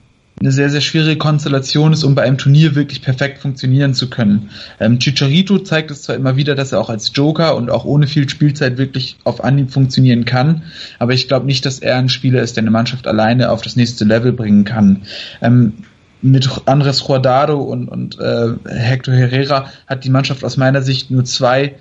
eine 0.40 0.50
sehr, 0.50 0.68
sehr 0.68 0.80
schwierige 0.80 1.16
Konstellation 1.16 1.92
ist, 1.92 2.02
um 2.02 2.14
bei 2.14 2.22
einem 2.22 2.38
Turnier 2.38 2.74
wirklich 2.74 3.02
perfekt 3.02 3.38
funktionieren 3.38 3.94
zu 3.94 4.10
können. 4.10 4.50
Ähm, 4.80 4.98
Chicharito 4.98 5.58
zeigt 5.60 5.90
es 5.90 6.02
zwar 6.02 6.16
immer 6.16 6.36
wieder, 6.36 6.54
dass 6.54 6.72
er 6.72 6.80
auch 6.80 6.90
als 6.90 7.12
Joker 7.14 7.56
und 7.56 7.70
auch 7.70 7.84
ohne 7.84 8.06
viel 8.06 8.28
Spielzeit 8.28 8.76
wirklich 8.76 9.16
auf 9.24 9.44
Anhieb 9.44 9.70
funktionieren 9.70 10.24
kann, 10.24 10.62
aber 10.98 11.14
ich 11.14 11.28
glaube 11.28 11.46
nicht, 11.46 11.64
dass 11.64 11.78
er 11.78 11.96
ein 11.96 12.08
Spieler 12.08 12.42
ist, 12.42 12.56
der 12.56 12.62
eine 12.62 12.72
Mannschaft 12.72 13.06
alleine 13.06 13.50
auf 13.50 13.62
das 13.62 13.76
nächste 13.76 14.04
Level 14.04 14.32
bringen 14.32 14.64
kann. 14.64 15.02
Ähm, 15.40 15.74
mit 16.24 16.48
Andres 16.64 17.04
Guardado 17.04 17.60
und, 17.60 17.88
und 17.88 18.18
äh, 18.18 18.54
Hector 18.66 19.14
Herrera 19.14 19.66
hat 19.86 20.04
die 20.04 20.10
Mannschaft 20.10 20.42
aus 20.42 20.56
meiner 20.56 20.80
Sicht 20.80 21.10
nur 21.10 21.24
zwei 21.24 21.74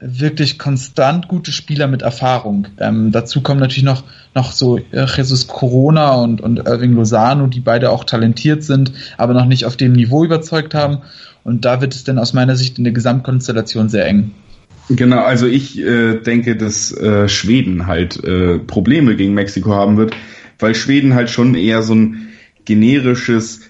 wirklich 0.00 0.58
konstant 0.58 1.28
gute 1.28 1.52
Spieler 1.52 1.86
mit 1.86 2.02
Erfahrung. 2.02 2.68
Ähm, 2.78 3.12
dazu 3.12 3.42
kommen 3.42 3.60
natürlich 3.60 3.84
noch, 3.84 4.04
noch 4.34 4.52
so 4.52 4.78
äh, 4.78 5.06
Jesus 5.14 5.48
Corona 5.48 6.14
und, 6.14 6.40
und 6.40 6.66
Irving 6.66 6.94
Lozano, 6.94 7.46
die 7.46 7.60
beide 7.60 7.90
auch 7.90 8.04
talentiert 8.04 8.62
sind, 8.62 8.92
aber 9.18 9.34
noch 9.34 9.44
nicht 9.44 9.66
auf 9.66 9.76
dem 9.76 9.92
Niveau 9.92 10.24
überzeugt 10.24 10.74
haben. 10.74 10.98
Und 11.44 11.64
da 11.64 11.80
wird 11.82 11.94
es 11.94 12.04
dann 12.04 12.18
aus 12.18 12.32
meiner 12.32 12.56
Sicht 12.56 12.78
in 12.78 12.84
der 12.84 12.92
Gesamtkonstellation 12.94 13.90
sehr 13.90 14.06
eng. 14.06 14.30
Genau, 14.88 15.22
also 15.22 15.46
ich 15.46 15.78
äh, 15.78 16.14
denke, 16.14 16.56
dass 16.56 16.90
äh, 16.96 17.28
Schweden 17.28 17.86
halt 17.86 18.22
äh, 18.24 18.58
Probleme 18.58 19.14
gegen 19.16 19.34
Mexiko 19.34 19.74
haben 19.74 19.98
wird, 19.98 20.16
weil 20.58 20.74
Schweden 20.74 21.14
halt 21.14 21.28
schon 21.28 21.54
eher 21.54 21.82
so 21.82 21.94
ein 21.94 22.27
generisches 22.68 23.62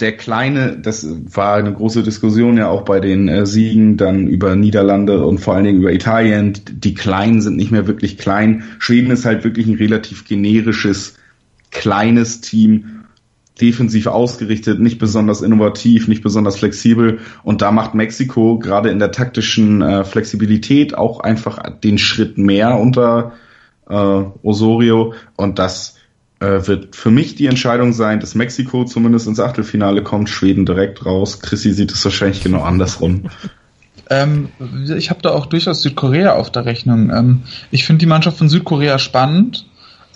der 0.00 0.16
kleine, 0.16 0.78
das 0.78 1.06
war 1.34 1.56
eine 1.56 1.72
große 1.72 2.02
Diskussion 2.02 2.56
ja 2.56 2.68
auch 2.68 2.82
bei 2.82 2.98
den 2.98 3.28
äh, 3.28 3.44
Siegen 3.44 3.96
dann 3.96 4.26
über 4.26 4.56
Niederlande 4.56 5.26
und 5.26 5.38
vor 5.38 5.54
allen 5.54 5.64
Dingen 5.64 5.80
über 5.80 5.92
Italien. 5.92 6.54
Die 6.70 6.94
Kleinen 6.94 7.42
sind 7.42 7.56
nicht 7.56 7.72
mehr 7.72 7.86
wirklich 7.86 8.16
klein. 8.16 8.62
Schweden 8.78 9.10
ist 9.10 9.26
halt 9.26 9.44
wirklich 9.44 9.66
ein 9.66 9.74
relativ 9.74 10.24
generisches, 10.24 11.16
kleines 11.70 12.40
Team, 12.40 13.04
defensiv 13.60 14.06
ausgerichtet, 14.06 14.80
nicht 14.80 14.98
besonders 14.98 15.42
innovativ, 15.42 16.08
nicht 16.08 16.22
besonders 16.22 16.58
flexibel. 16.58 17.18
Und 17.42 17.60
da 17.60 17.70
macht 17.70 17.94
Mexiko 17.94 18.58
gerade 18.58 18.88
in 18.88 19.00
der 19.00 19.10
taktischen 19.10 19.82
äh, 19.82 20.04
Flexibilität 20.04 20.96
auch 20.96 21.20
einfach 21.20 21.58
den 21.80 21.98
Schritt 21.98 22.38
mehr 22.38 22.78
unter 22.78 23.32
äh, 23.90 23.94
Osorio. 23.94 25.12
Und 25.36 25.58
das 25.58 25.97
äh, 26.40 26.66
wird 26.66 26.94
für 26.94 27.10
mich 27.10 27.34
die 27.34 27.46
Entscheidung 27.46 27.92
sein, 27.92 28.20
dass 28.20 28.34
Mexiko 28.34 28.84
zumindest 28.84 29.26
ins 29.26 29.40
Achtelfinale 29.40 30.02
kommt, 30.02 30.28
Schweden 30.28 30.66
direkt 30.66 31.04
raus. 31.04 31.40
Chrissy 31.40 31.72
sieht 31.72 31.92
es 31.92 32.04
wahrscheinlich 32.04 32.42
genau 32.42 32.62
andersrum. 32.62 33.30
Ähm, 34.10 34.48
ich 34.96 35.10
habe 35.10 35.20
da 35.20 35.30
auch 35.30 35.44
durchaus 35.44 35.82
Südkorea 35.82 36.34
auf 36.34 36.50
der 36.50 36.64
Rechnung. 36.64 37.10
Ähm, 37.10 37.42
ich 37.70 37.84
finde 37.84 38.00
die 38.00 38.06
Mannschaft 38.06 38.38
von 38.38 38.48
Südkorea 38.48 38.98
spannend. 38.98 39.66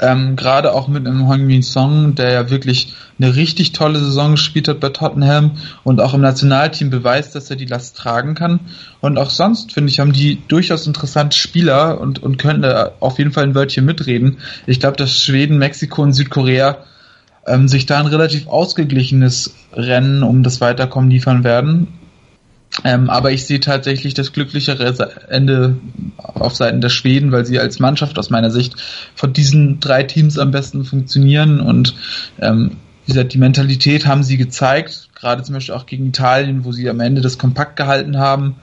Ähm, 0.03 0.35
Gerade 0.35 0.75
auch 0.75 0.89
mit 0.89 1.07
einem 1.07 1.29
Hong 1.29 1.47
Min 1.47 1.63
Song, 1.63 2.17
der 2.17 2.33
ja 2.33 2.51
wirklich 2.51 2.93
eine 3.21 3.37
richtig 3.37 3.71
tolle 3.71 4.01
Saison 4.01 4.33
gespielt 4.33 4.67
hat 4.67 4.81
bei 4.81 4.89
Tottenham 4.89 5.53
und 5.85 6.01
auch 6.01 6.13
im 6.13 6.21
Nationalteam 6.21 6.91
beweist, 6.91 7.37
dass 7.37 7.49
er 7.51 7.57
die 7.57 7.67
Last 7.67 7.97
tragen 7.97 8.35
kann. 8.35 8.59
Und 9.01 9.17
auch 9.17 9.31
sonst, 9.31 9.73
finde 9.73 9.91
ich, 9.91 10.01
haben 10.01 10.13
die 10.13 10.43
durchaus 10.49 10.89
interessante 10.89 11.37
Spieler 11.37 12.01
und, 12.01 12.21
und 12.21 12.37
können 12.37 12.63
da 12.63 12.91
auf 12.99 13.19
jeden 13.19 13.31
Fall 13.31 13.45
ein 13.45 13.55
Wörtchen 13.55 13.85
mitreden. 13.85 14.39
Ich 14.67 14.81
glaube, 14.81 14.97
dass 14.97 15.23
Schweden, 15.23 15.59
Mexiko 15.59 16.03
und 16.03 16.15
Südkorea 16.15 16.79
ähm, 17.47 17.69
sich 17.69 17.87
da 17.87 18.01
ein 18.01 18.07
relativ 18.07 18.49
ausgeglichenes 18.49 19.55
Rennen 19.73 20.25
um 20.25 20.43
das 20.43 20.61
Weiterkommen 20.61 21.11
liefern 21.11 21.45
werden. 21.45 21.87
Ähm, 22.85 23.11
aber 23.11 23.33
ich 23.33 23.45
sehe 23.47 23.61
tatsächlich 23.61 24.15
das 24.15 24.33
glücklichere 24.33 25.11
Ende 25.29 25.77
auf 26.17 26.57
Seiten 26.57 26.81
der 26.81 26.89
Schweden, 26.89 27.31
weil 27.31 27.45
sie 27.45 27.59
als 27.59 27.79
Mannschaft 27.79 28.19
aus 28.19 28.31
meiner 28.31 28.51
Sicht 28.51 28.77
von 29.15 29.33
diesen 29.33 29.79
drei 29.81 30.05
Teams 30.05 30.39
am 30.39 30.51
besten 30.51 30.85
funktionieren 30.85 31.61
und 31.61 31.95
ähm, 32.41 32.77
wie 33.05 33.13
gesagt, 33.13 33.35
die 33.35 33.39
Mentalität 33.39 34.07
haben 34.07 34.23
sie 34.23 34.37
gezeigt, 34.37 35.09
gerade 35.15 35.43
zum 35.43 35.55
Beispiel 35.55 35.75
auch 35.75 35.87
gegen 35.87 36.07
Italien, 36.07 36.65
wo 36.65 36.73
sie 36.73 36.89
am 36.89 37.01
Ende 37.01 37.21
das 37.21 37.37
kompakt 37.37 37.77
gehalten 37.77 38.17
haben. 38.19 38.57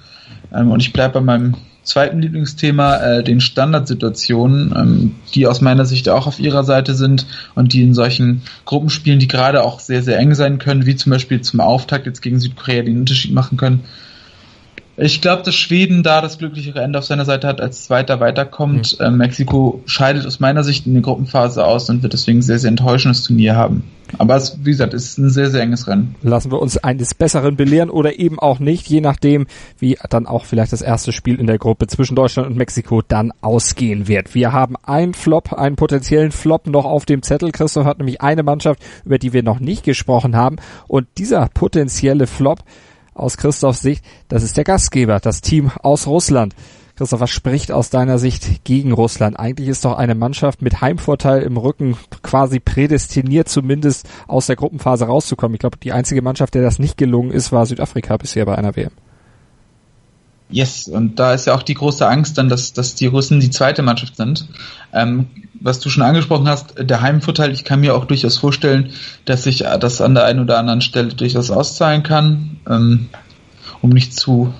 Ähm, 0.53 0.71
und 0.71 0.81
ich 0.81 0.93
bleibe 0.93 1.15
bei 1.15 1.21
meinem 1.21 1.55
zweiten 1.89 2.21
Lieblingsthema, 2.21 2.97
äh, 2.97 3.23
den 3.23 3.41
Standardsituationen, 3.41 4.73
ähm, 4.75 5.15
die 5.33 5.47
aus 5.47 5.59
meiner 5.59 5.85
Sicht 5.85 6.07
auch 6.07 6.27
auf 6.27 6.39
ihrer 6.39 6.63
Seite 6.63 6.93
sind 6.93 7.25
und 7.55 7.73
die 7.73 7.81
in 7.81 7.93
solchen 7.93 8.43
Gruppenspielen, 8.65 9.19
die 9.19 9.27
gerade 9.27 9.63
auch 9.63 9.79
sehr, 9.79 10.03
sehr 10.03 10.19
eng 10.19 10.35
sein 10.35 10.59
können, 10.59 10.85
wie 10.85 10.95
zum 10.95 11.11
Beispiel 11.11 11.41
zum 11.41 11.59
Auftakt 11.59 12.05
jetzt 12.05 12.21
gegen 12.21 12.39
Südkorea 12.39 12.83
den 12.83 12.99
Unterschied 12.99 13.33
machen 13.33 13.57
können. 13.57 13.83
Ich 15.01 15.21
glaube, 15.21 15.43
dass 15.43 15.55
Schweden 15.55 16.03
da 16.03 16.19
das 16.19 16.37
glücklichere 16.37 16.81
Ende 16.81 16.99
auf 16.99 17.05
seiner 17.05 17.23
Seite 17.23 17.47
hat, 17.47 17.61
als 17.61 17.85
Zweiter 17.85 18.19
weiterkommt. 18.19 18.97
Mhm. 18.99 19.05
Ähm, 19.05 19.17
Mexiko 19.17 19.81
scheidet 19.85 20.25
aus 20.25 20.41
meiner 20.41 20.63
Sicht 20.63 20.85
in 20.87 20.93
der 20.93 21.01
Gruppenphase 21.01 21.65
aus 21.65 21.89
und 21.89 22.03
wird 22.03 22.11
deswegen 22.11 22.41
sehr, 22.41 22.59
sehr 22.59 22.69
enttäuschendes 22.69 23.23
Turnier 23.23 23.55
haben. 23.55 23.83
Aber 24.17 24.35
es, 24.35 24.57
wie 24.63 24.71
gesagt, 24.71 24.93
ist 24.93 25.17
ein 25.17 25.29
sehr, 25.29 25.51
sehr 25.51 25.61
enges 25.61 25.87
Rennen. 25.87 26.15
Lassen 26.21 26.51
wir 26.51 26.59
uns 26.59 26.77
eines 26.77 27.13
Besseren 27.13 27.55
belehren 27.55 27.89
oder 27.89 28.17
eben 28.17 28.39
auch 28.39 28.59
nicht, 28.59 28.89
je 28.89 29.01
nachdem, 29.01 29.45
wie 29.77 29.97
dann 30.09 30.25
auch 30.25 30.45
vielleicht 30.45 30.73
das 30.73 30.81
erste 30.81 31.11
Spiel 31.11 31.39
in 31.39 31.47
der 31.47 31.59
Gruppe 31.59 31.87
zwischen 31.87 32.15
Deutschland 32.15 32.49
und 32.49 32.57
Mexiko 32.57 33.01
dann 33.07 33.31
ausgehen 33.41 34.07
wird. 34.07 34.33
Wir 34.33 34.51
haben 34.51 34.75
einen 34.83 35.13
Flop, 35.13 35.53
einen 35.53 35.75
potenziellen 35.75 36.31
Flop 36.31 36.67
noch 36.67 36.85
auf 36.85 37.05
dem 37.05 37.21
Zettel. 37.21 37.51
Christoph 37.51 37.85
hat 37.85 37.99
nämlich 37.99 38.21
eine 38.21 38.43
Mannschaft, 38.43 38.81
über 39.05 39.19
die 39.19 39.31
wir 39.31 39.43
noch 39.43 39.59
nicht 39.59 39.83
gesprochen 39.83 40.35
haben. 40.35 40.57
Und 40.87 41.07
dieser 41.17 41.47
potenzielle 41.53 42.27
Flop 42.27 42.63
aus 43.19 43.37
Christophs 43.37 43.81
Sicht, 43.81 44.03
das 44.27 44.43
ist 44.43 44.57
der 44.57 44.63
Gastgeber, 44.63 45.19
das 45.19 45.41
Team 45.41 45.71
aus 45.81 46.07
Russland. 46.07 46.55
Christoph, 46.95 47.21
was 47.21 47.29
spricht 47.29 47.71
aus 47.71 47.89
deiner 47.89 48.17
Sicht 48.17 48.65
gegen 48.65 48.91
Russland? 48.91 49.39
Eigentlich 49.39 49.69
ist 49.69 49.85
doch 49.85 49.97
eine 49.97 50.15
Mannschaft 50.15 50.61
mit 50.61 50.81
Heimvorteil 50.81 51.43
im 51.43 51.55
Rücken 51.55 51.95
quasi 52.23 52.59
prädestiniert, 52.59 53.47
zumindest 53.47 54.09
aus 54.27 54.47
der 54.47 54.57
Gruppenphase 54.57 55.05
rauszukommen. 55.05 55.55
Ich 55.55 55.61
glaube, 55.61 55.77
die 55.77 55.93
einzige 55.93 56.21
Mannschaft, 56.21 56.55
der 56.55 56.61
das 56.61 56.77
nicht 56.77 56.97
gelungen 56.97 57.31
ist, 57.31 57.53
war 57.53 57.65
Südafrika 57.65 58.17
bisher 58.17 58.45
bei 58.45 58.57
einer 58.57 58.75
WM. 58.75 58.91
Yes, 60.51 60.87
und 60.87 61.19
da 61.19 61.33
ist 61.33 61.45
ja 61.45 61.53
auch 61.53 61.61
die 61.61 61.75
große 61.75 62.07
Angst 62.07 62.37
dann, 62.39 62.49
dass, 62.49 62.73
dass 62.73 62.95
die 62.95 63.05
Russen 63.05 63.39
die 63.39 63.51
zweite 63.51 63.83
Mannschaft 63.83 64.15
sind. 64.15 64.47
Ähm, 64.91 65.27
was 65.61 65.79
du 65.79 65.89
schon 65.89 66.01
angesprochen 66.01 66.47
hast, 66.47 66.73
der 66.79 67.01
Heimvorteil, 67.01 67.51
ich 67.51 67.65
kann 67.65 67.81
mir 67.81 67.95
auch 67.95 68.05
durchaus 68.05 68.39
vorstellen, 68.39 68.91
dass 69.25 69.43
sich 69.43 69.59
das 69.79 70.01
an 70.01 70.15
der 70.15 70.25
einen 70.25 70.39
oder 70.39 70.57
anderen 70.57 70.81
Stelle 70.81 71.09
durchaus 71.09 71.51
auszahlen 71.51 72.01
kann, 72.01 72.57
ähm, 72.67 73.09
um 73.81 73.91
nicht 73.91 74.15
zu 74.15 74.53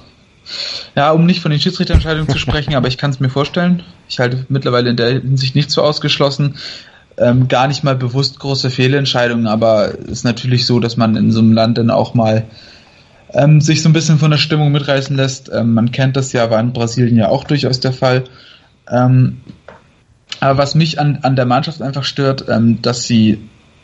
ja, 0.96 1.12
um 1.12 1.26
nicht 1.26 1.42
von 1.42 1.52
den 1.52 1.60
Schiedsrichterentscheidungen 1.60 2.30
zu 2.30 2.38
sprechen, 2.38 2.74
aber 2.76 2.88
ich 2.88 2.98
kann 2.98 3.12
es 3.12 3.20
mir 3.20 3.30
vorstellen. 3.30 3.84
Ich 4.08 4.20
halte 4.20 4.46
mittlerweile 4.50 4.90
in 4.90 4.98
der 4.98 5.12
Hinsicht 5.12 5.56
nicht 5.56 5.72
so 5.72 5.82
ausgeschlossen. 5.82 6.56
Ähm, 7.18 7.48
gar 7.48 7.68
nicht 7.68 7.84
mal 7.84 7.96
bewusst 7.96 8.40
große 8.40 8.70
Fehlentscheidungen, 8.70 9.46
aber 9.48 9.94
es 10.00 10.10
ist 10.10 10.24
natürlich 10.24 10.66
so, 10.66 10.80
dass 10.80 10.98
man 10.98 11.16
in 11.16 11.32
so 11.32 11.40
einem 11.40 11.54
Land 11.54 11.78
dann 11.78 11.92
auch 11.92 12.14
mal 12.14 12.46
ähm, 13.34 13.62
sich 13.62 13.82
so 13.82 13.90
ein 13.90 13.94
bisschen 13.94 14.20
von 14.20 14.32
der 14.32 14.38
Stimmung 14.38 14.72
mitreißen 14.72 15.16
lässt. 15.16 15.52
Ähm, 15.54 15.74
man 15.74 15.92
kennt 15.92 16.16
das 16.16 16.34
ja, 16.34 16.50
war 16.50 16.60
in 16.60 16.74
Brasilien 16.74 17.18
ja 17.18 17.30
auch 17.30 17.44
durchaus 17.44 17.80
der 17.80 17.94
Fall. 17.94 18.24
Ähm, 18.90 19.42
aber 20.40 20.58
was 20.58 20.76
mich 20.76 21.00
an, 21.00 21.20
an 21.22 21.36
der 21.36 21.46
Mannschaft 21.46 21.82
einfach 21.82 22.04
stört, 22.04 22.46
ähm, 22.48 22.82
dass 22.82 23.04
sie 23.04 23.40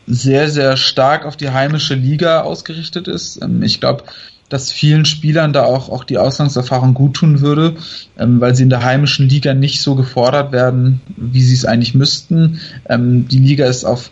sehr, 0.08 0.50
sehr 0.50 0.78
stark 0.78 1.26
auf 1.26 1.36
die 1.36 1.50
heimische 1.50 1.96
Liga 1.96 2.42
ausgerichtet 2.42 3.08
ist. 3.08 3.42
Ähm, 3.42 3.62
ich 3.64 3.80
glaube, 3.80 4.04
dass 4.50 4.72
vielen 4.72 5.06
Spielern 5.06 5.54
da 5.54 5.64
auch, 5.64 5.90
auch 5.90 6.04
die 6.04 6.20
Auslandserfahrung 6.20 6.94
gut 6.94 7.16
tun 7.16 7.42
würde, 7.42 7.76
ähm, 8.18 8.40
weil 8.40 8.54
sie 8.54 8.64
in 8.64 8.70
der 8.70 8.84
heimischen 8.84 9.28
Liga 9.28 9.54
nicht 9.54 9.82
so 9.82 9.96
gefordert 9.96 10.52
werden, 10.52 11.02
wie 11.18 11.42
sie 11.42 11.56
es 11.56 11.66
eigentlich 11.66 11.96
müssten. 11.96 12.60
Ähm, 12.88 13.28
die 13.28 13.40
Liga 13.40 13.66
ist 13.66 13.86
auf 13.86 14.12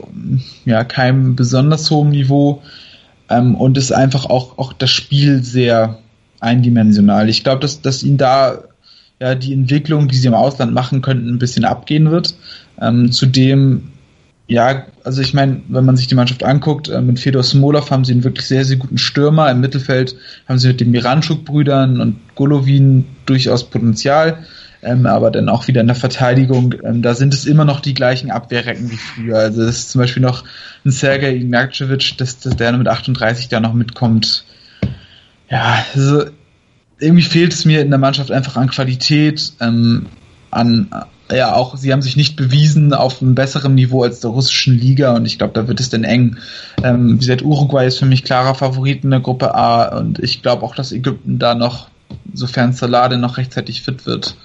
ja, 0.66 0.84
keinem 0.84 1.36
besonders 1.36 1.90
hohem 1.92 2.10
Niveau 2.10 2.64
ähm, 3.34 3.56
und 3.56 3.78
ist 3.78 3.92
einfach 3.92 4.26
auch, 4.26 4.58
auch 4.58 4.74
das 4.74 4.90
Spiel 4.90 5.44
sehr 5.44 6.00
eindimensional. 6.40 7.30
Ich 7.30 7.44
glaube, 7.44 7.62
dass, 7.62 7.82
dass 7.82 8.04
ihnen 8.04 8.18
da 8.18 8.60
ja, 9.20 9.36
die 9.36 9.54
Entwicklung, 9.54 10.08
die 10.08 10.18
sie 10.18 10.28
im 10.28 10.34
Ausland 10.34 10.74
machen 10.74 11.02
könnten, 11.02 11.30
ein 11.30 11.40
bisschen 11.40 11.66
abgehen 11.66 12.12
wird. 12.12 12.36
Ähm, 12.82 13.12
zudem 13.12 13.94
ja, 14.48 14.86
also 15.04 15.22
ich 15.22 15.34
meine, 15.34 15.62
wenn 15.70 15.86
man 15.86 15.96
sich 15.96 16.08
die 16.08 16.16
Mannschaft 16.16 16.44
anguckt, 16.44 16.90
äh, 16.90 17.02
mit 17.02 17.20
Fedor 17.20 17.44
Smolov 17.44 17.92
haben 17.92 18.04
sie 18.04 18.12
einen 18.12 18.24
wirklich 18.24 18.46
sehr, 18.46 18.66
sehr 18.66 18.78
guten 18.78 18.98
Stürmer. 18.98 19.50
Im 19.50 19.62
Mittelfeld 19.62 20.16
haben 20.48 20.60
sie 20.60 20.68
mit 20.68 20.82
den 20.82 20.92
Miranchuk-Brüdern 20.92 22.02
und 22.02 22.18
Golovin 22.36 23.06
durchaus 23.26 23.64
Potenzial. 23.64 24.40
Ähm, 24.84 25.06
aber 25.06 25.32
dann 25.32 25.50
auch 25.50 25.68
wieder 25.68 25.82
in 25.82 25.88
der 25.88 25.96
Verteidigung, 25.96 26.76
ähm, 26.84 27.02
da 27.02 27.14
sind 27.14 27.34
es 27.34 27.46
immer 27.46 27.66
noch 27.66 27.80
die 27.80 27.94
gleichen 27.94 28.32
Abwehrrecken 28.32 28.92
wie 28.92 28.98
früher. 28.98 29.38
Also 29.38 29.66
das 29.66 29.80
ist 29.80 29.92
zum 29.92 30.02
Beispiel 30.02 30.22
noch 30.22 30.44
ein 30.86 30.92
Sergej 30.92 31.38
Ignatjevic, 31.38 32.18
dass, 32.18 32.40
dass 32.40 32.56
der 32.56 32.72
mit 32.74 32.88
38 32.88 33.48
da 33.50 33.60
noch 33.60 33.74
mitkommt. 33.74 34.46
Ja, 35.50 35.84
also 35.94 36.26
irgendwie 37.00 37.24
fehlt 37.24 37.54
es 37.54 37.66
mir 37.66 37.82
in 37.82 37.90
der 37.90 38.00
Mannschaft 38.00 38.32
einfach 38.32 38.58
an 38.58 38.70
Qualität, 38.70 39.54
ähm, 39.60 40.08
an, 40.52 40.90
ja 41.32 41.56
auch, 41.56 41.78
sie 41.78 41.92
haben 41.92 42.02
sich 42.02 42.16
nicht 42.16 42.36
bewiesen 42.36 42.94
auf 42.94 43.22
einem 43.22 43.36
besseren 43.36 43.76
Niveau 43.76 44.04
als 44.04 44.20
der 44.20 44.32
russischen 44.32 44.78
Liga 44.78 45.16
und 45.16 45.26
ich 45.26 45.38
glaube, 45.38 45.54
da 45.54 45.68
wird 45.68 45.80
es 45.80 45.90
denn 45.90 46.04
eng. 46.04 46.38
Ähm, 46.84 47.14
wie 47.14 47.18
gesagt, 47.20 47.44
Uruguay 47.44 47.88
ist 47.88 48.00
für 48.00 48.06
mich 48.06 48.24
klarer 48.24 48.56
Favorit 48.56 49.04
in 49.04 49.12
der 49.12 49.20
Gruppe 49.20 49.56
A 49.56 49.98
und 49.98 50.20
ich 50.20 50.42
glaube 50.42 50.64
auch, 50.64 50.76
dass 50.76 50.92
Ägypten 50.92 51.40
da 51.40 51.56
noch, 51.56 51.88
sofern 52.34 52.74
Salade 52.74 53.18
noch 53.18 53.38
rechtzeitig 53.38 53.82
fit 53.82 54.06
wird, 54.06 54.36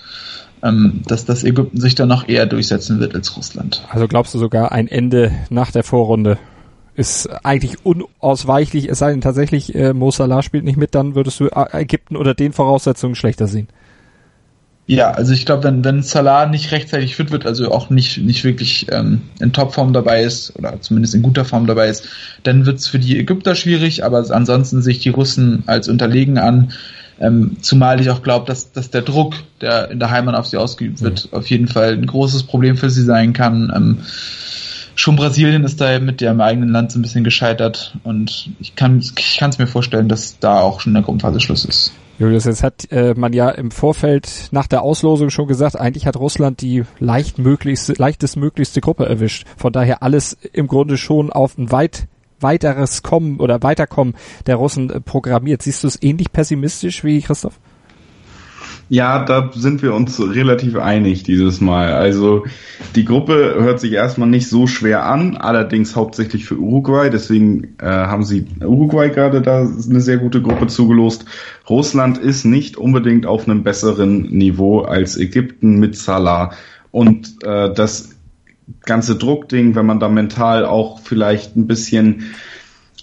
ähm, 0.62 1.02
dass 1.06 1.24
das 1.24 1.44
Ägypten 1.44 1.80
sich 1.80 1.94
da 1.94 2.06
noch 2.06 2.28
eher 2.28 2.46
durchsetzen 2.46 3.00
wird 3.00 3.14
als 3.14 3.36
Russland. 3.36 3.82
Also 3.90 4.08
glaubst 4.08 4.34
du 4.34 4.38
sogar 4.38 4.72
ein 4.72 4.88
Ende 4.88 5.32
nach 5.50 5.70
der 5.70 5.84
Vorrunde 5.84 6.38
ist 6.98 7.28
eigentlich 7.44 7.76
unausweichlich, 7.84 8.88
es 8.88 8.98
sei 8.98 9.12
denn 9.12 9.20
tatsächlich 9.20 9.72
äh, 9.72 9.92
Mo 9.94 10.10
Salah 10.10 10.42
spielt 10.42 10.64
nicht 10.64 10.76
mit, 10.76 10.96
dann 10.96 11.14
würdest 11.14 11.38
du 11.38 11.46
äh, 11.46 11.82
Ägypten 11.82 12.16
unter 12.16 12.34
den 12.34 12.52
Voraussetzungen 12.52 13.14
schlechter 13.14 13.46
sehen. 13.46 13.68
Ja, 14.88 15.12
also 15.12 15.32
ich 15.32 15.46
glaube, 15.46 15.64
wenn, 15.64 15.84
wenn 15.84 16.02
Salah 16.02 16.46
nicht 16.46 16.72
rechtzeitig 16.72 17.14
fit 17.14 17.30
wird, 17.30 17.46
also 17.46 17.70
auch 17.70 17.88
nicht, 17.88 18.18
nicht 18.18 18.42
wirklich 18.42 18.86
ähm, 18.90 19.20
in 19.38 19.52
Topform 19.52 19.92
dabei 19.92 20.22
ist 20.22 20.56
oder 20.56 20.80
zumindest 20.80 21.14
in 21.14 21.22
guter 21.22 21.44
Form 21.44 21.66
dabei 21.68 21.88
ist, 21.88 22.08
dann 22.42 22.66
wird's 22.66 22.88
für 22.88 22.98
die 22.98 23.18
Ägypter 23.18 23.54
schwierig, 23.54 24.02
aber 24.02 24.24
ansonsten 24.30 24.82
sich 24.82 24.98
die 24.98 25.10
Russen 25.10 25.62
als 25.66 25.88
unterlegen 25.88 26.38
an. 26.38 26.72
Ähm, 27.20 27.56
zumal 27.60 28.00
ich 28.00 28.10
auch 28.10 28.22
glaube, 28.22 28.46
dass, 28.46 28.72
dass 28.72 28.90
der 28.90 29.02
Druck, 29.02 29.34
der 29.60 29.90
in 29.90 29.98
der 29.98 30.10
Heimat 30.10 30.34
auf 30.34 30.46
sie 30.46 30.56
ausgeübt 30.56 31.00
wird, 31.02 31.28
mhm. 31.30 31.38
auf 31.38 31.50
jeden 31.50 31.68
Fall 31.68 31.92
ein 31.92 32.06
großes 32.06 32.44
Problem 32.44 32.76
für 32.76 32.90
sie 32.90 33.02
sein 33.02 33.32
kann. 33.32 33.72
Ähm, 33.74 33.98
schon 34.94 35.16
Brasilien 35.16 35.64
ist 35.64 35.80
da 35.80 35.98
mit 35.98 36.20
dem 36.20 36.40
eigenen 36.40 36.70
Land 36.70 36.92
so 36.92 36.98
ein 36.98 37.02
bisschen 37.02 37.24
gescheitert 37.24 37.96
und 38.04 38.50
ich 38.60 38.76
kann 38.76 38.98
es 38.98 39.58
mir 39.58 39.66
vorstellen, 39.66 40.08
dass 40.08 40.38
da 40.38 40.60
auch 40.60 40.80
schon 40.80 40.90
in 40.90 40.94
der 40.94 41.02
Gruppenphase 41.04 41.40
Schluss 41.40 41.64
ist. 41.64 41.92
Julius, 42.18 42.46
jetzt 42.46 42.64
hat 42.64 42.90
äh, 42.90 43.14
man 43.16 43.32
ja 43.32 43.48
im 43.48 43.70
Vorfeld 43.70 44.48
nach 44.50 44.66
der 44.66 44.82
Auslosung 44.82 45.30
schon 45.30 45.46
gesagt, 45.46 45.76
eigentlich 45.78 46.04
hat 46.04 46.16
Russland 46.16 46.60
die 46.60 46.82
leicht 46.98 47.38
möglichste, 47.38 47.92
leichtestmöglichste 47.92 48.80
Gruppe 48.80 49.06
erwischt. 49.06 49.46
Von 49.56 49.72
daher 49.72 50.02
alles 50.02 50.36
im 50.52 50.66
Grunde 50.66 50.96
schon 50.96 51.30
auf 51.30 51.56
ein 51.56 51.70
weit 51.70 52.08
weiteres 52.40 53.02
Kommen 53.02 53.38
oder 53.38 53.62
Weiterkommen 53.62 54.14
der 54.46 54.56
Russen 54.56 54.90
äh, 54.90 55.00
programmiert. 55.00 55.62
Siehst 55.62 55.82
du 55.82 55.88
es 55.88 56.02
ähnlich 56.02 56.32
pessimistisch 56.32 57.04
wie 57.04 57.20
Christoph? 57.20 57.58
Ja, 58.90 59.22
da 59.22 59.50
sind 59.54 59.82
wir 59.82 59.94
uns 59.94 60.18
relativ 60.18 60.76
einig 60.76 61.22
dieses 61.22 61.60
Mal. 61.60 61.92
Also 61.92 62.46
die 62.96 63.04
Gruppe 63.04 63.54
hört 63.58 63.80
sich 63.80 63.92
erstmal 63.92 64.28
nicht 64.28 64.48
so 64.48 64.66
schwer 64.66 65.04
an, 65.04 65.36
allerdings 65.36 65.94
hauptsächlich 65.94 66.46
für 66.46 66.56
Uruguay. 66.56 67.10
Deswegen 67.10 67.76
äh, 67.78 67.86
haben 67.86 68.24
sie 68.24 68.46
Uruguay 68.64 69.10
gerade 69.10 69.42
da 69.42 69.60
eine 69.60 70.00
sehr 70.00 70.16
gute 70.16 70.40
Gruppe 70.40 70.68
zugelost. 70.68 71.26
Russland 71.68 72.16
ist 72.16 72.46
nicht 72.46 72.78
unbedingt 72.78 73.26
auf 73.26 73.46
einem 73.46 73.62
besseren 73.62 74.22
Niveau 74.22 74.80
als 74.80 75.18
Ägypten 75.18 75.78
mit 75.78 75.94
Salah. 75.94 76.52
Und 76.90 77.44
äh, 77.44 77.72
das 77.72 78.17
ganze 78.84 79.16
Druckding, 79.16 79.74
wenn 79.74 79.86
man 79.86 80.00
da 80.00 80.08
mental 80.08 80.64
auch 80.64 81.00
vielleicht 81.00 81.56
ein 81.56 81.66
bisschen 81.66 82.24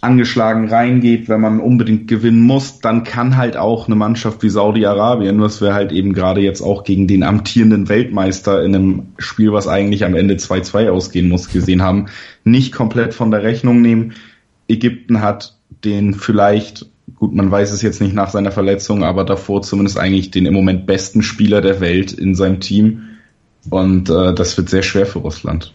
angeschlagen 0.01 0.69
reingeht, 0.69 1.29
wenn 1.29 1.41
man 1.41 1.59
unbedingt 1.59 2.07
gewinnen 2.07 2.41
muss, 2.41 2.79
dann 2.79 3.03
kann 3.03 3.37
halt 3.37 3.57
auch 3.57 3.87
eine 3.87 3.95
Mannschaft 3.95 4.43
wie 4.43 4.49
Saudi-Arabien, 4.49 5.41
was 5.41 5.61
wir 5.61 5.73
halt 5.73 5.91
eben 5.91 6.13
gerade 6.13 6.41
jetzt 6.41 6.61
auch 6.61 6.83
gegen 6.83 7.07
den 7.07 7.23
amtierenden 7.23 7.89
Weltmeister 7.89 8.63
in 8.63 8.75
einem 8.75 9.03
Spiel, 9.17 9.51
was 9.51 9.67
eigentlich 9.67 10.05
am 10.05 10.15
Ende 10.15 10.35
2-2 10.35 10.89
ausgehen 10.89 11.27
muss, 11.27 11.49
gesehen 11.49 11.81
haben, 11.81 12.05
nicht 12.43 12.71
komplett 12.71 13.13
von 13.13 13.31
der 13.31 13.43
Rechnung 13.43 13.81
nehmen. 13.81 14.13
Ägypten 14.67 15.21
hat 15.21 15.57
den 15.83 16.13
vielleicht, 16.13 16.85
gut, 17.15 17.33
man 17.33 17.49
weiß 17.49 17.71
es 17.71 17.81
jetzt 17.81 18.01
nicht 18.01 18.13
nach 18.13 18.29
seiner 18.29 18.51
Verletzung, 18.51 19.03
aber 19.03 19.23
davor 19.23 19.63
zumindest 19.63 19.97
eigentlich 19.97 20.29
den 20.29 20.45
im 20.45 20.53
Moment 20.53 20.85
besten 20.85 21.23
Spieler 21.23 21.61
der 21.61 21.79
Welt 21.81 22.13
in 22.13 22.35
seinem 22.35 22.59
Team. 22.59 23.14
Und 23.69 24.09
äh, 24.09 24.33
das 24.33 24.57
wird 24.57 24.69
sehr 24.69 24.83
schwer 24.83 25.05
für 25.05 25.19
Russland. 25.19 25.73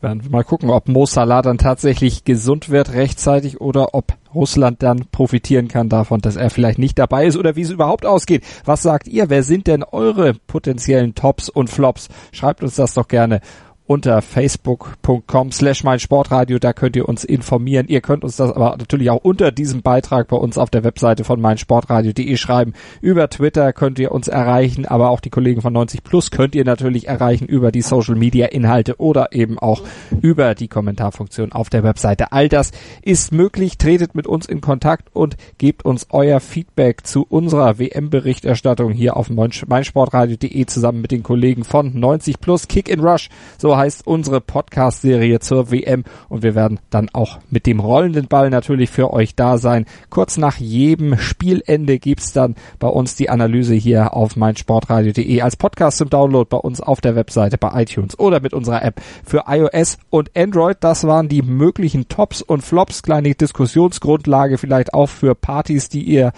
Werden 0.00 0.22
wir 0.22 0.30
mal 0.30 0.44
gucken, 0.44 0.68
ob 0.68 0.86
Mo 0.86 1.06
Salah 1.06 1.40
dann 1.40 1.56
tatsächlich 1.56 2.24
gesund 2.24 2.68
wird 2.68 2.92
rechtzeitig 2.92 3.62
oder 3.62 3.94
ob 3.94 4.12
Russland 4.34 4.82
dann 4.82 5.06
profitieren 5.10 5.68
kann 5.68 5.88
davon, 5.88 6.20
dass 6.20 6.36
er 6.36 6.50
vielleicht 6.50 6.78
nicht 6.78 6.98
dabei 6.98 7.24
ist 7.24 7.38
oder 7.38 7.56
wie 7.56 7.62
es 7.62 7.70
überhaupt 7.70 8.04
ausgeht. 8.04 8.44
Was 8.66 8.82
sagt 8.82 9.08
ihr? 9.08 9.30
Wer 9.30 9.42
sind 9.42 9.66
denn 9.66 9.82
eure 9.82 10.34
potenziellen 10.34 11.14
Tops 11.14 11.48
und 11.48 11.70
Flops? 11.70 12.08
Schreibt 12.32 12.62
uns 12.62 12.74
das 12.74 12.92
doch 12.92 13.08
gerne 13.08 13.40
unter 13.86 14.22
facebook.com 14.22 15.52
slash 15.52 15.84
mein 15.84 16.00
Sportradio. 16.00 16.58
Da 16.58 16.72
könnt 16.72 16.96
ihr 16.96 17.08
uns 17.08 17.22
informieren. 17.24 17.86
Ihr 17.88 18.00
könnt 18.00 18.24
uns 18.24 18.36
das 18.36 18.50
aber 18.52 18.76
natürlich 18.78 19.10
auch 19.10 19.22
unter 19.22 19.52
diesem 19.52 19.82
Beitrag 19.82 20.28
bei 20.28 20.36
uns 20.36 20.56
auf 20.56 20.70
der 20.70 20.84
Webseite 20.84 21.24
von 21.24 21.40
meinsportradio.de 21.40 22.36
schreiben. 22.36 22.72
Über 23.02 23.28
Twitter 23.28 23.72
könnt 23.72 23.98
ihr 23.98 24.12
uns 24.12 24.28
erreichen, 24.28 24.86
aber 24.86 25.10
auch 25.10 25.20
die 25.20 25.30
Kollegen 25.30 25.60
von 25.60 25.72
90 25.72 26.02
Plus 26.02 26.30
könnt 26.30 26.54
ihr 26.54 26.64
natürlich 26.64 27.08
erreichen 27.08 27.46
über 27.46 27.72
die 27.72 27.82
Social 27.82 28.14
Media 28.14 28.46
Inhalte 28.46 28.96
oder 28.98 29.32
eben 29.32 29.58
auch 29.58 29.82
über 30.22 30.54
die 30.54 30.68
Kommentarfunktion 30.68 31.52
auf 31.52 31.68
der 31.68 31.82
Webseite. 31.82 32.32
All 32.32 32.48
das 32.48 32.70
ist 33.02 33.32
möglich. 33.32 33.76
Tretet 33.76 34.14
mit 34.14 34.26
uns 34.26 34.46
in 34.46 34.62
Kontakt 34.62 35.08
und 35.12 35.36
gebt 35.58 35.84
uns 35.84 36.06
euer 36.10 36.40
Feedback 36.40 37.06
zu 37.06 37.26
unserer 37.28 37.78
WM-Berichterstattung 37.78 38.92
hier 38.92 39.16
auf 39.16 39.28
meinsportradio.de 39.28 40.66
zusammen 40.66 41.02
mit 41.02 41.10
den 41.10 41.22
Kollegen 41.22 41.64
von 41.64 41.98
90 41.98 42.40
Plus 42.40 42.66
Kick 42.68 42.88
in 42.88 43.00
Rush. 43.00 43.28
So 43.58 43.73
heißt 43.76 44.06
unsere 44.06 44.40
Podcast-Serie 44.40 45.40
zur 45.40 45.70
WM 45.70 46.04
und 46.28 46.42
wir 46.42 46.54
werden 46.54 46.80
dann 46.90 47.08
auch 47.12 47.38
mit 47.50 47.66
dem 47.66 47.80
rollenden 47.80 48.28
Ball 48.28 48.50
natürlich 48.50 48.90
für 48.90 49.12
euch 49.12 49.34
da 49.34 49.58
sein. 49.58 49.86
Kurz 50.10 50.36
nach 50.36 50.56
jedem 50.58 51.18
Spielende 51.18 51.98
gibt's 51.98 52.32
dann 52.32 52.54
bei 52.78 52.88
uns 52.88 53.16
die 53.16 53.30
Analyse 53.30 53.74
hier 53.74 54.14
auf 54.14 54.36
meinsportradio.de 54.36 55.40
als 55.40 55.56
Podcast 55.56 55.98
zum 55.98 56.10
Download 56.10 56.48
bei 56.48 56.58
uns 56.58 56.80
auf 56.80 57.00
der 57.00 57.16
Webseite 57.16 57.58
bei 57.58 57.82
iTunes 57.82 58.18
oder 58.18 58.40
mit 58.40 58.54
unserer 58.54 58.84
App 58.84 59.00
für 59.24 59.44
iOS 59.46 59.98
und 60.10 60.30
Android. 60.36 60.78
Das 60.80 61.04
waren 61.06 61.28
die 61.28 61.42
möglichen 61.42 62.08
Tops 62.08 62.42
und 62.42 62.62
Flops, 62.62 63.02
kleine 63.02 63.34
Diskussionsgrundlage 63.34 64.58
vielleicht 64.58 64.94
auch 64.94 65.08
für 65.08 65.34
Partys, 65.34 65.88
die 65.88 66.02
ihr 66.02 66.32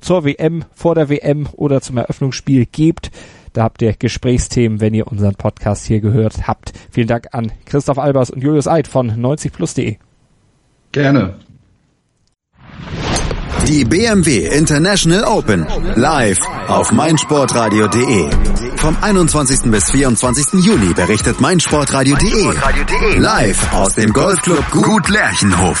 zur 0.00 0.24
WM, 0.24 0.64
vor 0.74 0.94
der 0.94 1.08
WM 1.08 1.46
oder 1.52 1.80
zum 1.80 1.98
Eröffnungsspiel 1.98 2.66
gebt. 2.66 3.10
Da 3.54 3.62
habt 3.62 3.80
ihr 3.82 3.94
Gesprächsthemen, 3.94 4.80
wenn 4.80 4.94
ihr 4.94 5.06
unseren 5.06 5.36
Podcast 5.36 5.86
hier 5.86 6.00
gehört 6.00 6.48
habt. 6.48 6.72
Vielen 6.90 7.06
Dank 7.06 7.28
an 7.32 7.52
Christoph 7.64 7.98
Albers 7.98 8.30
und 8.30 8.42
Julius 8.42 8.66
Eid 8.66 8.88
von 8.88 9.10
90plus.de. 9.12 9.96
Gerne. 10.90 11.34
Die 13.68 13.84
BMW 13.84 14.48
International 14.48 15.24
Open 15.24 15.66
live 15.94 16.38
auf 16.66 16.92
meinsportradio.de. 16.92 18.28
Vom 18.76 18.96
21. 19.00 19.70
bis 19.70 19.90
24. 19.90 20.64
Juni 20.64 20.92
berichtet 20.92 21.40
meinsportradio.de 21.40 23.18
live 23.18 23.72
aus 23.72 23.94
dem 23.94 24.12
Golfclub 24.12 24.68
Gut 24.72 25.08
Lerchenhof. 25.08 25.80